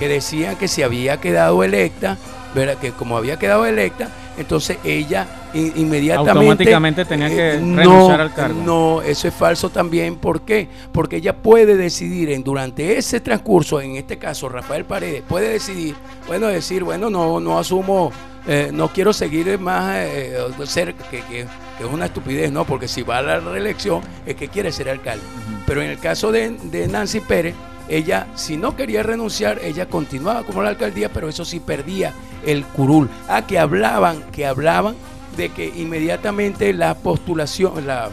[0.00, 2.18] que decían que se había quedado electa
[2.54, 2.78] ¿verdad?
[2.78, 4.08] que como había quedado electa,
[4.38, 8.62] entonces ella in- inmediatamente Automáticamente tenía que eh, renunciar al cargo.
[8.64, 10.16] No, eso es falso también.
[10.16, 10.68] ¿Por qué?
[10.92, 15.94] Porque ella puede decidir en, durante ese transcurso, en este caso Rafael Paredes, puede decidir,
[16.26, 18.10] bueno, decir, bueno, no, no asumo,
[18.46, 21.46] eh, no quiero seguir más eh, ser, que, que-
[21.78, 22.64] que es una estupidez, ¿no?
[22.64, 25.22] Porque si va a la reelección es que quiere ser alcalde.
[25.66, 27.54] Pero en el caso de, de Nancy Pérez,
[27.88, 32.12] ella, si no quería renunciar, ella continuaba como la alcaldía, pero eso sí perdía
[32.44, 33.08] el curul.
[33.28, 34.94] Ah, que hablaban, que hablaban
[35.36, 38.10] de que inmediatamente la postulación, la,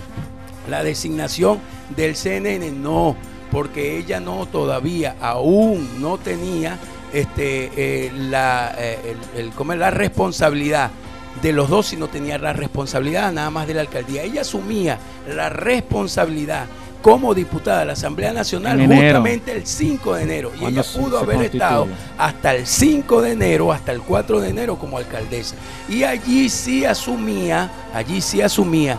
[0.69, 1.59] la designación
[1.95, 3.15] del CNN, no,
[3.51, 6.77] porque ella no todavía, aún no tenía
[7.13, 10.91] este, eh, la, eh, el- la responsabilidad
[11.41, 14.23] de los dos, sino tenía la responsabilidad nada más de la alcaldía.
[14.23, 14.97] Ella asumía
[15.33, 16.65] la responsabilidad
[17.05, 19.19] como diputada de la Asamblea Nacional En enero.
[19.19, 20.51] justamente el 5 de enero.
[20.55, 21.63] Y Cuando ella pudo haber constituye.
[21.63, 21.87] estado
[22.17, 25.55] hasta el 5 de enero, hasta el 4 de enero como alcaldesa.
[25.87, 28.97] Y allí sí asumía, allí sí asumía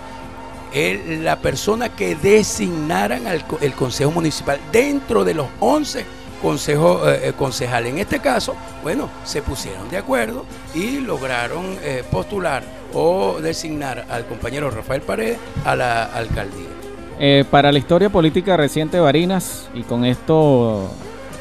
[0.72, 6.04] el- la persona que designaran al el Consejo Municipal dentro de los 11
[6.40, 7.92] consejos eh, eh, concejales.
[7.92, 8.54] En este caso,
[8.84, 10.44] bueno, se pusieron de acuerdo
[10.76, 12.62] y lograron eh, postular
[12.94, 16.75] o designar al compañero Rafael Paredes a la alcaldía.
[17.18, 20.90] Eh, para la historia política reciente de Barinas, y con esto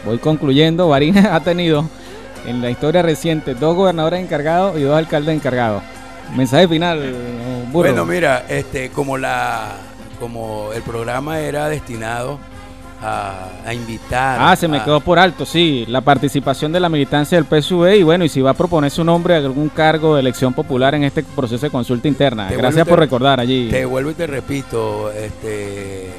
[0.06, 1.88] voy concluyendo, Barinas ha tenido
[2.46, 5.84] en la historia reciente dos gobernadores encargados y dos alcaldes encargados.
[6.36, 7.14] Mensaje final, eh,
[7.72, 7.90] burro.
[7.90, 9.76] Bueno, mira, este, como la,
[10.20, 12.40] como el programa era destinado
[13.06, 14.38] a, a invitar.
[14.42, 17.98] Ah, se me a- quedó por alto, sí, la participación de la militancia del PSV
[18.00, 20.96] y bueno, y si va a proponer su nombre a algún cargo de elección popular
[20.96, 22.48] en este proceso de consulta interna.
[22.48, 23.70] Te Gracias por te- recordar allí.
[23.70, 26.10] Te vuelvo y te repito, este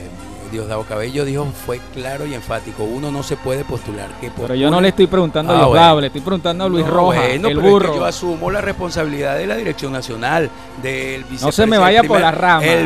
[0.50, 4.08] Diosdado Cabello dijo, fue claro y enfático, uno no se puede postular.
[4.20, 6.00] Que Pero yo no le estoy preguntando a Ah, Diosdado, bueno.
[6.02, 7.94] le estoy preguntando a Luis No, Rojas, bueno, el pero es que burro.
[7.96, 10.50] yo asumo la responsabilidad de la dirección nacional,
[10.82, 11.44] del vicepresidente.
[11.46, 12.64] No se me vaya por la rama.
[12.64, 12.84] El ¿Sí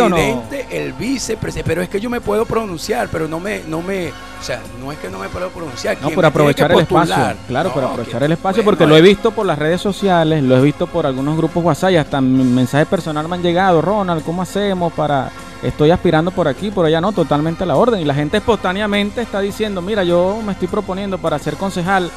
[0.00, 0.16] o no?
[0.16, 1.68] vicepresidente, el vicepresidente.
[1.68, 4.90] Pero es que yo me puedo pronunciar, pero no me, no me, o sea, no
[4.92, 5.98] es que no me puedo pronunciar.
[6.00, 7.14] No, por aprovechar el espacio.
[7.48, 9.58] Claro, No, por aprovechar que- el espacio, bueno, porque lo he eh, visto por las
[9.58, 13.80] redes sociales, lo he visto por algunos grupos WhatsApp hasta mensajes personal me han llegado.
[13.82, 15.30] Ronald, ¿cómo hacemos para.?
[15.62, 18.00] Estoy aspirando por aquí, por allá no, totalmente a la orden.
[18.00, 22.10] Y la gente espontáneamente está diciendo: Mira, yo me estoy proponiendo para ser concejal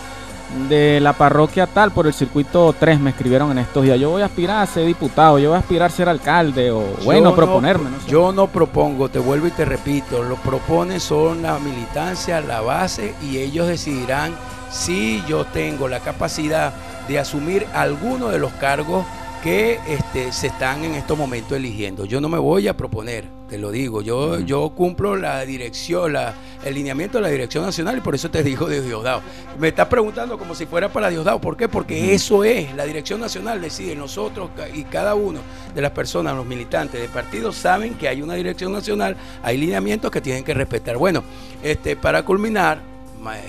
[0.69, 2.99] de la parroquia tal por el circuito 3.
[2.99, 5.59] Me escribieron en estos días: Yo voy a aspirar a ser diputado, yo voy a
[5.59, 7.85] aspirar a ser alcalde, o bueno, Yo proponerme.
[7.85, 8.09] no, no sé.
[8.09, 13.13] Yo no propongo, te vuelvo y te repito, lo propone son la militancia, la base
[13.21, 14.33] y ellos decidirán
[14.71, 16.73] si yo tengo la capacidad
[17.09, 19.05] de asumir alguno de los cargos
[19.43, 22.05] que este, se están en estos momentos eligiendo.
[22.05, 26.33] Yo no me voy a proponer, te lo digo, yo, yo cumplo la dirección, la,
[26.63, 29.21] el lineamiento de la dirección nacional y por eso te digo de Diosdado.
[29.59, 31.67] Me estás preguntando como si fuera para Diosdado, ¿por qué?
[31.67, 35.41] Porque eso es, la dirección nacional decide, nosotros y cada uno
[35.75, 40.09] de las personas, los militantes de partidos saben que hay una dirección nacional, hay lineamientos
[40.09, 40.95] que tienen que respetar.
[40.95, 41.21] Bueno,
[41.61, 42.79] este, para culminar,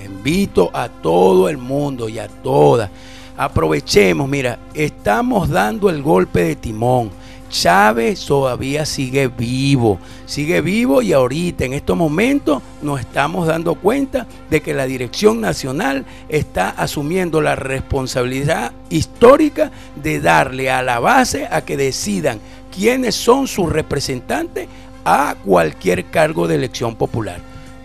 [0.05, 2.91] invito a todo el mundo y a todas.
[3.37, 7.11] Aprovechemos, mira, estamos dando el golpe de timón.
[7.51, 14.27] Chávez todavía sigue vivo, sigue vivo y ahorita en estos momentos nos estamos dando cuenta
[14.51, 21.47] de que la dirección nacional está asumiendo la responsabilidad histórica de darle a la base
[21.49, 22.41] a que decidan
[22.75, 24.67] quiénes son sus representantes
[25.05, 27.39] a cualquier cargo de elección popular.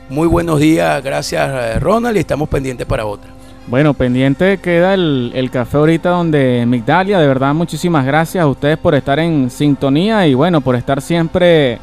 [0.10, 3.39] Muy buenos días, gracias eh, Ronald y estamos pendientes para otra.
[3.70, 8.80] Bueno, pendiente queda el, el café ahorita donde Migdalia, de verdad muchísimas gracias a ustedes
[8.80, 11.78] por estar en sintonía y bueno, por estar siempre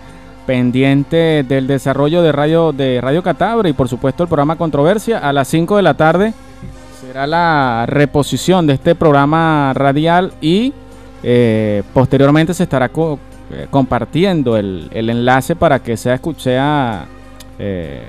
[0.46, 5.18] pendiente del desarrollo de Radio de Radio Catabra y por supuesto el programa Controversia.
[5.18, 6.32] A las 5 de la tarde
[7.00, 10.72] será la reposición de este programa radial y
[11.22, 13.20] eh, posteriormente se estará co-
[13.52, 17.06] eh, compartiendo el, el enlace para que sea escuchada
[17.60, 18.02] eh,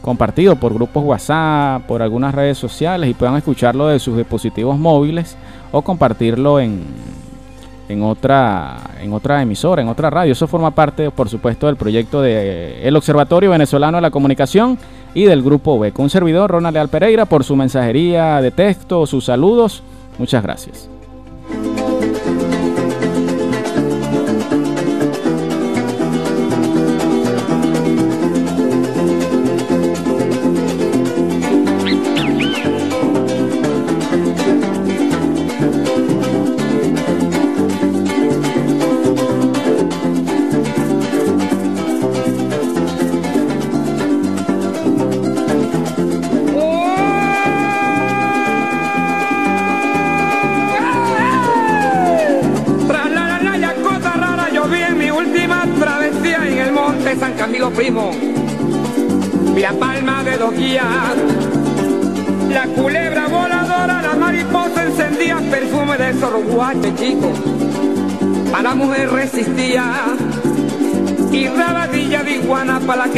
[0.00, 5.36] compartido por grupos WhatsApp, por algunas redes sociales y puedan escucharlo de sus dispositivos móviles
[5.72, 6.82] o compartirlo en,
[7.88, 10.32] en otra en otra emisora, en otra radio.
[10.32, 14.78] Eso forma parte, por supuesto, del proyecto de el Observatorio Venezolano de la Comunicación
[15.14, 15.92] y del Grupo B.
[15.96, 19.82] Un servidor, Ronald Leal Pereira, por su mensajería de texto, sus saludos.
[20.18, 20.99] Muchas gracias.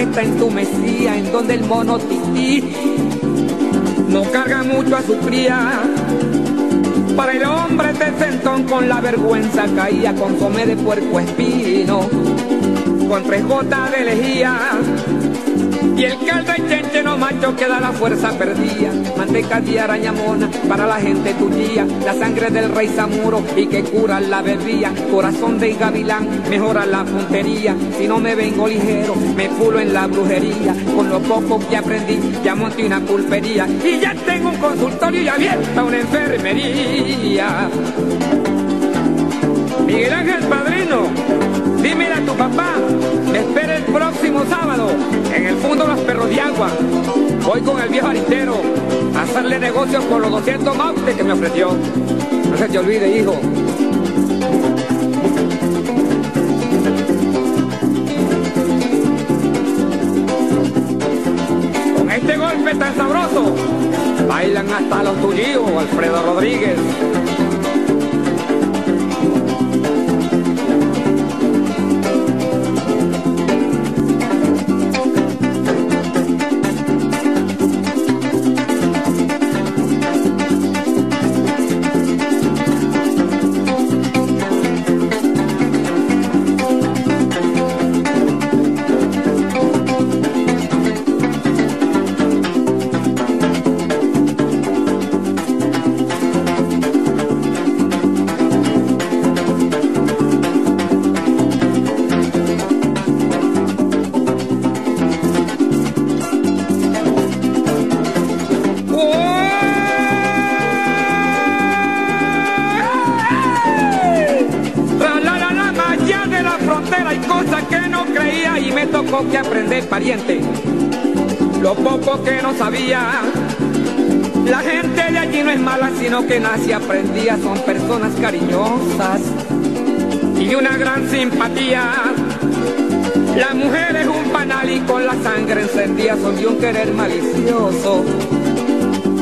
[0.00, 2.64] Está entumecía, en donde el mono tití
[4.08, 5.82] no carga mucho a su cría.
[7.16, 12.08] Para el hombre centón con la vergüenza caía con come de puerco espino,
[13.08, 14.58] con tres gotas de lejía.
[15.96, 18.92] Y el caldo y chenche no macho que da la fuerza perdida.
[19.16, 21.86] Manteca de araña mona para la gente tuya.
[22.04, 24.92] La sangre del rey Zamuro y que cura la bebía.
[25.10, 27.76] Corazón de gavilán mejora la puntería.
[27.98, 30.74] Si no me vengo ligero, me pulo en la brujería.
[30.96, 33.66] Con lo poco que aprendí, ya monté una pulpería.
[33.66, 37.68] Y ya tengo un consultorio y abierta una enfermería.
[39.86, 41.08] Miguel Ángel Padrino,
[41.82, 42.76] dímele a tu papá,
[43.30, 44.88] me espera próximo sábado
[45.34, 46.68] en el fondo Los Perros de Agua.
[47.44, 48.56] Voy con el viejo aristero
[49.14, 51.72] a hacerle negocios con los 200 mautes que me ofreció.
[52.50, 53.32] No se te olvide, hijo.
[61.98, 63.54] Con este golpe tan sabroso,
[64.26, 66.78] bailan hasta los tuyos, Alfredo Rodríguez.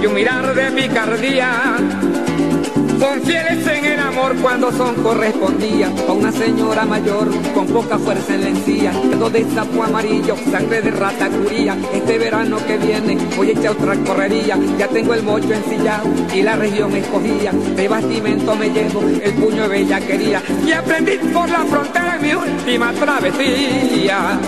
[0.03, 1.77] Y un mirar de picardía.
[2.99, 8.35] Son fieles en el amor cuando son correspondidas a una señora mayor con poca fuerza
[8.35, 11.79] en la encía, dedo de sapo amarillo, sangre de rata curía.
[11.95, 16.43] Este verano que viene voy a echar otra correría, ya tengo el mocho ensillado y
[16.43, 17.53] la región escogida.
[17.53, 22.93] De bastimento me llevo el puño de bellaquería y aprendí por la frontera mi última
[22.93, 24.39] travesía.